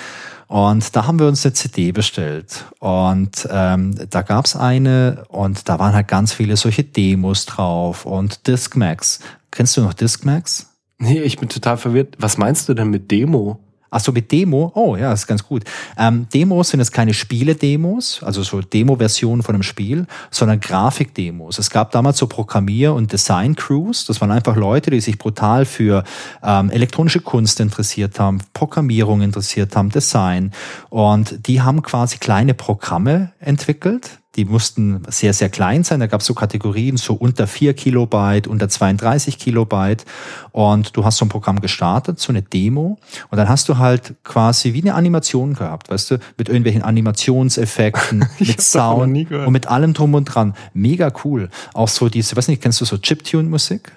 [0.46, 2.64] Und da haben wir uns eine CD bestellt.
[2.78, 8.46] Und ähm, da gab's eine und da waren halt ganz viele solche Demos drauf und
[8.46, 9.20] Discmax.
[9.50, 10.70] Kennst du noch Discmax?
[10.96, 12.16] Nee, ich bin total verwirrt.
[12.18, 13.60] Was meinst du denn mit Demo?
[13.94, 14.72] Ach so, mit Demo?
[14.74, 15.62] Oh ja, ist ganz gut.
[15.96, 21.60] Ähm, Demos sind jetzt keine Spiele-Demos, also so Demo-Versionen von einem Spiel, sondern Grafik-Demos.
[21.60, 24.06] Es gab damals so Programmier- und Design-Crews.
[24.06, 26.02] Das waren einfach Leute, die sich brutal für
[26.42, 30.50] ähm, elektronische Kunst interessiert haben, Programmierung interessiert haben, Design.
[30.90, 36.00] Und die haben quasi kleine Programme entwickelt, die mussten sehr, sehr klein sein.
[36.00, 40.04] Da gab es so Kategorien, so unter 4 Kilobyte, unter 32 Kilobyte.
[40.50, 42.98] Und du hast so ein Programm gestartet, so eine Demo.
[43.30, 48.26] Und dann hast du halt quasi wie eine Animation gehabt, weißt du, mit irgendwelchen Animationseffekten,
[48.38, 50.54] mit Sound und mit allem drum und dran.
[50.72, 51.48] Mega cool.
[51.72, 53.92] Auch so diese, weiß nicht, kennst du so Chiptune-Musik?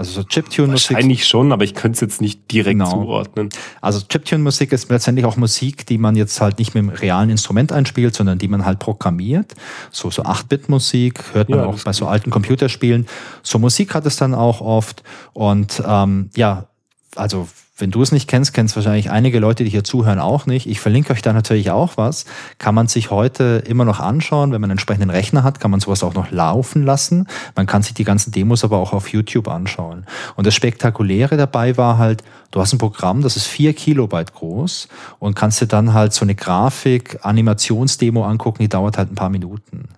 [0.00, 0.92] Also so Chiptune-Musik.
[0.92, 2.90] Wahrscheinlich schon, aber ich könnte es jetzt nicht direkt genau.
[2.90, 3.50] zuordnen.
[3.82, 7.70] Also Chiptune-Musik ist letztendlich auch Musik, die man jetzt halt nicht mit einem realen Instrument
[7.70, 9.54] einspielt, sondern die man halt programmiert.
[9.90, 13.06] So, so 8-Bit-Musik hört man ja, auch bei so alten Computerspielen.
[13.42, 15.02] So Musik hat es dann auch oft.
[15.34, 16.68] Und ähm, ja,
[17.14, 17.46] also
[17.80, 20.66] wenn du es nicht kennst, kennst wahrscheinlich einige Leute, die hier zuhören, auch nicht.
[20.66, 22.24] Ich verlinke euch da natürlich auch was.
[22.58, 24.52] Kann man sich heute immer noch anschauen.
[24.52, 27.26] Wenn man einen entsprechenden Rechner hat, kann man sowas auch noch laufen lassen.
[27.56, 30.06] Man kann sich die ganzen Demos aber auch auf YouTube anschauen.
[30.36, 34.88] Und das Spektakuläre dabei war halt, du hast ein Programm, das ist vier Kilobyte groß
[35.18, 39.30] und kannst dir dann halt so eine Grafik, Animationsdemo angucken, die dauert halt ein paar
[39.30, 39.88] Minuten.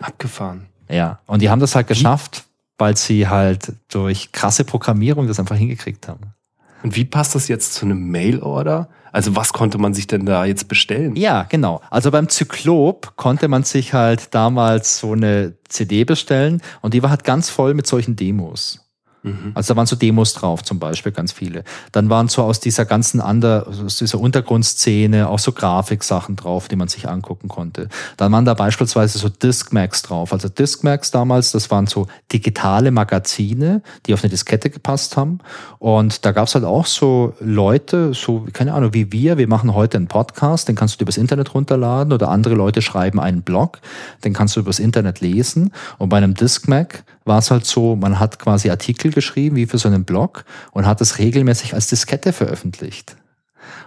[0.00, 0.66] Abgefahren.
[0.88, 2.44] Ja, und die haben das halt geschafft,
[2.76, 6.34] weil sie halt durch krasse Programmierung das einfach hingekriegt haben.
[6.82, 8.88] Und wie passt das jetzt zu einem Mail-Order?
[9.12, 11.16] Also was konnte man sich denn da jetzt bestellen?
[11.16, 11.82] Ja, genau.
[11.90, 17.10] Also beim Zyklop konnte man sich halt damals so eine CD bestellen und die war
[17.10, 18.81] halt ganz voll mit solchen Demos.
[19.22, 19.52] Mhm.
[19.54, 21.64] Also da waren so Demos drauf zum Beispiel, ganz viele.
[21.92, 26.76] Dann waren so aus dieser ganzen Ander, aus dieser Untergrundszene auch so Grafiksachen drauf, die
[26.76, 27.88] man sich angucken konnte.
[28.16, 30.32] Dann waren da beispielsweise so Discmax drauf.
[30.32, 35.38] Also Discmax damals, das waren so digitale Magazine, die auf eine Diskette gepasst haben.
[35.78, 39.98] Und da gab's halt auch so Leute, so, keine Ahnung, wie wir, wir machen heute
[39.98, 43.80] einen Podcast, den kannst du übers Internet runterladen oder andere Leute schreiben einen Blog,
[44.24, 45.72] den kannst du übers Internet lesen.
[45.98, 49.78] Und bei einem Discmac war es halt so, man hat quasi Artikel geschrieben, wie für
[49.78, 53.16] so einen Blog, und hat es regelmäßig als Diskette veröffentlicht.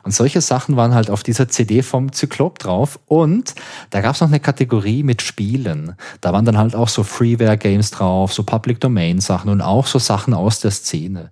[0.04, 3.00] Und solche Sachen waren halt auf dieser CD vom Zyklop drauf.
[3.08, 3.56] Und
[3.90, 5.96] da gab es noch eine Kategorie mit Spielen.
[6.22, 10.34] Da waren dann halt auch so Freeware-Games drauf, so Public Domain-Sachen und auch so Sachen
[10.34, 11.32] aus der Szene.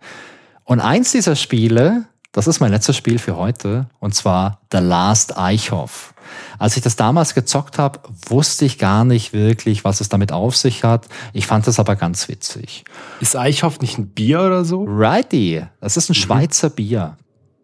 [0.63, 5.37] Und eins dieser Spiele, das ist mein letztes Spiel für heute, und zwar The Last
[5.37, 6.12] Eichhoff.
[6.59, 10.55] Als ich das damals gezockt habe, wusste ich gar nicht wirklich, was es damit auf
[10.55, 11.07] sich hat.
[11.33, 12.83] Ich fand das aber ganz witzig.
[13.19, 14.85] Ist Eichhoff nicht ein Bier oder so?
[14.87, 15.63] Righty.
[15.81, 16.21] Das ist ein mhm.
[16.21, 17.17] Schweizer Bier.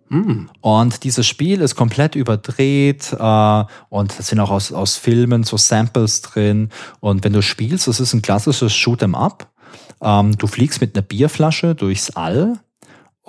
[0.09, 0.49] Mhm.
[0.61, 5.55] Und dieses Spiel ist komplett überdreht äh, und es sind auch aus, aus Filmen so
[5.57, 6.69] Samples drin.
[6.99, 9.51] Und wenn du spielst, das ist ein klassisches Shoot'em Up.
[10.01, 12.59] Ähm, du fliegst mit einer Bierflasche durchs All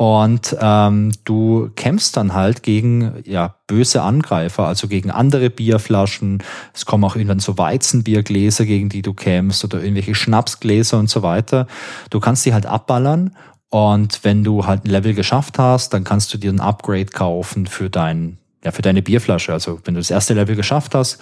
[0.01, 6.43] und ähm, du kämpfst dann halt gegen ja, böse Angreifer, also gegen andere Bierflaschen.
[6.73, 11.23] Es kommen auch irgendwann so Weizenbiergläser, gegen die du kämpfst oder irgendwelche Schnapsgläser und so
[11.23, 11.67] weiter.
[12.09, 13.37] Du kannst die halt abballern
[13.69, 17.67] und wenn du halt ein Level geschafft hast, dann kannst du dir ein Upgrade kaufen
[17.67, 19.53] für dein, ja, für deine Bierflasche.
[19.53, 21.19] Also wenn du das erste Level geschafft hast,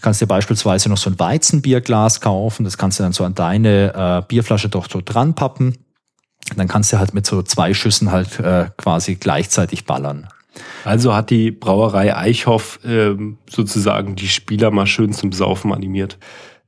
[0.00, 2.64] kannst du dir beispielsweise noch so ein Weizenbierglas kaufen.
[2.64, 5.76] Das kannst du dann so an deine äh, Bierflasche doch so dran pappen
[6.56, 10.28] dann kannst du halt mit so zwei Schüssen halt äh, quasi gleichzeitig ballern.
[10.84, 16.18] Also hat die Brauerei Eichhoff ähm, sozusagen die Spieler mal schön zum Saufen animiert.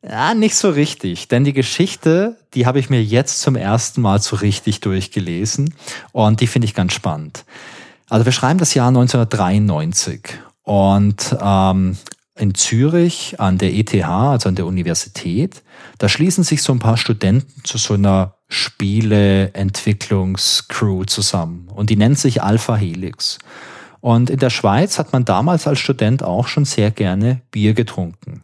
[0.02, 4.20] Ja, nicht so richtig, denn die Geschichte, die habe ich mir jetzt zum ersten Mal
[4.20, 5.74] so richtig durchgelesen
[6.12, 7.44] und die finde ich ganz spannend.
[8.09, 10.23] Also wir schreiben das Jahr 1993
[10.62, 11.98] und ähm,
[12.35, 15.62] in Zürich an der ETH, also an der Universität,
[15.98, 22.18] da schließen sich so ein paar Studenten zu so einer Spieleentwicklungscrew zusammen und die nennt
[22.18, 23.39] sich Alpha Helix.
[24.01, 28.43] Und in der Schweiz hat man damals als Student auch schon sehr gerne Bier getrunken.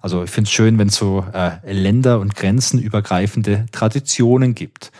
[0.00, 4.90] Also ich finde es schön, wenn es so äh, länder- und grenzenübergreifende Traditionen gibt.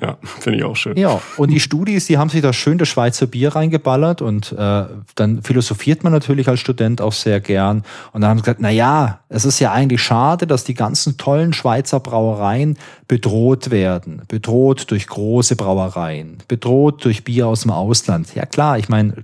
[0.00, 0.96] Ja, finde ich auch schön.
[0.96, 4.84] Ja, und die Studis, die haben sich da schön das Schweizer Bier reingeballert und äh,
[5.14, 7.82] dann philosophiert man natürlich als Student auch sehr gern.
[8.12, 11.16] Und dann haben sie gesagt, na ja, es ist ja eigentlich schade, dass die ganzen
[11.16, 12.78] tollen Schweizer Brauereien
[13.08, 14.22] bedroht werden.
[14.28, 18.34] Bedroht durch große Brauereien, bedroht durch Bier aus dem Ausland.
[18.34, 19.14] Ja klar, ich meine,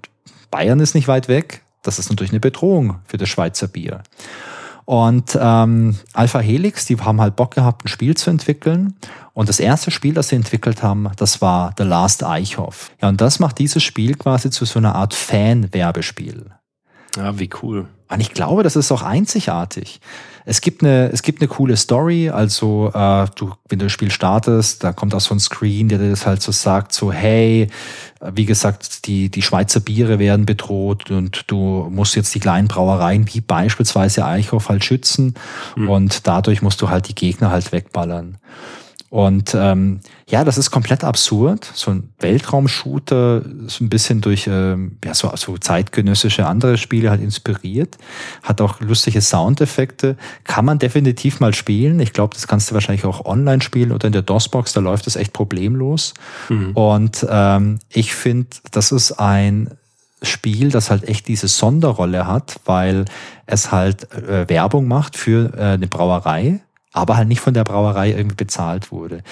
[0.51, 1.63] Bayern ist nicht weit weg.
[1.83, 4.03] Das ist natürlich eine Bedrohung für das Schweizer Bier.
[4.85, 8.95] Und ähm, Alpha Helix, die haben halt Bock gehabt, ein Spiel zu entwickeln.
[9.33, 12.91] Und das erste Spiel, das sie entwickelt haben, das war The Last Eichhoff.
[13.01, 16.51] Ja, und das macht dieses Spiel quasi zu so einer Art Fan-Werbespiel.
[17.17, 17.87] Ja, wie cool.
[18.09, 20.01] Und ich glaube, das ist auch einzigartig.
[20.45, 22.31] Es gibt eine, es gibt eine coole Story.
[22.31, 25.99] Also, äh, du, wenn du das Spiel startest, da kommt auch so ein Screen, der
[25.99, 27.69] dir das halt so sagt, so, hey,
[28.33, 33.27] wie gesagt, die, die Schweizer Biere werden bedroht und du musst jetzt die kleinen Brauereien,
[33.33, 35.35] wie beispielsweise Eichhoff, halt schützen.
[35.77, 35.89] Mhm.
[35.89, 38.39] Und dadurch musst du halt die Gegner halt wegballern.
[39.13, 41.71] Und ähm, ja, das ist komplett absurd.
[41.75, 47.21] So ein Weltraumshooter, so ein bisschen durch ähm, ja, so, so zeitgenössische andere Spiele halt
[47.21, 47.99] inspiriert.
[48.43, 50.17] Hat auch lustige Soundeffekte.
[50.45, 52.01] Kann man definitiv mal spielen.
[52.01, 55.07] Ich glaube, das kannst du wahrscheinlich auch online spielen oder in der DOS-Box, da läuft
[55.07, 56.15] das echt problemlos.
[56.49, 56.71] Mhm.
[56.71, 59.73] Und ähm, ich finde, das ist ein
[60.23, 63.05] Spiel, das halt echt diese Sonderrolle hat, weil
[63.45, 66.63] es halt äh, Werbung macht für äh, eine Brauerei
[66.93, 69.23] aber halt nicht von der Brauerei irgendwie bezahlt wurde.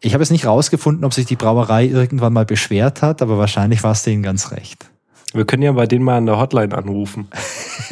[0.00, 3.82] Ich habe es nicht rausgefunden, ob sich die Brauerei irgendwann mal beschwert hat, aber wahrscheinlich
[3.82, 4.86] war es denen ganz recht.
[5.34, 7.28] Wir können ja bei denen mal an der Hotline anrufen.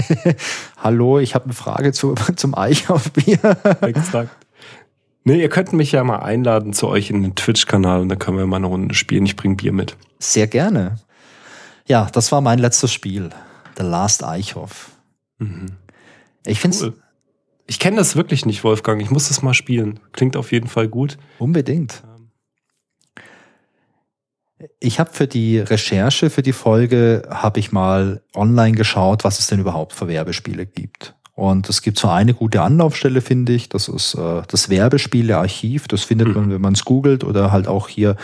[0.79, 3.57] Hallo, ich habe eine Frage zu, zum Eichaufbier.
[3.81, 4.31] Exakt.
[5.25, 8.39] Nee, ihr könnt mich ja mal einladen zu euch in den Twitch-Kanal und dann können
[8.39, 9.27] wir mal eine Runde spielen.
[9.27, 9.97] Ich bringe Bier mit.
[10.19, 10.97] Sehr gerne.
[11.87, 13.31] Ja, das war mein letztes Spiel.
[13.77, 14.91] The Last Eichhoff.
[15.39, 15.67] Mhm.
[16.47, 17.02] Ich finde es cool.
[17.73, 19.01] Ich kenne das wirklich nicht, Wolfgang.
[19.01, 19.99] Ich muss das mal spielen.
[20.13, 21.17] Klingt auf jeden Fall gut.
[21.39, 22.03] Unbedingt.
[24.79, 29.47] Ich habe für die Recherche für die Folge habe ich mal online geschaut, was es
[29.47, 31.15] denn überhaupt für Werbespiele gibt.
[31.35, 33.71] Und es gibt so eine gute Anlaufstelle, finde ich.
[33.71, 35.89] Das ist äh, das Werbespielearchiv.
[35.89, 38.17] Das findet man, wenn man es googelt oder halt auch hier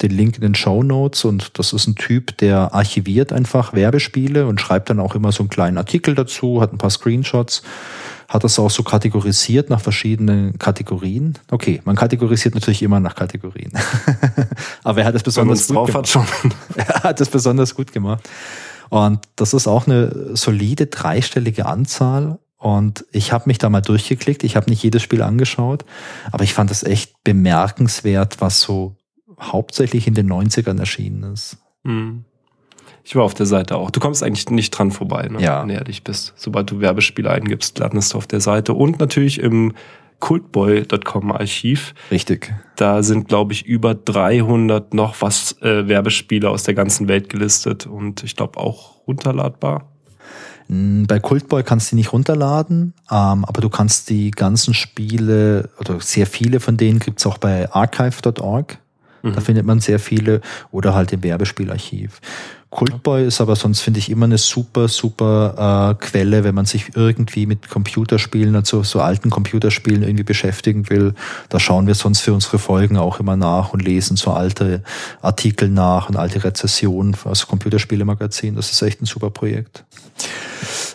[0.00, 1.26] den Link in den Show Notes.
[1.26, 5.42] Und das ist ein Typ, der archiviert einfach Werbespiele und schreibt dann auch immer so
[5.42, 7.62] einen kleinen Artikel dazu, hat ein paar Screenshots.
[8.28, 11.38] Hat das auch so kategorisiert nach verschiedenen Kategorien.
[11.50, 13.72] Okay, man kategorisiert natürlich immer nach Kategorien.
[14.82, 16.08] Aber er hat das besonders gut gemacht.
[16.08, 16.26] Schon.
[16.76, 18.28] er hat das besonders gut gemacht.
[18.88, 22.38] Und das ist auch eine solide dreistellige Anzahl.
[22.58, 24.42] Und ich habe mich da mal durchgeklickt.
[24.42, 25.84] Ich habe nicht jedes Spiel angeschaut,
[26.32, 28.96] aber ich fand das echt bemerkenswert, was so
[29.40, 31.58] hauptsächlich in den 90ern erschienen ist.
[31.84, 32.24] Mhm.
[33.06, 33.92] Ich war auf der Seite auch.
[33.92, 35.40] Du kommst eigentlich nicht dran vorbei, ne?
[35.40, 35.62] ja.
[35.62, 36.32] wenn du ehrlich bist.
[36.34, 38.74] Sobald du Werbespiele eingibst, landest du auf der Seite.
[38.74, 39.74] Und natürlich im
[40.18, 41.94] cultboy.com Archiv.
[42.10, 42.52] Richtig.
[42.74, 47.86] Da sind, glaube ich, über 300 noch was äh, Werbespiele aus der ganzen Welt gelistet
[47.86, 49.88] und ich glaube auch runterladbar.
[50.68, 56.00] Bei Cultboy kannst du die nicht runterladen, ähm, aber du kannst die ganzen Spiele oder
[56.00, 58.78] sehr viele von denen gibt's auch bei archive.org.
[59.32, 59.44] Da mhm.
[59.44, 60.40] findet man sehr viele
[60.70, 62.20] oder halt im Werbespielarchiv.
[62.70, 66.90] Cultboy ist aber sonst, finde ich, immer eine super, super äh, Quelle, wenn man sich
[66.94, 71.14] irgendwie mit Computerspielen, also so alten Computerspielen irgendwie beschäftigen will.
[71.48, 74.82] Da schauen wir sonst für unsere Folgen auch immer nach und lesen so alte
[75.22, 78.56] Artikel nach und alte Rezessionen aus Computerspielemagazin.
[78.56, 79.84] Das ist echt ein super Projekt.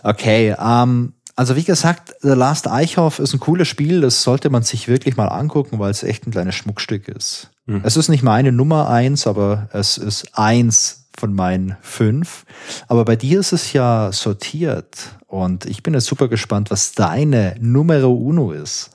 [0.03, 4.64] Okay, ähm, also wie gesagt, The Last Eichhoff ist ein cooles Spiel, das sollte man
[4.64, 7.49] sich wirklich mal angucken, weil es echt ein kleines Schmuckstück ist.
[7.66, 7.82] Mhm.
[7.84, 12.46] Es ist nicht meine Nummer eins, aber es ist eins von meinen fünf.
[12.88, 17.56] Aber bei dir ist es ja sortiert und ich bin jetzt super gespannt, was deine
[17.60, 18.92] Numero Uno ist.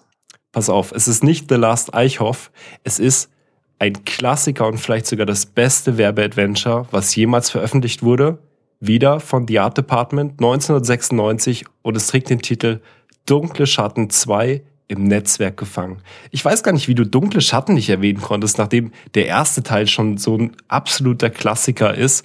[0.52, 2.50] Pass auf, es ist nicht The Last Eichhoff,
[2.82, 3.30] es ist
[3.78, 8.38] ein Klassiker und vielleicht sogar das beste Werbeadventure, was jemals veröffentlicht wurde.
[8.80, 12.80] Wieder von The Art Department 1996 und es trägt den Titel
[13.26, 15.98] Dunkle Schatten 2 im Netzwerk gefangen.
[16.30, 19.86] Ich weiß gar nicht, wie du dunkle Schatten nicht erwähnen konntest, nachdem der erste Teil
[19.86, 22.24] schon so ein absoluter Klassiker ist.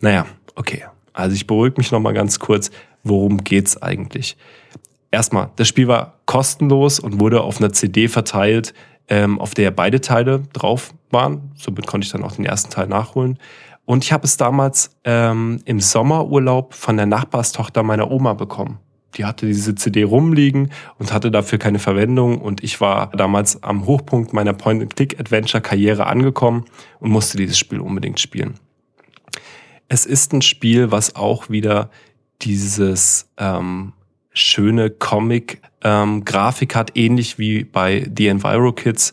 [0.00, 0.84] Naja, okay.
[1.12, 2.70] Also ich beruhige mich nochmal ganz kurz.
[3.04, 4.36] Worum geht's eigentlich?
[5.10, 8.74] Erstmal, das Spiel war kostenlos und wurde auf einer CD verteilt,
[9.08, 11.52] ähm, auf der beide Teile drauf waren.
[11.54, 13.38] Somit konnte ich dann auch den ersten Teil nachholen.
[13.84, 18.78] Und ich habe es damals ähm, im Sommerurlaub von der Nachbarstochter meiner Oma bekommen
[19.16, 22.40] die hatte diese CD rumliegen und hatte dafür keine Verwendung.
[22.40, 26.64] Und ich war damals am Hochpunkt meiner Point-and-Click-Adventure-Karriere angekommen
[27.00, 28.54] und musste dieses Spiel unbedingt spielen.
[29.88, 31.90] Es ist ein Spiel, was auch wieder
[32.42, 33.92] dieses ähm,
[34.32, 39.12] schöne Comic-Grafik ähm, hat, ähnlich wie bei The Enviro Kids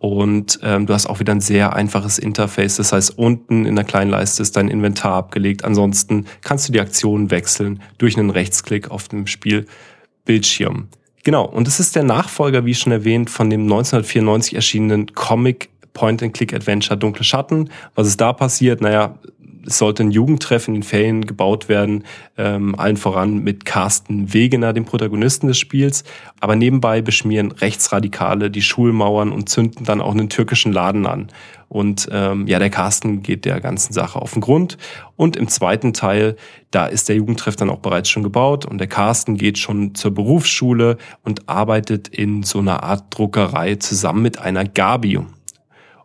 [0.00, 2.76] und ähm, du hast auch wieder ein sehr einfaches Interface.
[2.76, 5.62] Das heißt, unten in der kleinen Leiste ist dein Inventar abgelegt.
[5.62, 10.88] Ansonsten kannst du die Aktionen wechseln durch einen Rechtsklick auf dem Spielbildschirm.
[11.22, 16.98] Genau, und es ist der Nachfolger, wie schon erwähnt, von dem 1994 erschienenen Comic Point-and-Click-Adventure
[16.98, 17.68] Dunkle Schatten.
[17.94, 18.80] Was ist da passiert?
[18.80, 19.18] Naja,
[19.66, 22.04] es sollte ein Jugendtreff in den Ferien gebaut werden,
[22.36, 26.04] ähm, allen voran mit Carsten Wegener, dem Protagonisten des Spiels.
[26.40, 31.28] Aber nebenbei beschmieren Rechtsradikale die Schulmauern und zünden dann auch einen türkischen Laden an.
[31.68, 34.76] Und ähm, ja, der Carsten geht der ganzen Sache auf den Grund.
[35.16, 36.36] Und im zweiten Teil,
[36.70, 40.12] da ist der Jugendtreff dann auch bereits schon gebaut und der Carsten geht schon zur
[40.12, 45.20] Berufsschule und arbeitet in so einer Art Druckerei zusammen mit einer Gabi.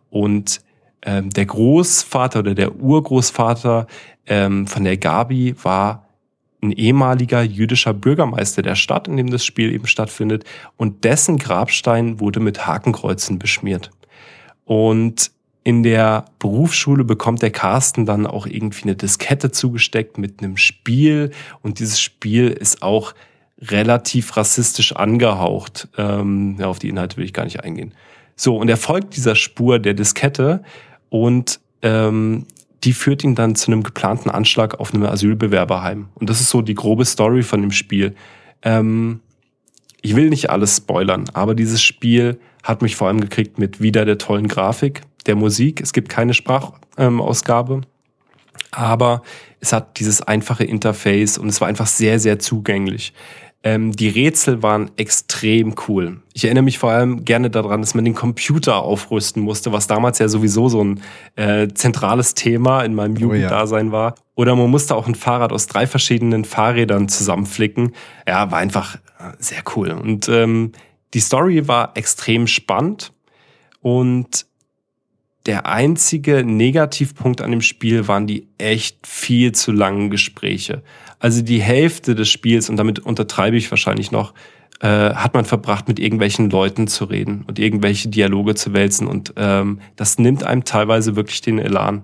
[0.08, 0.60] Und
[1.02, 3.86] ähm, der Großvater oder der Urgroßvater
[4.26, 6.06] ähm, von der Gabi war
[6.62, 10.44] ein ehemaliger jüdischer Bürgermeister der Stadt, in dem das Spiel eben stattfindet,
[10.76, 13.90] und dessen Grabstein wurde mit Hakenkreuzen beschmiert.
[14.64, 15.30] Und
[15.62, 21.32] in der Berufsschule bekommt der Carsten dann auch irgendwie eine Diskette zugesteckt mit einem Spiel
[21.60, 23.14] und dieses Spiel ist auch
[23.58, 25.88] relativ rassistisch angehaucht.
[25.96, 27.94] Ähm, ja, auf die Inhalte will ich gar nicht eingehen.
[28.36, 30.62] So, und er folgt dieser Spur der Diskette
[31.08, 32.46] und ähm,
[32.84, 36.08] die führt ihn dann zu einem geplanten Anschlag auf einem Asylbewerberheim.
[36.14, 38.14] Und das ist so die grobe Story von dem Spiel.
[38.62, 39.20] Ähm,
[40.02, 44.04] ich will nicht alles spoilern, aber dieses Spiel hat mich vor allem gekriegt mit wieder
[44.04, 45.80] der tollen Grafik, der Musik.
[45.80, 47.84] Es gibt keine Sprachausgabe, ähm,
[48.70, 49.22] aber
[49.60, 53.12] es hat dieses einfache Interface und es war einfach sehr, sehr zugänglich.
[53.66, 56.20] Ähm, die Rätsel waren extrem cool.
[56.34, 60.20] Ich erinnere mich vor allem gerne daran, dass man den Computer aufrüsten musste, was damals
[60.20, 61.00] ja sowieso so ein
[61.34, 63.92] äh, zentrales Thema in meinem Jugenddasein oh ja.
[63.92, 64.14] war.
[64.36, 67.92] Oder man musste auch ein Fahrrad aus drei verschiedenen Fahrrädern zusammenflicken.
[68.28, 69.90] Ja, war einfach äh, sehr cool.
[69.90, 70.70] Und ähm,
[71.12, 73.12] die Story war extrem spannend
[73.80, 74.46] und
[75.46, 80.84] der einzige Negativpunkt an dem Spiel waren die echt viel zu langen Gespräche.
[81.18, 84.34] Also die Hälfte des Spiels, und damit untertreibe ich wahrscheinlich noch,
[84.80, 89.06] äh, hat man verbracht, mit irgendwelchen Leuten zu reden und irgendwelche Dialoge zu wälzen.
[89.06, 92.02] Und ähm, das nimmt einem teilweise wirklich den Elan.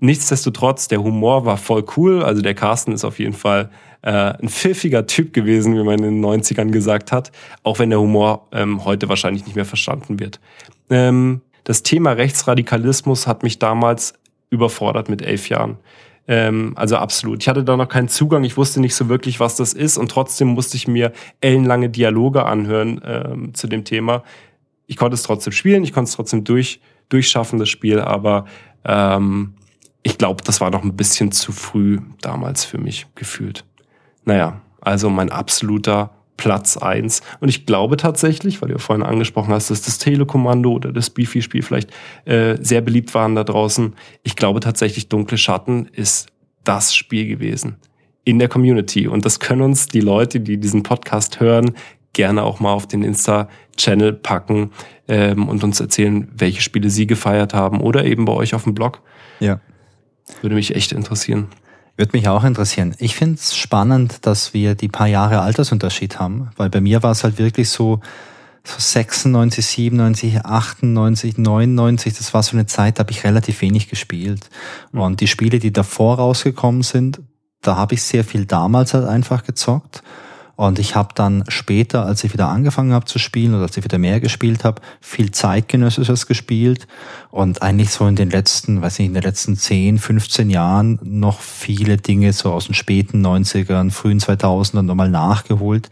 [0.00, 2.22] Nichtsdestotrotz, der Humor war voll cool.
[2.22, 3.70] Also der Carsten ist auf jeden Fall
[4.02, 7.32] äh, ein pfiffiger Typ gewesen, wie man in den 90ern gesagt hat.
[7.62, 10.40] Auch wenn der Humor ähm, heute wahrscheinlich nicht mehr verstanden wird.
[10.90, 14.14] Ähm, das Thema Rechtsradikalismus hat mich damals
[14.50, 15.78] überfordert mit elf Jahren.
[16.28, 17.42] Ähm, also absolut.
[17.42, 20.10] Ich hatte da noch keinen Zugang, ich wusste nicht so wirklich, was das ist und
[20.10, 24.22] trotzdem musste ich mir ellenlange Dialoge anhören ähm, zu dem Thema.
[24.86, 28.44] Ich konnte es trotzdem spielen, ich konnte es trotzdem durch, durchschaffen, das Spiel, aber
[28.84, 29.54] ähm,
[30.02, 33.64] ich glaube, das war noch ein bisschen zu früh damals für mich gefühlt.
[34.24, 39.52] Naja, also mein absoluter Platz eins Und ich glaube tatsächlich, weil du ja vorhin angesprochen
[39.52, 41.90] hast, dass das Telekommando oder das Beefy-Spiel vielleicht
[42.24, 43.94] äh, sehr beliebt waren da draußen.
[44.22, 46.28] Ich glaube tatsächlich, Dunkle Schatten ist
[46.64, 47.76] das Spiel gewesen
[48.24, 49.08] in der Community.
[49.08, 51.72] Und das können uns die Leute, die diesen Podcast hören,
[52.12, 54.70] gerne auch mal auf den Insta-Channel packen
[55.08, 58.74] ähm, und uns erzählen, welche Spiele sie gefeiert haben oder eben bei euch auf dem
[58.74, 59.00] Blog.
[59.40, 59.60] Ja.
[60.40, 61.48] Würde mich echt interessieren.
[62.02, 62.96] Würde mich auch interessieren.
[62.98, 67.12] Ich finde es spannend, dass wir die paar Jahre Altersunterschied haben, weil bei mir war
[67.12, 68.00] es halt wirklich so,
[68.64, 73.88] so 96, 97, 98, 99, das war so eine Zeit, da habe ich relativ wenig
[73.88, 74.50] gespielt.
[74.90, 75.00] Mhm.
[75.00, 77.20] Und die Spiele, die davor rausgekommen sind,
[77.60, 80.02] da habe ich sehr viel damals halt einfach gezockt.
[80.54, 83.84] Und ich habe dann später, als ich wieder angefangen habe zu spielen oder als ich
[83.84, 86.86] wieder mehr gespielt habe, viel zeitgenössisches gespielt
[87.30, 91.40] und eigentlich so in den letzten, weiß nicht, in den letzten 10, 15 Jahren noch
[91.40, 95.88] viele Dinge so aus den späten 90ern, frühen 2000ern nochmal nachgeholt,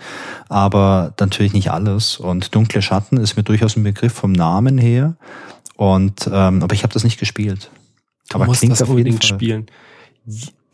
[0.49, 2.19] aber natürlich nicht alles.
[2.19, 5.17] Und Dunkle Schatten ist mir durchaus ein Begriff vom Namen her.
[5.77, 7.71] Und ähm, aber ich habe das nicht gespielt.
[8.29, 9.67] Du aber musst das unbedingt spielen.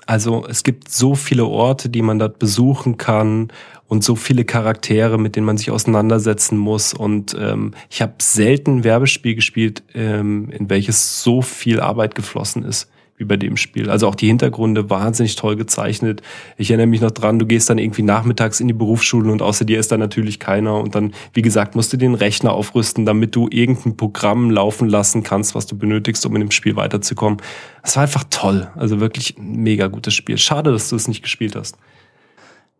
[0.07, 3.53] Also es gibt so viele Orte, die man dort besuchen kann
[3.89, 6.93] und so viele Charaktere, mit denen man sich auseinandersetzen muss.
[6.93, 12.89] Und ähm, ich habe selten Werbespiel gespielt, ähm, in welches so viel Arbeit geflossen ist
[13.19, 13.91] wie bei dem Spiel.
[13.91, 16.23] Also auch die Hintergründe wahnsinnig toll gezeichnet.
[16.57, 19.65] Ich erinnere mich noch dran, du gehst dann irgendwie nachmittags in die Berufsschulen und außer
[19.65, 20.79] dir ist da natürlich keiner.
[20.79, 25.23] Und dann, wie gesagt, musst du den Rechner aufrüsten, damit du irgendein Programm laufen lassen
[25.23, 27.41] kannst, was du benötigst, um in dem Spiel weiterzukommen.
[27.83, 28.69] Das war einfach toll.
[28.75, 30.39] Also wirklich ein mega gutes Spiel.
[30.39, 31.79] Schade, dass du es nicht gespielt hast.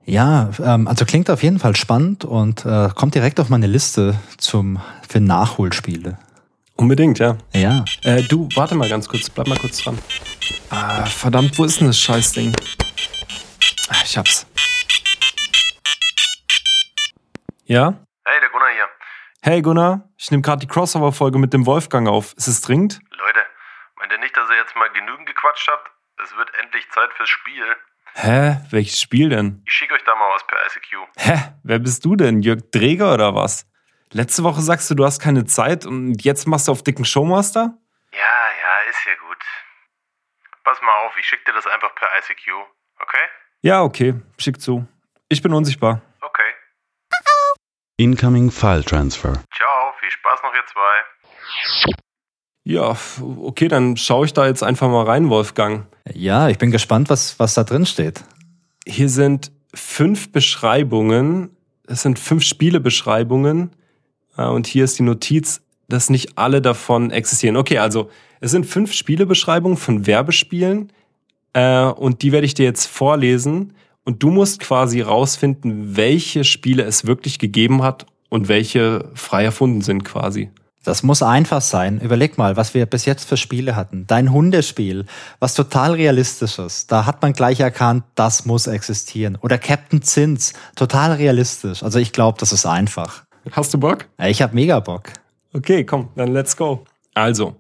[0.09, 4.17] Ja, ähm, also klingt auf jeden Fall spannend und äh, kommt direkt auf meine Liste
[4.39, 6.17] zum für Nachholspiele.
[6.77, 7.37] Unbedingt, ja.
[7.53, 7.85] Ja.
[8.05, 9.99] Äh, du, warte mal ganz kurz, bleib mal kurz dran.
[10.71, 12.55] Ah, verdammt, wo ist denn das Scheißding?
[13.89, 14.47] Ah, ich hab's.
[17.65, 17.95] Ja?
[18.25, 18.89] Hey, der Gunnar hier.
[19.43, 22.33] Hey Gunnar, ich nehme gerade die Crossover-Folge mit dem Wolfgang auf.
[22.35, 23.01] Ist es dringend?
[23.11, 23.41] Leute,
[23.99, 25.91] meint ihr nicht, dass ihr jetzt mal genügend gequatscht habt?
[26.23, 27.65] Es wird endlich Zeit fürs Spiel.
[28.19, 28.57] Hä?
[28.71, 29.63] Welches Spiel denn?
[29.67, 31.07] Ich schicke euch da mal was per ICQ.
[31.19, 31.53] Hä?
[31.63, 32.41] Wer bist du denn?
[32.41, 33.67] Jörg Dreger oder was?
[34.11, 37.77] Letzte Woche sagst du, du hast keine Zeit und jetzt machst du auf dicken Showmaster?
[38.13, 39.37] Ja, ja, ist ja gut.
[40.65, 42.55] Pass mal auf, ich schicke dir das einfach per ICQ,
[43.01, 43.27] okay?
[43.61, 44.15] Ja, okay.
[44.39, 44.89] Schick zu.
[45.29, 46.01] Ich bin unsichtbar.
[46.23, 46.55] Okay.
[47.99, 49.35] Incoming File Transfer.
[49.55, 51.97] Ciao, viel Spaß noch ihr zwei.
[52.69, 55.87] Ja, okay, dann schaue ich da jetzt einfach mal rein, Wolfgang.
[56.13, 58.25] Ja, ich bin gespannt, was, was da drin steht.
[58.85, 61.51] Hier sind fünf Beschreibungen.
[61.87, 63.71] Es sind fünf Spielebeschreibungen.
[64.37, 67.57] Äh, und hier ist die Notiz, dass nicht alle davon existieren.
[67.57, 68.11] Okay, also
[68.41, 70.93] es sind fünf Spielebeschreibungen von Werbespielen.
[71.53, 73.75] Äh, und die werde ich dir jetzt vorlesen.
[74.03, 79.83] Und du musst quasi rausfinden, welche Spiele es wirklich gegeben hat und welche frei erfunden
[79.83, 80.51] sind quasi.
[80.87, 82.01] Das muss einfach sein.
[82.01, 84.07] Überleg mal, was wir bis jetzt für Spiele hatten.
[84.07, 85.07] Dein Hundespiel,
[85.41, 86.93] was total realistisch ist.
[86.93, 89.37] Da hat man gleich erkannt, das muss existieren.
[89.43, 91.83] Oder Captain Zins, total realistisch.
[91.83, 93.25] Also ich glaube, das ist einfach.
[93.51, 94.07] Hast du Bock?
[94.23, 95.11] Ich habe mega Bock.
[95.53, 96.85] Okay, komm, dann let's go.
[97.15, 97.57] Also,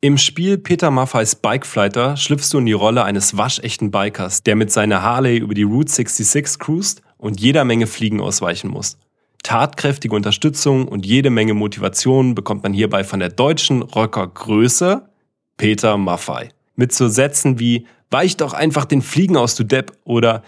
[0.00, 4.70] im Spiel Peter Maffeis Bikeflighter schlüpfst du in die Rolle eines waschechten Bikers, der mit
[4.70, 8.98] seiner Harley über die Route 66 cruist und jeder Menge Fliegen ausweichen muss.
[9.42, 15.08] Tatkräftige Unterstützung und jede Menge Motivation bekommt man hierbei von der deutschen Rockergröße
[15.56, 16.50] Peter Maffei.
[16.76, 20.42] Mit so Sätzen wie Weich doch einfach den Fliegen aus, du Depp oder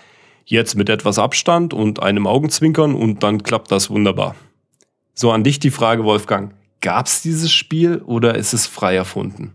[0.45, 4.37] jetzt mit etwas Abstand und einem Augenzwinkern und dann klappt das wunderbar.
[5.15, 6.55] So an dich die Frage, Wolfgang.
[6.83, 9.55] Gab es dieses Spiel oder ist es frei erfunden?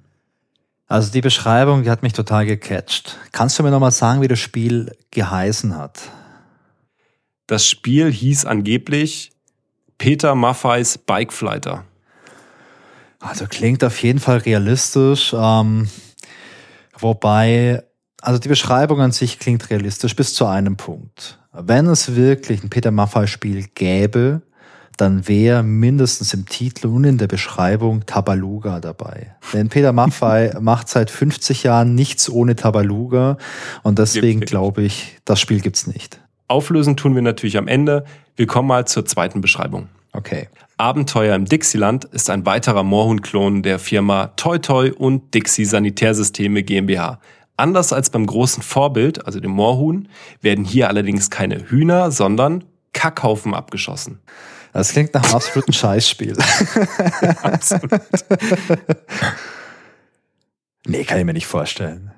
[0.88, 3.18] Also die Beschreibung, die hat mich total gecatcht.
[3.32, 6.10] Kannst du mir nochmal sagen, wie das Spiel geheißen hat?
[7.50, 9.32] Das Spiel hieß angeblich
[9.98, 11.84] Peter Maffeis Bikeflighter.
[13.20, 15.34] Also klingt auf jeden Fall realistisch.
[15.36, 15.90] Ähm,
[16.96, 17.84] wobei,
[18.22, 21.40] also die Beschreibung an sich klingt realistisch bis zu einem Punkt.
[21.52, 24.44] Wenn es wirklich ein Peter Maffei Spiel gäbe,
[24.98, 29.36] dann wäre mindestens im Titel und in der Beschreibung Tabaluga dabei.
[29.54, 33.40] Denn Peter Maffei macht seit 50 Jahren nichts ohne Tabaluga
[33.82, 36.20] und deswegen glaube ich, das Spiel gibt's nicht.
[36.50, 38.04] Auflösen tun wir natürlich am Ende.
[38.36, 39.88] Wir kommen mal zur zweiten Beschreibung.
[40.14, 40.50] Okay.
[40.78, 47.20] Abenteuer im Dixieland ist ein weiterer Moorhuhn-Klon der Firma Toy Toy und Dixie Sanitärsysteme GmbH.
[47.56, 50.08] Anders als beim großen Vorbild, also dem Moorhuhn,
[50.42, 52.64] werden hier allerdings keine Hühner, sondern
[52.94, 54.20] Kackhaufen abgeschossen.
[54.74, 56.36] Das klingt nach einem absoluten Scheißspiel.
[57.44, 57.92] Absolut.
[60.86, 62.12] nee, kann ich mir nicht vorstellen.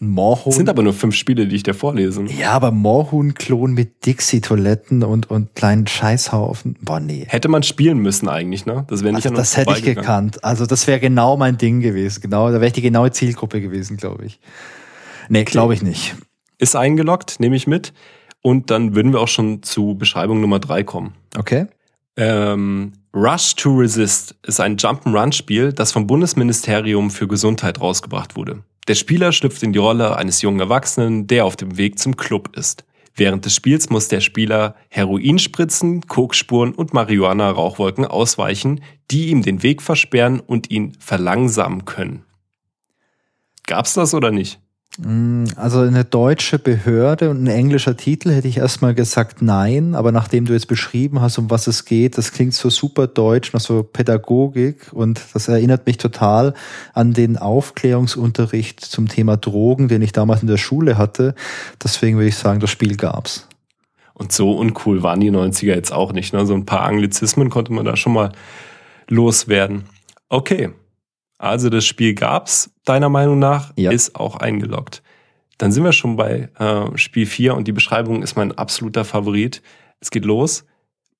[0.00, 0.52] Moorhuhn.
[0.52, 2.24] sind aber nur fünf Spiele, die ich dir vorlese.
[2.24, 6.76] ja, aber Moorhuhn-Klon mit Dixie-Toiletten und, und kleinen Scheißhaufen.
[6.80, 7.26] Boah, nee.
[7.28, 8.84] Hätte man spielen müssen eigentlich, ne?
[8.88, 10.42] Das wäre nicht Also das hätte ich gekannt.
[10.42, 12.20] Also das wäre genau mein Ding gewesen.
[12.22, 14.40] Genau, da wäre ich die genaue Zielgruppe gewesen, glaube ich.
[15.28, 16.16] Nee, glaube ich nicht.
[16.58, 17.92] Ist eingeloggt, nehme ich mit.
[18.42, 21.14] Und dann würden wir auch schon zu Beschreibung Nummer drei kommen.
[21.36, 21.66] Okay.
[22.16, 28.62] Ähm, Rush to Resist ist ein Jump'n'Run-Spiel, das vom Bundesministerium für Gesundheit rausgebracht wurde.
[28.86, 32.56] Der Spieler schlüpft in die Rolle eines jungen Erwachsenen, der auf dem Weg zum Club
[32.56, 32.84] ist.
[33.16, 39.82] Während des Spiels muss der Spieler Heroinspritzen, Kokspuren und Marihuana-Rauchwolken ausweichen, die ihm den Weg
[39.82, 42.24] versperren und ihn verlangsamen können.
[43.66, 44.60] Gab's das oder nicht?
[44.98, 50.12] Mm, Also eine deutsche Behörde und ein englischer Titel hätte ich erstmal gesagt nein, aber
[50.12, 53.60] nachdem du jetzt beschrieben hast, um was es geht, das klingt so super deutsch, nach
[53.60, 56.54] so Pädagogik und das erinnert mich total
[56.92, 61.34] an den Aufklärungsunterricht zum Thema Drogen, den ich damals in der Schule hatte.
[61.82, 63.48] Deswegen würde ich sagen, das Spiel gab's.
[64.12, 66.32] Und so uncool waren die 90er jetzt auch nicht.
[66.32, 66.46] Ne?
[66.46, 68.30] So ein paar Anglizismen konnte man da schon mal
[69.08, 69.84] loswerden.
[70.28, 70.70] Okay,
[71.44, 73.90] also das Spiel gab's deiner Meinung nach, Ja.
[73.90, 75.02] ist auch eingeloggt.
[75.58, 79.62] Dann sind wir schon bei äh, Spiel 4 und die Beschreibung ist mein absoluter Favorit.
[80.00, 80.64] Es geht los.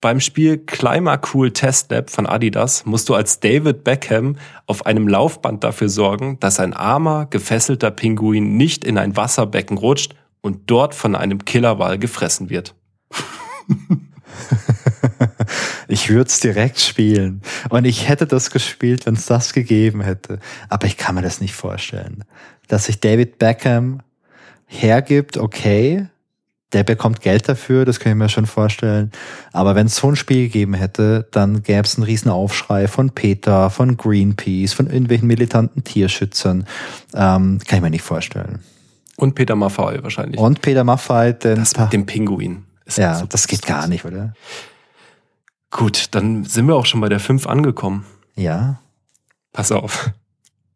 [0.01, 4.37] Beim Spiel Climber Cool Test Lab von Adidas musst du als David Beckham
[4.67, 10.15] auf einem Laufband dafür sorgen, dass ein armer, gefesselter Pinguin nicht in ein Wasserbecken rutscht
[10.43, 12.75] und dort von einem Killerwal gefressen wird.
[15.95, 17.41] Ich würde es direkt spielen.
[17.69, 20.41] Und ich hätte das gespielt, wenn es das gegeben hätte.
[20.69, 22.25] Aber ich kann mir das nicht vorstellen.
[22.67, 24.03] Dass sich David Beckham
[24.67, 26.09] hergibt, okay,
[26.73, 29.13] der bekommt Geld dafür, das kann ich mir schon vorstellen.
[29.53, 33.11] Aber wenn es so ein Spiel gegeben hätte, dann gäbe es einen riesen Aufschrei von
[33.11, 36.67] Peter, von Greenpeace, von irgendwelchen militanten Tierschützern.
[37.15, 38.59] Ähm, kann ich mir nicht vorstellen.
[39.15, 40.41] Und Peter Maffay wahrscheinlich.
[40.41, 42.65] Und Peter Maffay, denn das mit dem Pinguin.
[42.97, 44.35] ja, so das geht gar nicht, oder?
[45.77, 48.07] Gut, dann sind wir auch schon bei der 5 angekommen.
[48.37, 48.79] Ja.
[49.53, 50.13] Pass auf.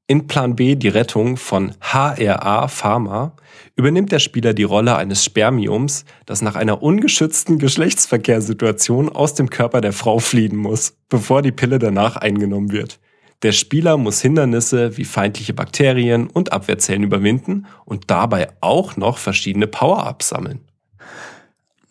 [0.08, 3.36] In Plan B, die Rettung von HRA Pharma,
[3.76, 9.80] übernimmt der Spieler die Rolle eines Spermiums, das nach einer ungeschützten Geschlechtsverkehrssituation aus dem Körper
[9.80, 12.98] der Frau fliehen muss, bevor die Pille danach eingenommen wird.
[13.42, 19.68] Der Spieler muss Hindernisse wie feindliche Bakterien und Abwehrzellen überwinden und dabei auch noch verschiedene
[19.68, 20.58] Power-Ups sammeln.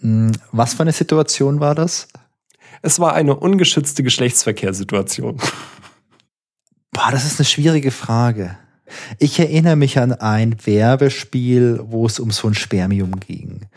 [0.01, 2.09] Hm, Was für eine Situation war das?
[2.81, 5.37] Es war eine ungeschützte Geschlechtsverkehrssituation.
[6.91, 8.57] Boah, das ist eine schwierige Frage.
[9.19, 13.67] Ich erinnere mich an ein Werbespiel, wo es um so ein Spermium ging.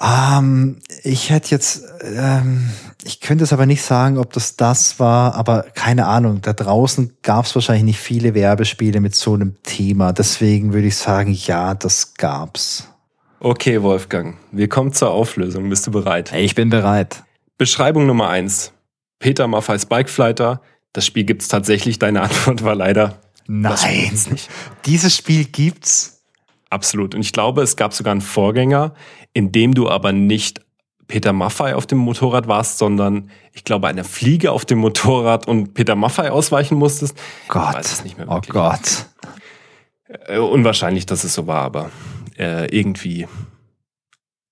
[0.00, 2.68] Ähm, ich hätte jetzt, ähm,
[3.04, 6.42] ich könnte es aber nicht sagen, ob das das war, aber keine Ahnung.
[6.42, 10.12] Da draußen gab es wahrscheinlich nicht viele Werbespiele mit so einem Thema.
[10.12, 12.88] Deswegen würde ich sagen, ja, das gab's.
[13.40, 15.68] Okay, Wolfgang, wir kommen zur Auflösung.
[15.68, 16.32] Bist du bereit?
[16.34, 17.22] Ich bin bereit.
[17.58, 18.72] Beschreibung Nummer eins:
[19.18, 20.60] Peter Maffeis Bikeflighter.
[20.92, 21.98] Das Spiel gibt's tatsächlich.
[21.98, 24.18] Deine Antwort war leider Nein,
[24.86, 26.24] dieses Spiel gibt's.
[26.68, 27.14] Absolut.
[27.14, 28.94] Und ich glaube, es gab sogar einen Vorgänger,
[29.32, 30.60] in dem du aber nicht
[31.06, 35.74] Peter Maffei auf dem Motorrad warst, sondern ich glaube eine Fliege auf dem Motorrad und
[35.74, 37.16] Peter Maffei ausweichen musstest.
[37.46, 37.68] Gott.
[37.70, 38.40] Ich weiß es nicht mehr oh.
[38.48, 39.06] Gott.
[40.08, 41.90] Äh, unwahrscheinlich, dass es so war, aber
[42.38, 43.28] äh, irgendwie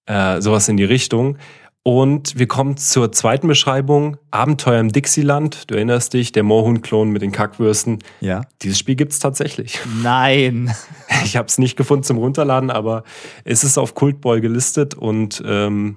[0.07, 1.39] äh, sowas in die Richtung.
[1.87, 4.17] Und wir kommen zur zweiten Beschreibung.
[4.31, 5.71] Abenteuer im Dixieland.
[5.71, 7.99] Du erinnerst dich, der Moorhuhn-Klon mit den Kackwürsten.
[8.21, 8.41] Ja.
[8.63, 9.79] Dieses Spiel gibt's tatsächlich.
[10.03, 10.75] Nein.
[11.25, 13.05] Ich habe es nicht gefunden zum Runterladen, aber
[13.45, 15.97] es ist auf Cultboy gelistet und ähm,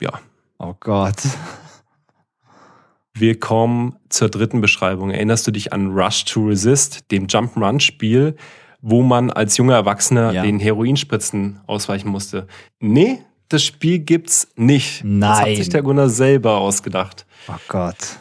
[0.00, 0.18] ja,
[0.58, 1.16] Oh Gott.
[3.14, 5.10] wir kommen zur dritten Beschreibung.
[5.10, 8.34] Erinnerst du dich an Rush to Resist, dem Jump'n'Run-Spiel,
[8.80, 10.42] wo man als junger Erwachsener Ja.
[10.42, 12.46] den Heroinspritzen ausweichen musste?
[12.80, 13.20] Nee,
[13.50, 15.02] das Spiel gibt's nicht.
[15.04, 15.56] Das hat Nein.
[15.56, 17.26] sich der Gunnar selber ausgedacht.
[17.48, 18.18] Oh Gott.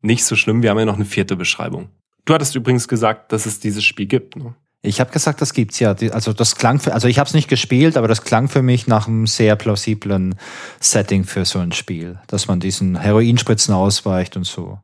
[0.00, 1.90] Nicht so schlimm, wir haben ja noch eine vierte Beschreibung.
[2.24, 4.36] Du hattest übrigens gesagt, dass es dieses Spiel gibt.
[4.36, 4.54] Ne?
[4.80, 5.94] Ich habe gesagt, das gibt's ja.
[6.10, 8.86] Also das klang für, also ich habe es nicht gespielt, aber das klang für mich
[8.86, 10.34] nach einem sehr plausiblen
[10.80, 14.78] Setting für so ein Spiel, dass man diesen Heroinspritzen ausweicht und so.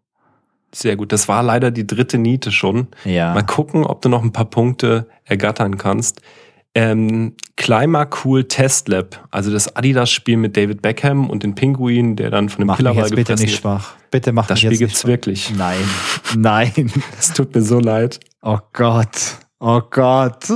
[0.73, 1.13] Sehr gut.
[1.13, 2.89] Das war leider die dritte Niete schon.
[3.05, 3.33] Ja.
[3.33, 6.21] Mal gucken, ob du noch ein paar Punkte ergattern kannst.
[6.81, 12.31] Ähm, Climber Cool Test Lab, also das Adidas-Spiel mit David Beckham und den Pinguin, der
[12.31, 13.51] dann von dem Mach Killerball bitte nicht wird.
[13.51, 13.95] schwach.
[14.13, 15.45] Bitte mach Das Spiel jetzt gibt's nicht wirklich.
[15.47, 15.57] schwach.
[15.57, 15.79] Nein.
[16.37, 16.93] Nein.
[17.19, 18.21] Es tut mir so leid.
[18.43, 19.39] Oh Gott.
[19.59, 20.47] Oh Gott.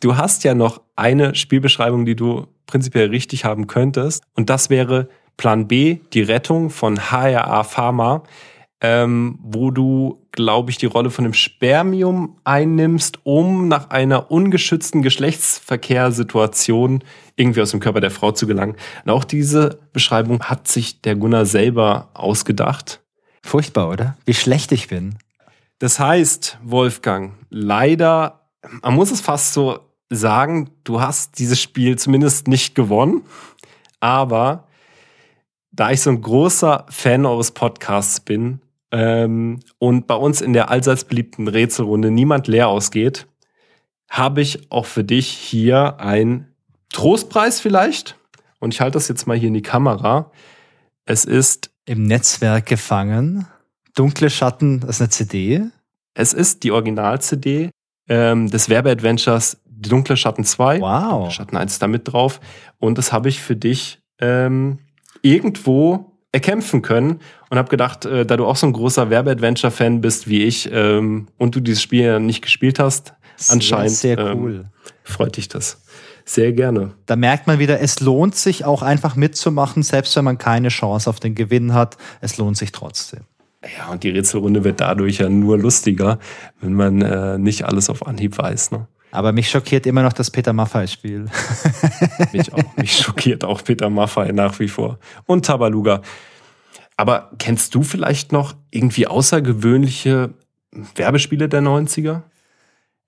[0.00, 4.22] Du hast ja noch eine Spielbeschreibung, die du prinzipiell richtig haben könntest.
[4.34, 5.08] Und das wäre
[5.38, 8.22] Plan B, die Rettung von HRA Pharma,
[8.82, 15.02] ähm, wo du, glaube ich, die Rolle von dem Spermium einnimmst, um nach einer ungeschützten
[15.02, 17.02] Geschlechtsverkehrssituation
[17.34, 18.76] irgendwie aus dem Körper der Frau zu gelangen.
[19.04, 23.02] Und auch diese Beschreibung hat sich der Gunnar selber ausgedacht.
[23.42, 24.16] Furchtbar, oder?
[24.26, 25.18] Wie schlecht ich bin.
[25.80, 28.48] Das heißt, Wolfgang, leider,
[28.82, 33.22] man muss es fast so sagen, du hast dieses Spiel zumindest nicht gewonnen.
[33.98, 34.68] Aber
[35.72, 38.60] da ich so ein großer Fan eures Podcasts bin
[38.90, 43.26] ähm, und bei uns in der allseits beliebten Rätselrunde niemand leer ausgeht,
[44.08, 46.48] habe ich auch für dich hier einen
[46.90, 48.16] Trostpreis vielleicht.
[48.60, 50.32] Und ich halte das jetzt mal hier in die Kamera.
[51.04, 53.46] Es ist Im Netzwerk gefangen.
[53.94, 55.62] Dunkle Schatten, das ist eine CD.
[56.14, 57.70] Es ist die Original-CD
[58.08, 60.80] ähm, des Werbeadventures Die Dunkle Schatten 2.
[60.80, 61.30] Wow.
[61.30, 62.40] Schatten 1 ist da mit drauf.
[62.78, 64.78] Und das habe ich für dich ähm,
[65.22, 70.28] irgendwo erkämpfen können und habe gedacht, äh, da du auch so ein großer Werbeadventure-Fan bist
[70.28, 73.14] wie ich ähm, und du dieses Spiel ja nicht gespielt hast,
[73.48, 74.64] anscheinend Sehr, sehr ähm, cool.
[75.04, 75.80] freut dich das.
[76.24, 76.92] Sehr gerne.
[77.06, 81.08] Da merkt man wieder, es lohnt sich auch einfach mitzumachen, selbst wenn man keine Chance
[81.08, 81.96] auf den Gewinn hat.
[82.20, 83.20] Es lohnt sich trotzdem.
[83.78, 86.18] Ja, und die Rätselrunde wird dadurch ja nur lustiger,
[86.60, 88.72] wenn man äh, nicht alles auf Anhieb weiß.
[88.72, 88.86] Ne?
[89.10, 91.26] Aber mich schockiert immer noch das Peter Maffay-Spiel.
[92.32, 92.76] Mich auch.
[92.76, 94.98] Mich schockiert auch Peter Maffay nach wie vor.
[95.26, 96.02] Und Tabaluga.
[96.96, 100.34] Aber kennst du vielleicht noch irgendwie außergewöhnliche
[100.94, 102.22] Werbespiele der 90er?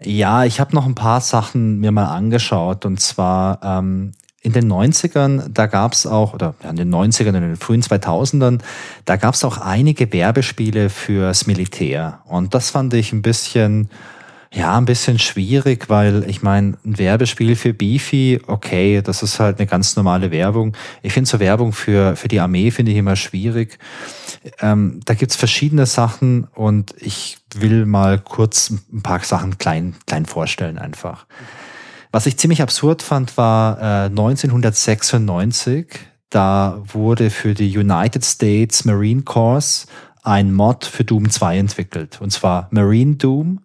[0.02, 2.86] Ja, ich habe noch ein paar Sachen mir mal angeschaut.
[2.86, 4.12] Und zwar ähm,
[4.42, 7.82] in den 90ern, da gab es auch, oder ja, in den 90ern, in den frühen
[7.82, 8.60] 2000ern,
[9.04, 12.20] da gab es auch einige Werbespiele fürs Militär.
[12.24, 13.90] Und das fand ich ein bisschen,
[14.52, 19.58] ja, ein bisschen schwierig, weil ich meine, ein Werbespiel für Beefy, okay, das ist halt
[19.58, 20.76] eine ganz normale Werbung.
[21.02, 23.78] Ich finde so Werbung für, für die Armee finde ich immer schwierig.
[24.60, 30.26] Ähm, da gibt's verschiedene Sachen und ich will mal kurz ein paar Sachen klein, klein
[30.26, 31.26] vorstellen einfach.
[32.10, 35.86] Was ich ziemlich absurd fand, war äh, 1996.
[36.28, 39.86] Da wurde für die United States Marine Corps
[40.22, 42.20] ein Mod für Doom 2 entwickelt.
[42.20, 43.60] Und zwar Marine Doom.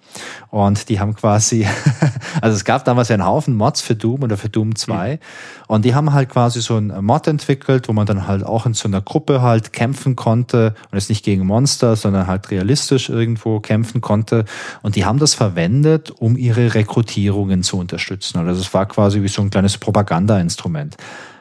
[0.50, 1.68] Und die haben quasi,
[2.42, 5.20] also es gab damals ja einen Haufen Mods für Doom oder für Doom 2.
[5.68, 8.74] Und die haben halt quasi so ein Mod entwickelt, wo man dann halt auch in
[8.74, 10.76] so einer Gruppe halt kämpfen konnte.
[10.92, 14.46] Und es nicht gegen Monster, sondern halt realistisch irgendwo kämpfen konnte.
[14.82, 18.40] Und die haben das verwendet, um ihre Rekrutierungen zu unterstützen.
[18.40, 20.96] Also es war quasi wie so ein kleines Propaganda-Instrument.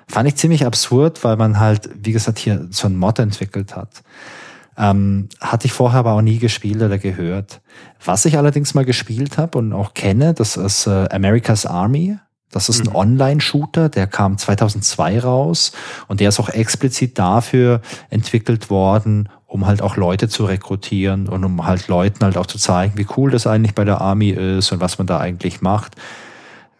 [0.08, 4.02] Fand ich ziemlich absurd, weil man halt, wie gesagt, hier so ein Mod entwickelt hat.
[4.76, 7.60] Ähm, hatte ich vorher aber auch nie gespielt oder gehört.
[8.04, 12.16] Was ich allerdings mal gespielt habe und auch kenne, das ist äh, America's Army.
[12.50, 12.96] Das ist ein Mhm.
[12.96, 15.72] Online-Shooter, der kam 2002 raus
[16.06, 17.80] und der ist auch explizit dafür
[18.10, 22.58] entwickelt worden, um halt auch Leute zu rekrutieren und um halt Leuten halt auch zu
[22.58, 25.96] zeigen, wie cool das eigentlich bei der Army ist und was man da eigentlich macht.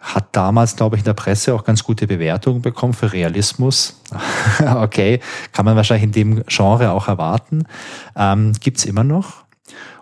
[0.05, 4.01] Hat damals, glaube ich, in der Presse auch ganz gute Bewertungen bekommen für Realismus.
[4.77, 5.21] okay,
[5.53, 7.65] kann man wahrscheinlich in dem Genre auch erwarten.
[8.15, 9.45] Ähm, gibt's immer noch.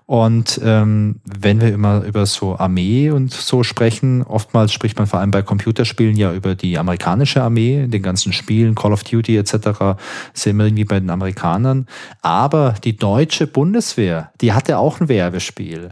[0.07, 5.21] Und ähm, wenn wir immer über so Armee und so sprechen, oftmals spricht man vor
[5.21, 9.39] allem bei Computerspielen ja über die amerikanische Armee, in den ganzen Spielen, Call of Duty
[9.39, 9.97] etc.
[10.35, 11.87] sind wir irgendwie bei den Amerikanern.
[12.21, 15.91] Aber die deutsche Bundeswehr, die hatte auch ein Werbespiel.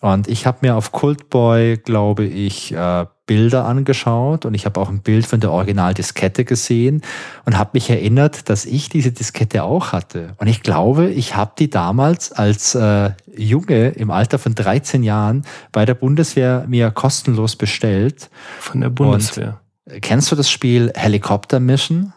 [0.00, 4.88] Und ich habe mir auf Cultboy, glaube ich, äh, Bilder angeschaut und ich habe auch
[4.88, 7.02] ein Bild von der Originaldiskette gesehen
[7.44, 10.34] und habe mich erinnert, dass ich diese Diskette auch hatte.
[10.38, 15.44] Und ich glaube, ich habe die damals als äh, Junge im Alter von 13 Jahren
[15.70, 18.30] bei der Bundeswehr mir kostenlos bestellt.
[18.58, 19.60] Von der Bundeswehr.
[20.00, 22.12] Kennst du das Spiel Helicopter Mission?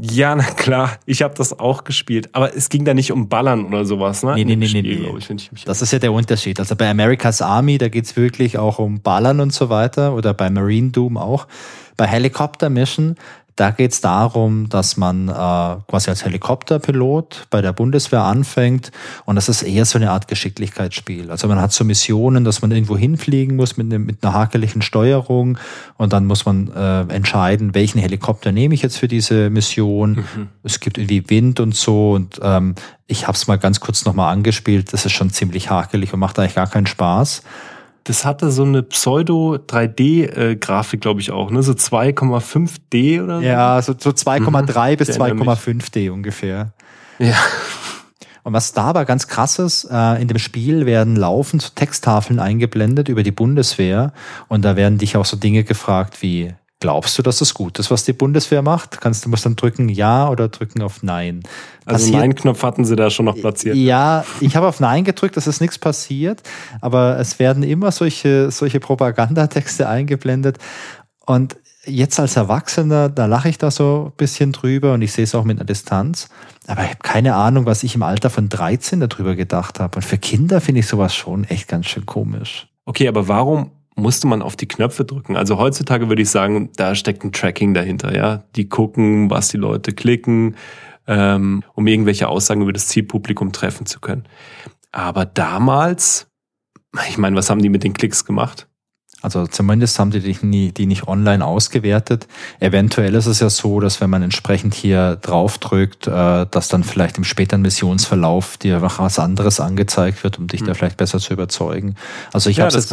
[0.00, 2.28] Ja, na klar, ich habe das auch gespielt.
[2.32, 4.34] Aber es ging da nicht um Ballern oder sowas, ne?
[4.34, 5.04] Nee, nee, nee, nee, Spiel, nee.
[5.04, 6.60] glaub ich, ich Das ist ja der Unterschied.
[6.60, 10.50] Also bei America's Army, da geht's wirklich auch um Ballern und so weiter oder bei
[10.50, 11.48] Marine Doom auch.
[11.96, 13.16] Bei Helicopter Mission,
[13.58, 18.92] Da geht es darum, dass man äh, quasi als Helikopterpilot bei der Bundeswehr anfängt
[19.24, 21.28] und das ist eher so eine Art Geschicklichkeitsspiel.
[21.28, 24.80] Also man hat so Missionen, dass man irgendwo hinfliegen muss mit, ne, mit einer hakeligen
[24.80, 25.58] Steuerung
[25.96, 30.24] und dann muss man äh, entscheiden, welchen Helikopter nehme ich jetzt für diese Mission.
[30.36, 30.48] Mhm.
[30.62, 32.76] Es gibt irgendwie Wind und so und ähm,
[33.08, 34.92] ich habe es mal ganz kurz nochmal angespielt.
[34.92, 37.42] Das ist schon ziemlich hakelig und macht eigentlich gar keinen Spaß.
[38.08, 41.62] Das hatte so eine Pseudo-3D-Grafik, glaube ich, auch, ne?
[41.62, 43.44] So 2,5D oder so?
[43.44, 44.96] Ja, so, so 2,3 mhm.
[44.96, 46.72] bis 2,5D ungefähr.
[47.18, 47.36] Ja.
[48.44, 53.10] Und was da aber ganz krass ist, äh, in dem Spiel werden laufend Texttafeln eingeblendet
[53.10, 54.14] über die Bundeswehr
[54.48, 57.90] und da werden dich auch so Dinge gefragt wie, Glaubst du, dass es gut ist,
[57.90, 59.00] was die Bundeswehr macht?
[59.00, 61.42] Kannst du musst dann drücken Ja oder drücken auf Nein.
[61.84, 63.74] Also Nein-Knopf hatten sie da schon noch platziert.
[63.74, 66.42] Ja, ich habe auf Nein gedrückt, es ist nichts passiert,
[66.80, 70.58] aber es werden immer solche, solche Propagandatexte eingeblendet.
[71.26, 75.24] Und jetzt als Erwachsener, da lache ich da so ein bisschen drüber und ich sehe
[75.24, 76.28] es auch mit einer Distanz.
[76.68, 79.96] Aber ich habe keine Ahnung, was ich im Alter von 13 darüber gedacht habe.
[79.96, 82.68] Und für Kinder finde ich sowas schon echt ganz schön komisch.
[82.84, 85.36] Okay, aber warum musste man auf die Knöpfe drücken.
[85.36, 88.44] Also heutzutage würde ich sagen, da steckt ein Tracking dahinter, ja.
[88.56, 90.56] Die gucken, was die Leute klicken,
[91.06, 94.24] ähm, um irgendwelche Aussagen über das Zielpublikum treffen zu können.
[94.92, 96.28] Aber damals,
[97.08, 98.68] ich meine, was haben die mit den Klicks gemacht?
[99.20, 102.28] Also zumindest haben die die, die nicht online ausgewertet.
[102.60, 107.18] Eventuell ist es ja so, dass wenn man entsprechend hier draufdrückt, äh, dass dann vielleicht
[107.18, 110.68] im späteren Missionsverlauf dir was anderes angezeigt wird, um dich hm.
[110.68, 111.96] da vielleicht besser zu überzeugen.
[112.32, 112.88] Also ich ja, habe es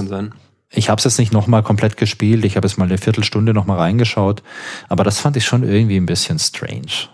[0.75, 3.79] ich habe es jetzt nicht nochmal komplett gespielt, ich habe es mal eine Viertelstunde nochmal
[3.79, 4.43] reingeschaut,
[4.89, 7.09] aber das fand ich schon irgendwie ein bisschen strange.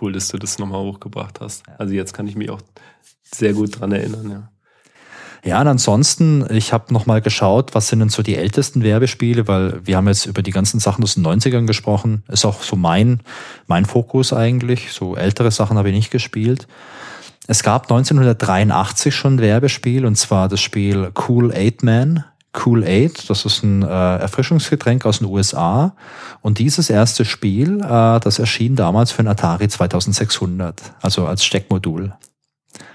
[0.00, 1.64] Cool, dass du das nochmal hochgebracht hast.
[1.78, 2.60] Also jetzt kann ich mich auch
[3.22, 4.48] sehr gut dran erinnern, ja.
[5.44, 9.84] Ja, und ansonsten, ich habe nochmal geschaut, was sind denn so die ältesten Werbespiele, weil
[9.84, 12.22] wir haben jetzt über die ganzen Sachen aus den 90ern gesprochen.
[12.28, 13.20] Ist auch so mein,
[13.66, 14.92] mein Fokus eigentlich.
[14.92, 16.68] So ältere Sachen habe ich nicht gespielt.
[17.48, 22.24] Es gab 1983 schon ein Werbespiel, und zwar das Spiel Cool Eight Man.
[22.54, 25.94] Cool Aid, das ist ein äh, Erfrischungsgetränk aus den USA.
[26.42, 32.12] Und dieses erste Spiel, äh, das erschien damals für ein Atari 2600, also als Steckmodul.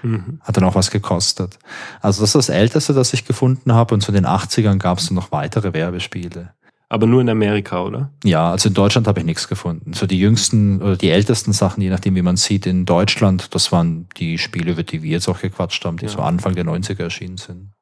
[0.02, 0.40] Mhm.
[0.42, 1.58] Hat dann auch was gekostet.
[2.00, 3.94] Also das ist das Älteste, das ich gefunden habe.
[3.94, 6.52] Und zu den 80ern gab es noch weitere Werbespiele.
[6.90, 8.10] Aber nur in Amerika, oder?
[8.24, 9.92] Ja, also in Deutschland habe ich nichts gefunden.
[9.92, 13.72] So die jüngsten oder die ältesten Sachen, je nachdem, wie man sieht, in Deutschland, das
[13.72, 16.10] waren die Spiele, über die wir jetzt auch gequatscht haben, die ja.
[16.10, 17.72] so Anfang der 90er erschienen sind.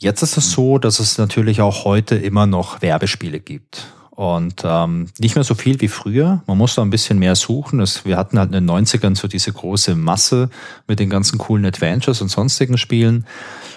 [0.00, 3.88] Jetzt ist es so, dass es natürlich auch heute immer noch Werbespiele gibt.
[4.10, 6.42] Und ähm, nicht mehr so viel wie früher.
[6.46, 7.80] Man muss da ein bisschen mehr suchen.
[7.80, 10.50] Es, wir hatten halt in den 90ern so diese große Masse
[10.88, 13.26] mit den ganzen coolen Adventures und sonstigen Spielen.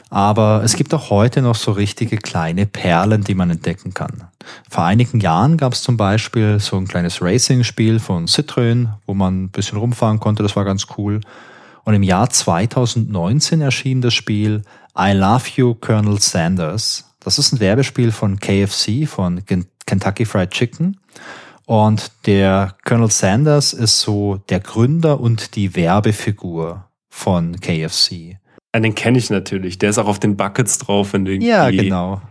[0.10, 4.24] Aber es gibt auch heute noch so richtige kleine Perlen, die man entdecken kann.
[4.70, 9.44] Vor einigen Jahren gab es zum Beispiel so ein kleines Racing-Spiel von Citroën, wo man
[9.44, 10.44] ein bisschen rumfahren konnte.
[10.44, 11.22] Das war ganz cool.
[11.84, 14.64] Und im Jahr 2019 erschien das Spiel
[14.98, 17.06] I Love You, Colonel Sanders.
[17.20, 19.44] Das ist ein Werbespiel von KFC, von
[19.86, 20.98] Kentucky Fried Chicken.
[21.66, 28.38] Und der Colonel Sanders ist so der Gründer und die Werbefigur von KFC.
[28.76, 29.78] Den kenne ich natürlich.
[29.78, 32.22] Der ist auch auf den Buckets drauf, wenn du ja, genau.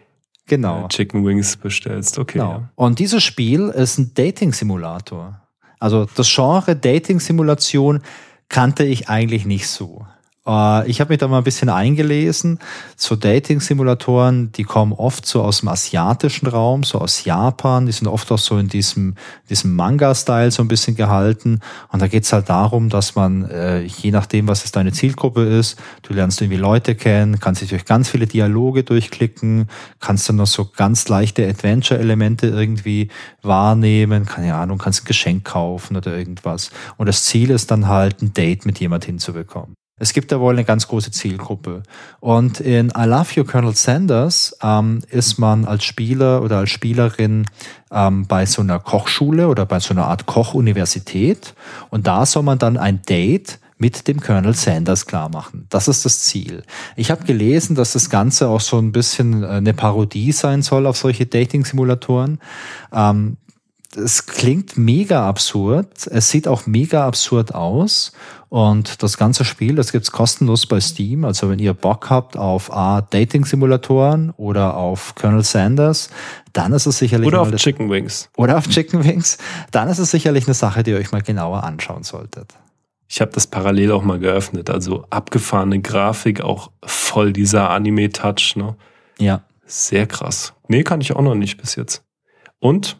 [0.47, 0.87] Genau.
[0.87, 2.19] Äh, Chicken Wings bestellst.
[2.19, 2.39] Okay.
[2.39, 2.51] Genau.
[2.51, 2.71] Ja.
[2.75, 5.41] Und dieses Spiel ist ein Dating-Simulator.
[5.79, 8.03] Also das Genre Dating-Simulation
[8.49, 10.05] kannte ich eigentlich nicht so.
[10.51, 12.59] Äh, ich habe mich da mal ein bisschen eingelesen.
[12.97, 17.87] So Dating-Simulatoren, die kommen oft so aus dem asiatischen Raum, so aus Japan.
[17.87, 19.15] Die sind oft auch so in diesem,
[19.49, 21.61] diesem Manga-Style so ein bisschen gehalten.
[21.93, 25.79] Und da geht's halt darum, dass man, äh, je nachdem, was es deine Zielgruppe ist,
[26.03, 29.69] du lernst irgendwie Leute kennen, kannst dich durch ganz viele Dialoge durchklicken,
[30.01, 33.09] kannst dann noch so ganz leichte Adventure-Elemente irgendwie
[33.43, 36.71] wahrnehmen, keine Ahnung, kannst ein Geschenk kaufen oder irgendwas.
[36.97, 39.80] Und das Ziel ist dann halt, ein Date mit jemand hinzubekommen.
[40.01, 41.83] Es gibt da wohl eine ganz große Zielgruppe.
[42.21, 47.45] Und in I Love You, Colonel Sanders ähm, ist man als Spieler oder als Spielerin
[47.93, 51.55] ähm, bei so einer Kochschule oder bei so einer Art Kochuniversität.
[51.91, 55.67] Und da soll man dann ein Date mit dem Colonel Sanders klar machen.
[55.71, 56.63] Das ist das Ziel.
[56.97, 60.87] Ich habe gelesen, dass das Ganze auch so ein bisschen äh, eine Parodie sein soll
[60.87, 62.41] auf solche Dating-Simulatoren.
[62.93, 63.39] Ähm,
[63.97, 66.07] es klingt mega absurd.
[66.07, 68.13] Es sieht auch mega absurd aus.
[68.49, 71.25] Und das ganze Spiel, das gibt's kostenlos bei Steam.
[71.25, 76.11] Also wenn ihr Bock habt auf A, Dating-Simulatoren oder auf Colonel Sanders,
[76.53, 77.29] dann ist es sicherlich...
[77.29, 78.29] Oder auf Chicken Wings.
[78.37, 79.39] Oder auf Chicken Wings.
[79.71, 82.55] Dann ist es sicherlich eine Sache, die ihr euch mal genauer anschauen solltet.
[83.09, 84.71] Ich habe das parallel auch mal geöffnet.
[84.71, 88.55] Also abgefahrene Grafik, auch voll dieser Anime-Touch.
[88.57, 88.77] Ne?
[89.19, 89.43] Ja.
[89.67, 90.55] Sehr krass.
[90.69, 92.05] Nee, kann ich auch noch nicht bis jetzt.
[92.61, 93.00] Und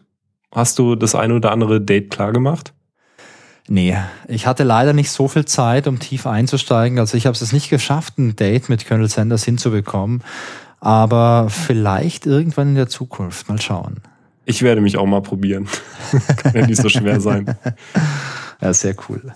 [0.51, 2.73] Hast du das eine oder andere Date klar gemacht?
[3.67, 3.95] Nee,
[4.27, 6.99] ich hatte leider nicht so viel Zeit, um tief einzusteigen.
[6.99, 10.23] Also ich habe es nicht geschafft, ein Date mit Colonel Sanders hinzubekommen.
[10.79, 13.47] Aber vielleicht irgendwann in der Zukunft.
[13.47, 14.01] Mal schauen.
[14.45, 15.69] Ich werde mich auch mal probieren.
[16.37, 17.55] Kann ja nicht so schwer sein.
[18.63, 19.33] Ja, sehr cool.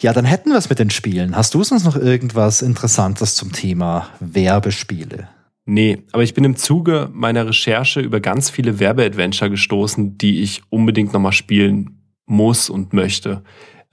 [0.00, 1.36] Ja, dann hätten wir es mit den Spielen.
[1.36, 5.28] Hast du sonst noch irgendwas Interessantes zum Thema Werbespiele?
[5.64, 10.62] Nee, aber ich bin im Zuge meiner Recherche über ganz viele Werbeadventure gestoßen, die ich
[10.70, 13.44] unbedingt nochmal spielen muss und möchte.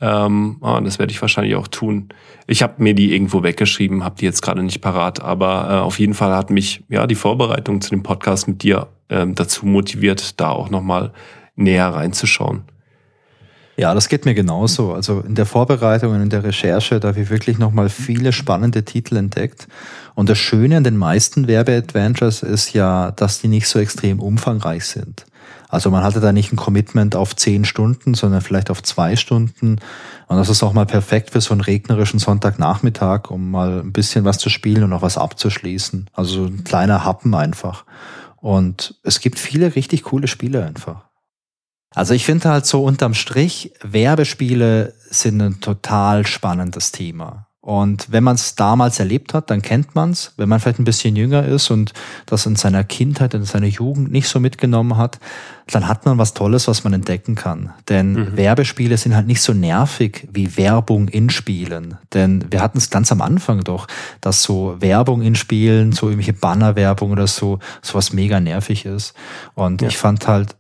[0.02, 2.10] Ähm, ah, das werde ich wahrscheinlich auch tun.
[2.48, 6.00] Ich habe mir die irgendwo weggeschrieben, habe die jetzt gerade nicht parat, aber äh, auf
[6.00, 10.40] jeden Fall hat mich ja die Vorbereitung zu dem Podcast mit dir ähm, dazu motiviert,
[10.40, 11.12] da auch nochmal
[11.56, 12.64] näher reinzuschauen.
[13.80, 14.92] Ja, das geht mir genauso.
[14.92, 18.84] Also in der Vorbereitung und in der Recherche, da habe ich wirklich nochmal viele spannende
[18.84, 19.70] Titel entdeckt.
[20.16, 24.84] Und das Schöne an den meisten Werbeadventures ist ja, dass die nicht so extrem umfangreich
[24.84, 25.26] sind.
[25.70, 29.78] Also man hatte da nicht ein Commitment auf zehn Stunden, sondern vielleicht auf zwei Stunden.
[30.28, 34.26] Und das ist auch mal perfekt für so einen regnerischen Sonntagnachmittag, um mal ein bisschen
[34.26, 36.10] was zu spielen und auch was abzuschließen.
[36.12, 37.86] Also so ein kleiner Happen einfach.
[38.36, 41.09] Und es gibt viele richtig coole Spiele einfach.
[41.96, 47.48] Also ich finde halt so unterm Strich, Werbespiele sind ein total spannendes Thema.
[47.62, 50.34] Und wenn man es damals erlebt hat, dann kennt man es.
[50.38, 51.94] Wenn man vielleicht ein bisschen jünger ist und
[52.26, 55.20] das in seiner Kindheit, in seiner Jugend nicht so mitgenommen hat,
[55.68, 57.72] dann hat man was Tolles, was man entdecken kann.
[57.90, 58.38] Denn mhm.
[58.38, 61.98] Werbespiele sind halt nicht so nervig wie Werbung in Spielen.
[62.14, 63.88] Denn wir hatten es ganz am Anfang doch,
[64.22, 69.14] dass so Werbung in Spielen, so irgendwelche Bannerwerbung oder so, sowas mega nervig ist.
[69.54, 69.90] Und ja.
[69.90, 70.56] ich fand halt,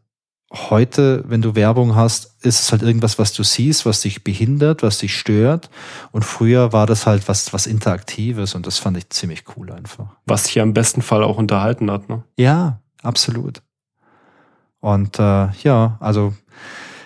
[0.51, 4.81] heute, wenn du Werbung hast, ist es halt irgendwas, was du siehst, was dich behindert,
[4.81, 5.69] was dich stört.
[6.11, 10.07] Und früher war das halt was, was Interaktives und das fand ich ziemlich cool einfach.
[10.25, 12.23] Was dich ja im besten Fall auch unterhalten hat, ne?
[12.37, 13.61] Ja, absolut.
[14.79, 16.33] Und äh, ja, also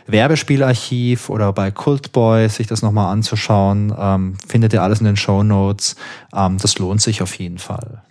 [0.07, 5.44] Werbespielarchiv oder bei Cultboy sich das nochmal anzuschauen, ähm, findet ihr alles in den Show
[5.44, 5.95] Notes.
[6.34, 8.03] Ähm, das lohnt sich auf jeden Fall.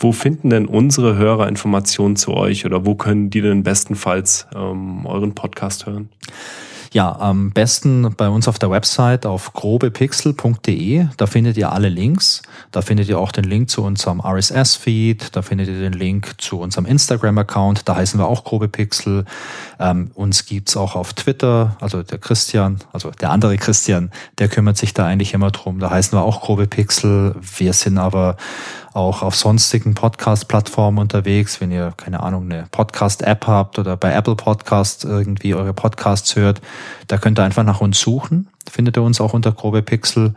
[0.00, 5.04] Wo finden denn unsere Hörer Informationen zu euch oder wo können die denn bestenfalls ähm,
[5.06, 6.08] euren Podcast hören?
[6.92, 11.06] Ja, am besten bei uns auf der Website auf grobepixel.de.
[11.16, 12.42] Da findet ihr alle Links.
[12.70, 15.36] Da findet ihr auch den Link zu unserem RSS-Feed.
[15.36, 17.88] Da findet ihr den Link zu unserem Instagram-Account.
[17.88, 19.26] Da heißen wir auch grobepixel.
[19.78, 21.76] Ähm, uns gibt's auch auf Twitter.
[21.80, 25.80] Also der Christian, also der andere Christian, der kümmert sich da eigentlich immer drum.
[25.80, 27.34] Da heißen wir auch grobepixel.
[27.58, 28.36] Wir sind aber
[28.98, 31.60] auch auf sonstigen Podcast-Plattformen unterwegs.
[31.60, 36.60] Wenn ihr, keine Ahnung, eine Podcast-App habt oder bei Apple Podcasts irgendwie eure Podcasts hört,
[37.06, 38.48] da könnt ihr einfach nach uns suchen.
[38.68, 40.34] Findet ihr uns auch unter Grobe Pixel.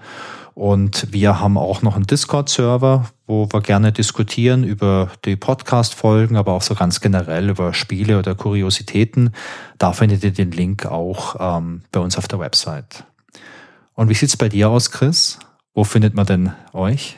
[0.54, 6.54] Und wir haben auch noch einen Discord-Server, wo wir gerne diskutieren über die Podcast-Folgen, aber
[6.54, 9.34] auch so ganz generell über Spiele oder Kuriositäten.
[9.80, 13.06] Da findet ihr den Link auch ähm, bei uns auf der Website.
[13.96, 15.40] Und wie sieht's bei dir aus, Chris?
[15.74, 17.18] Wo findet man denn euch?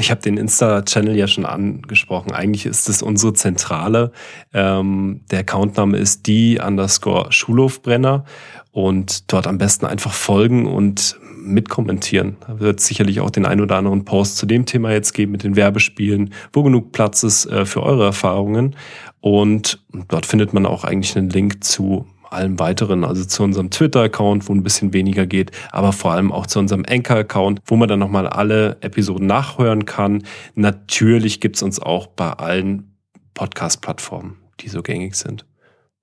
[0.00, 2.32] Ich habe den Insta-Channel ja schon angesprochen.
[2.32, 4.12] Eigentlich ist es unsere Zentrale.
[4.54, 8.24] Ähm, der Accountname ist die underscore Schulhofbrenner
[8.72, 12.36] und dort am besten einfach folgen und mitkommentieren.
[12.46, 15.44] Da wird sicherlich auch den ein oder anderen Post zu dem Thema jetzt geben mit
[15.44, 18.76] den Werbespielen, wo genug Platz ist äh, für eure Erfahrungen.
[19.20, 24.48] Und dort findet man auch eigentlich einen Link zu allem weiteren, also zu unserem Twitter-Account,
[24.48, 27.98] wo ein bisschen weniger geht, aber vor allem auch zu unserem Anchor-Account, wo man dann
[27.98, 30.24] nochmal alle Episoden nachhören kann.
[30.54, 32.96] Natürlich gibt's uns auch bei allen
[33.34, 35.46] Podcast-Plattformen, die so gängig sind.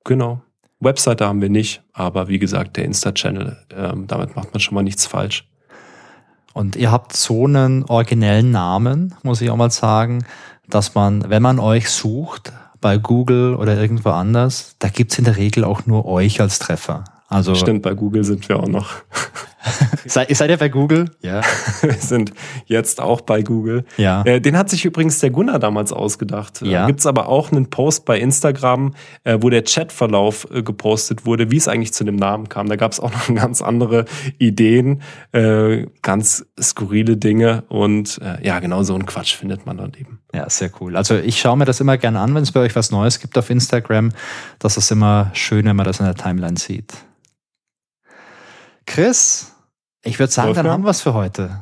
[0.03, 0.41] Genau.
[0.79, 4.83] Webseite haben wir nicht, aber wie gesagt, der Insta-Channel, ähm, damit macht man schon mal
[4.83, 5.49] nichts falsch.
[6.53, 10.25] Und ihr habt so einen originellen Namen, muss ich auch mal sagen,
[10.67, 12.51] dass man, wenn man euch sucht,
[12.81, 17.03] bei Google oder irgendwo anders, da gibt's in der Regel auch nur euch als Treffer.
[17.27, 18.91] Also Stimmt, bei Google sind wir auch noch.
[20.05, 21.11] Seid, seid ihr bei Google?
[21.21, 21.41] Ja.
[21.81, 22.31] wir sind
[22.65, 23.83] jetzt auch bei Google.
[23.97, 24.23] Ja.
[24.23, 26.61] Äh, den hat sich übrigens der Gunnar damals ausgedacht.
[26.61, 26.81] Ja.
[26.81, 28.93] Da gibt's aber auch einen Post bei Instagram,
[29.25, 32.69] äh, wo der Chatverlauf äh, gepostet wurde, wie es eigentlich zu dem Namen kam.
[32.69, 34.05] Da gab's auch noch ganz andere
[34.37, 35.01] Ideen,
[35.33, 40.19] äh, ganz skurrile Dinge und äh, ja, genau so einen Quatsch findet man dann eben.
[40.33, 40.95] Ja, sehr cool.
[40.95, 43.37] Also ich schaue mir das immer gerne an, wenn es bei euch was Neues gibt
[43.37, 44.11] auf Instagram.
[44.59, 46.93] Das ist immer schön, wenn man das in der Timeline sieht.
[48.85, 49.53] Chris,
[50.07, 51.61] ich würde sagen, dann haben wir es für heute.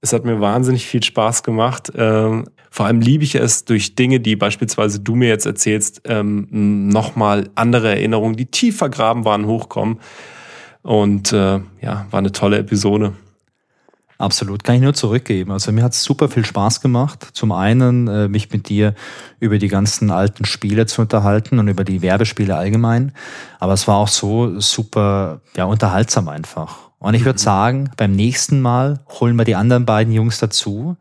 [0.00, 1.92] Es hat mir wahnsinnig viel Spaß gemacht.
[1.94, 6.46] Ähm, vor allem liebe ich es durch Dinge, die beispielsweise du mir jetzt erzählst, ähm,
[6.88, 10.00] nochmal andere Erinnerungen, die tief vergraben waren, hochkommen.
[10.82, 13.12] Und äh, ja, war eine tolle Episode.
[14.16, 15.50] Absolut, kann ich nur zurückgeben.
[15.50, 17.26] Also mir hat es super viel Spaß gemacht.
[17.32, 18.94] Zum einen, äh, mich mit dir
[19.38, 23.12] über die ganzen alten Spiele zu unterhalten und über die Werbespiele allgemein.
[23.58, 26.89] Aber es war auch so super, ja, unterhaltsam einfach.
[27.00, 27.44] Und ich würde mhm.
[27.44, 30.96] sagen, beim nächsten Mal holen wir die anderen beiden Jungs dazu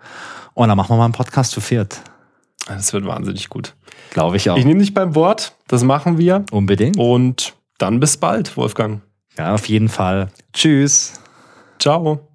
[0.55, 2.01] und dann machen wir mal einen Podcast zu viert.
[2.67, 3.75] Das wird wahnsinnig gut.
[4.11, 4.57] Glaube ich auch.
[4.57, 5.53] Ich nehme dich beim Wort.
[5.67, 6.45] Das machen wir.
[6.51, 6.97] Unbedingt.
[6.97, 9.01] Und dann bis bald, Wolfgang.
[9.37, 10.29] Ja, auf jeden Fall.
[10.53, 11.13] Tschüss.
[11.79, 12.28] Ciao.